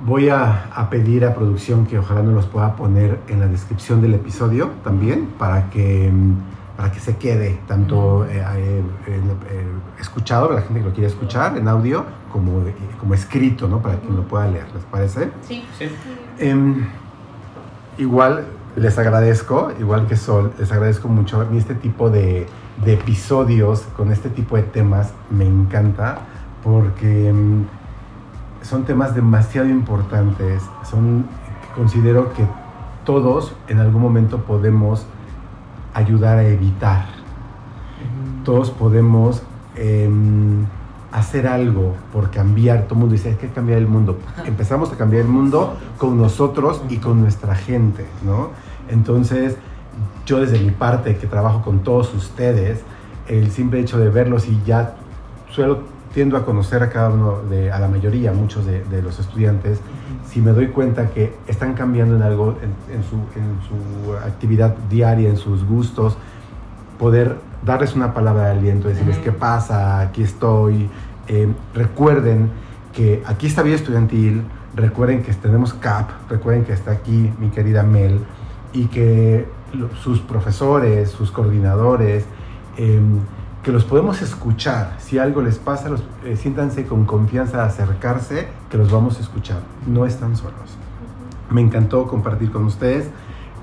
voy 0.00 0.28
a, 0.28 0.66
a 0.74 0.90
pedir 0.90 1.24
a 1.24 1.34
producción 1.34 1.86
que 1.86 1.98
ojalá 1.98 2.22
nos 2.22 2.34
los 2.34 2.46
pueda 2.46 2.76
poner 2.76 3.20
en 3.28 3.40
la 3.40 3.46
descripción 3.46 4.02
del 4.02 4.14
episodio 4.14 4.72
también 4.84 5.26
para 5.38 5.70
que, 5.70 6.08
em, 6.08 6.34
para 6.76 6.92
que 6.92 7.00
se 7.00 7.16
quede 7.16 7.58
tanto 7.66 8.26
eh, 8.26 8.44
eh, 9.06 9.22
escuchado, 9.98 10.48
para 10.48 10.60
la 10.60 10.66
gente 10.66 10.80
que 10.80 10.86
lo 10.86 10.92
quiere 10.92 11.08
escuchar 11.08 11.56
en 11.56 11.68
audio, 11.68 12.04
como, 12.30 12.60
eh, 12.66 12.74
como 13.00 13.14
escrito, 13.14 13.66
¿no? 13.66 13.80
Para 13.80 13.96
quien 13.96 14.14
lo 14.14 14.22
pueda 14.22 14.46
leer, 14.46 14.66
¿les 14.74 14.84
parece? 14.84 15.30
Sí. 15.42 15.64
Sí. 15.78 15.88
Em, 16.38 16.86
igual 17.96 18.44
les 18.76 18.98
agradezco, 18.98 19.72
igual 19.80 20.06
que 20.06 20.16
Sol, 20.16 20.52
les 20.58 20.70
agradezco 20.70 21.08
mucho. 21.08 21.40
A 21.40 21.46
mí 21.46 21.56
este 21.56 21.74
tipo 21.74 22.10
de, 22.10 22.46
de 22.84 22.92
episodios 22.92 23.80
con 23.96 24.12
este 24.12 24.28
tipo 24.28 24.56
de 24.56 24.62
temas 24.62 25.12
me 25.30 25.46
encanta 25.46 26.18
porque 26.62 27.30
em, 27.30 27.64
son 28.60 28.84
temas 28.84 29.14
demasiado 29.14 29.68
importantes. 29.68 30.62
Son, 30.84 31.24
considero 31.74 32.34
que 32.34 32.44
todos 33.04 33.54
en 33.68 33.78
algún 33.78 34.02
momento 34.02 34.42
podemos 34.42 35.06
ayudar 35.96 36.38
a 36.38 36.46
evitar. 36.46 37.06
Todos 38.44 38.70
podemos 38.70 39.42
em, 39.76 40.66
hacer 41.10 41.46
algo 41.46 41.94
por 42.12 42.30
cambiar. 42.30 42.82
Todo 42.82 42.94
el 42.94 43.00
mundo 43.00 43.12
dice, 43.14 43.30
hay 43.30 43.36
que 43.36 43.48
cambiar 43.48 43.78
el 43.78 43.86
mundo. 43.86 44.18
Empezamos 44.44 44.92
a 44.92 44.96
cambiar 44.96 45.22
el 45.22 45.28
mundo 45.28 45.76
con 45.96 46.18
nosotros 46.18 46.82
y 46.90 46.98
con 46.98 47.22
nuestra 47.22 47.54
gente, 47.54 48.04
¿no? 48.24 48.50
Entonces, 48.90 49.56
yo 50.26 50.38
desde 50.38 50.58
mi 50.58 50.70
parte, 50.70 51.16
que 51.16 51.26
trabajo 51.26 51.62
con 51.62 51.80
todos 51.80 52.12
ustedes, 52.14 52.82
el 53.26 53.50
simple 53.50 53.80
hecho 53.80 53.98
de 53.98 54.10
verlos 54.10 54.46
y 54.46 54.60
ya 54.66 54.96
suelo, 55.50 55.84
tiendo 56.12 56.36
a 56.36 56.44
conocer 56.44 56.82
a 56.82 56.90
cada 56.90 57.08
uno, 57.08 57.40
de, 57.48 57.72
a 57.72 57.78
la 57.78 57.88
mayoría, 57.88 58.32
muchos 58.32 58.66
de, 58.66 58.84
de 58.84 59.00
los 59.00 59.18
estudiantes, 59.18 59.80
si 60.26 60.40
me 60.40 60.52
doy 60.52 60.68
cuenta 60.68 61.10
que 61.10 61.34
están 61.46 61.74
cambiando 61.74 62.16
en 62.16 62.22
algo, 62.22 62.56
en, 62.62 62.94
en 62.94 63.02
su, 63.04 63.16
en 63.38 63.58
su 63.68 64.14
actividad 64.14 64.76
diaria, 64.88 65.28
en 65.28 65.36
sus 65.36 65.64
gustos, 65.64 66.16
poder 66.98 67.36
darles 67.64 67.94
una 67.94 68.14
palabra 68.14 68.44
de 68.44 68.50
aliento, 68.52 68.88
decirles 68.88 69.16
Ujú. 69.16 69.24
qué 69.24 69.32
pasa, 69.32 70.00
aquí 70.00 70.22
estoy. 70.22 70.88
Eh, 71.28 71.48
recuerden 71.74 72.50
que 72.94 73.22
aquí 73.26 73.46
está 73.46 73.62
Vida 73.62 73.74
Estudiantil, 73.74 74.42
recuerden 74.74 75.22
que 75.22 75.32
tenemos 75.34 75.74
CAP, 75.74 76.10
recuerden 76.30 76.64
que 76.64 76.72
está 76.72 76.92
aquí 76.92 77.32
mi 77.38 77.50
querida 77.50 77.82
Mel 77.82 78.20
y 78.72 78.86
que 78.86 79.48
sus 80.02 80.20
profesores, 80.20 81.10
sus 81.10 81.30
coordinadores, 81.30 82.24
eh, 82.76 83.00
que 83.66 83.72
los 83.72 83.84
podemos 83.84 84.22
escuchar. 84.22 84.94
Si 85.00 85.18
algo 85.18 85.42
les 85.42 85.58
pasa, 85.58 85.88
los, 85.88 86.00
eh, 86.24 86.36
siéntanse 86.36 86.86
con 86.86 87.04
confianza 87.04 87.56
de 87.56 87.62
acercarse, 87.64 88.46
que 88.70 88.78
los 88.78 88.92
vamos 88.92 89.18
a 89.18 89.22
escuchar. 89.22 89.58
No 89.88 90.06
están 90.06 90.36
solos. 90.36 90.78
Me 91.50 91.62
encantó 91.62 92.06
compartir 92.06 92.52
con 92.52 92.64
ustedes. 92.64 93.10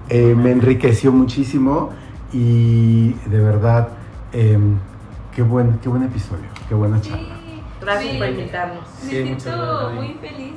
Eh, 0.09 0.35
me 0.35 0.51
enriqueció 0.51 1.13
muchísimo 1.13 1.91
y 2.33 3.13
de 3.29 3.39
verdad, 3.39 3.87
eh, 4.33 4.59
qué, 5.33 5.41
buen, 5.41 5.79
qué 5.79 5.87
buen 5.87 6.03
episodio, 6.03 6.49
qué 6.67 6.75
buena 6.75 6.99
charla. 6.99 7.37
Sí, 7.45 7.61
Gracias 7.79 8.13
me- 8.13 8.19
por 8.19 8.27
invitarnos. 8.27 8.83
Me 9.05 9.09
Sí, 9.09 9.23
siento 9.23 9.91
muy 9.95 10.17
feliz 10.19 10.53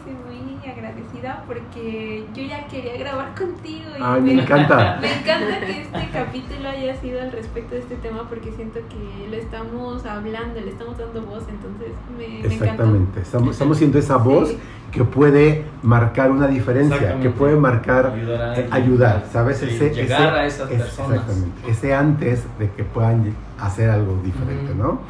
y 0.66 0.70
agradecida 0.70 1.44
porque 1.46 2.24
yo 2.34 2.42
ya 2.42 2.66
quería 2.66 2.96
grabar 2.96 3.34
contigo 3.34 3.84
y 3.98 4.02
Ay, 4.02 4.20
me 4.20 4.32
encanta. 4.42 4.98
me 5.00 5.12
encanta 5.12 5.60
que 5.60 5.82
este 5.82 6.08
capítulo 6.12 6.68
haya 6.68 6.96
sido 7.00 7.22
al 7.22 7.30
respecto 7.32 7.74
de 7.74 7.80
este 7.82 7.94
tema 7.96 8.28
porque 8.28 8.50
siento 8.52 8.80
que 8.88 9.28
lo 9.30 9.36
estamos 9.36 10.04
hablando, 10.04 10.60
le 10.60 10.70
estamos 10.70 10.98
dando 10.98 11.22
voz, 11.22 11.44
entonces 11.48 11.92
me, 12.18 12.26
me 12.28 12.36
encantó. 12.38 12.54
Exactamente, 12.54 13.20
estamos, 13.20 13.50
estamos 13.50 13.78
siendo 13.78 13.98
esa 13.98 14.16
voz 14.16 14.48
Sí. 14.48 14.58
que 14.92 15.04
puede 15.04 15.64
marcar 15.82 16.30
una 16.30 16.46
diferencia, 16.48 17.18
que 17.20 17.30
puede 17.30 17.56
marcar 17.56 18.06
Ayudar 18.14 18.40
a 18.40 18.54
eh, 18.54 18.68
alguien. 18.70 18.72
ayudar, 18.72 19.24
¿sabes? 19.32 19.58
Sí, 19.58 19.66
Ese- 19.66 19.90
llegar 19.94 20.20
ese- 20.28 20.30
a 20.38 20.46
esas 20.46 20.70
es- 20.70 20.78
personas. 20.82 21.12
Exactamente, 21.20 21.70
ese 21.70 21.94
antes 21.94 22.44
de 22.58 22.70
que 22.70 22.84
puedan 22.84 23.34
hacer 23.60 23.90
algo 23.90 24.18
diferente. 24.24 24.74
¿no? 24.74 25.00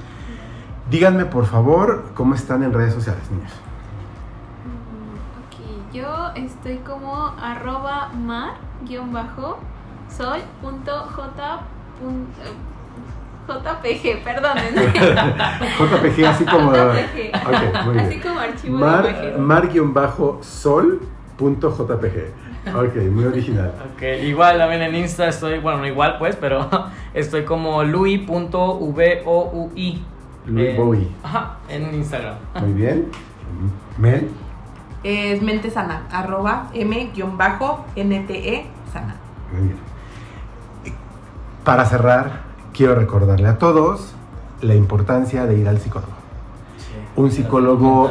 Díganme, 0.90 1.24
por 1.24 1.46
favor, 1.46 2.10
cómo 2.14 2.34
están 2.34 2.62
en 2.62 2.72
redes 2.72 2.94
sociales, 2.94 3.22
niños. 3.30 3.52
Yo 5.96 6.30
estoy 6.34 6.76
como 6.78 7.32
arroba 7.40 8.10
mar 8.14 8.54
guion 8.86 9.12
bajo 9.14 9.58
punto 10.60 10.92
j 11.16 11.60
eh, 13.48 13.48
jpg, 13.48 14.22
perdónenme. 14.22 14.82
JPG, 14.92 16.24
así 16.26 16.44
como... 16.44 16.72
JPG, 16.72 17.34
Ok, 17.46 17.84
muy 17.86 17.98
así 17.98 18.08
bien. 18.08 18.20
como 18.20 18.40
archivo 18.40 18.78
Mar, 18.78 19.02
de 19.04 19.10
imagen. 19.10 19.40
mar-sol.jpg. 19.92 22.16
Ok, 22.76 22.94
muy 23.10 23.24
original. 23.24 23.72
Ok, 23.94 24.02
igual 24.24 24.58
también 24.58 24.82
en 24.82 24.94
Insta 24.96 25.28
estoy, 25.28 25.60
bueno, 25.60 25.78
no 25.78 25.86
igual 25.86 26.18
pues, 26.18 26.36
pero 26.36 26.68
estoy 27.14 27.44
como 27.44 27.82
lui.voui. 27.84 30.02
Louis 30.46 30.68
Eh, 30.68 30.74
Bowie. 30.76 31.08
Ajá, 31.22 31.56
en 31.70 31.94
Instagram. 31.94 32.34
Muy 32.60 32.72
bien. 32.74 33.06
Mel. 33.96 34.28
Es 35.06 35.40
mente 35.40 35.70
sana, 35.70 36.02
arroba 36.10 36.68
m-nte 36.74 38.66
sana. 38.92 39.14
Muy 39.52 39.68
bien. 39.68 39.78
para 41.62 41.84
cerrar, 41.84 42.40
quiero 42.72 42.96
recordarle 42.96 43.46
a 43.46 43.56
todos 43.56 44.16
la 44.62 44.74
importancia 44.74 45.46
de 45.46 45.58
ir 45.58 45.68
al 45.68 45.78
psicólogo. 45.78 46.10
Un 47.14 47.30
psicólogo 47.30 48.10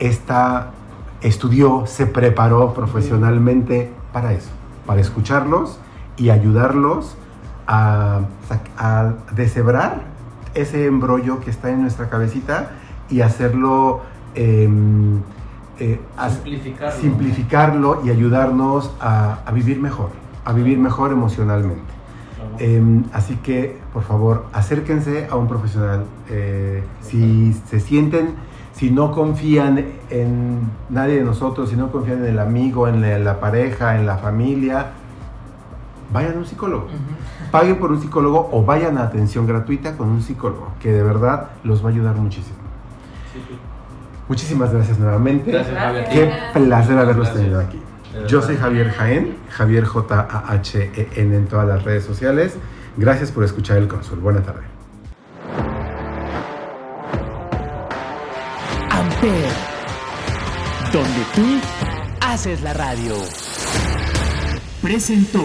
está, 0.00 0.72
estudió, 1.20 1.86
se 1.86 2.06
preparó 2.06 2.74
profesionalmente 2.74 3.92
para 4.12 4.32
eso, 4.32 4.50
para 4.84 5.00
escucharlos 5.00 5.78
y 6.16 6.30
ayudarlos 6.30 7.16
a, 7.68 8.22
deshebrar 9.32 10.00
ese 10.54 10.86
embrollo 10.86 11.38
que 11.38 11.50
está 11.50 11.70
en 11.70 11.82
nuestra 11.82 12.08
cabecita 12.08 12.72
y 13.08 13.20
hacerlo 13.20 14.00
em, 14.34 15.22
eh, 15.80 16.00
a- 16.16 16.30
Simplificarlo. 16.30 17.00
simplificarlo 17.00 18.00
y 18.04 18.10
ayudarnos 18.10 18.92
a, 19.00 19.38
a 19.46 19.52
vivir 19.52 19.80
mejor, 19.80 20.10
a 20.44 20.52
vivir 20.52 20.78
mejor 20.78 21.12
emocionalmente. 21.12 21.92
Claro. 22.36 22.56
Em, 22.58 23.04
así 23.12 23.36
que, 23.36 23.78
por 23.92 24.02
favor, 24.02 24.46
acérquense 24.52 25.26
a 25.30 25.36
un 25.36 25.46
profesional. 25.48 26.04
Eh, 26.30 26.82
si 27.02 27.52
se 27.68 27.80
sienten, 27.80 28.34
si 28.72 28.90
no 28.90 29.10
confían 29.12 29.84
en 30.10 30.60
nadie 30.88 31.16
de 31.16 31.24
nosotros, 31.24 31.68
si 31.70 31.76
no 31.76 31.90
confían 31.90 32.18
en 32.24 32.26
el 32.30 32.38
amigo, 32.38 32.86
en 32.88 33.00
la, 33.00 33.18
la 33.18 33.40
pareja, 33.40 33.96
en 33.98 34.06
la 34.06 34.18
familia, 34.18 34.86
vayan 36.12 36.34
a 36.34 36.38
un 36.38 36.46
psicólogo. 36.46 36.86
Paguen 37.50 37.76
por 37.78 37.90
un 37.92 38.00
psicólogo 38.00 38.48
o 38.52 38.64
vayan 38.64 38.98
a 38.98 39.02
atención 39.02 39.46
gratuita 39.46 39.96
con 39.96 40.08
un 40.08 40.22
psicólogo, 40.22 40.68
que 40.80 40.92
de 40.92 41.02
verdad 41.02 41.50
los 41.64 41.82
va 41.84 41.88
a 41.88 41.92
ayudar 41.92 42.16
muchísimo. 42.16 42.56
Muchísimas 44.28 44.72
gracias 44.72 44.98
nuevamente. 44.98 45.50
Gracias, 45.50 45.76
Javier. 45.78 46.08
Qué 46.10 46.32
placer 46.60 46.98
haberlos 46.98 47.26
Gracias. 47.28 47.36
tenido 47.36 47.60
aquí. 47.60 47.80
Yo 48.26 48.42
soy 48.42 48.56
Javier 48.56 48.90
Jaén, 48.90 49.36
Javier 49.50 49.84
J-A-H-E-N 49.84 51.36
en 51.36 51.46
todas 51.46 51.68
las 51.68 51.82
redes 51.84 52.04
sociales. 52.04 52.56
Gracias 52.96 53.30
por 53.30 53.44
escuchar 53.44 53.76
el 53.78 53.86
Consul. 53.88 54.18
Buena 54.18 54.42
tarde. 54.42 54.62
Amper, 58.90 59.48
donde 60.92 61.24
tú 61.34 61.60
haces 62.20 62.62
la 62.62 62.74
radio. 62.74 63.14
Presentó. 64.82 65.44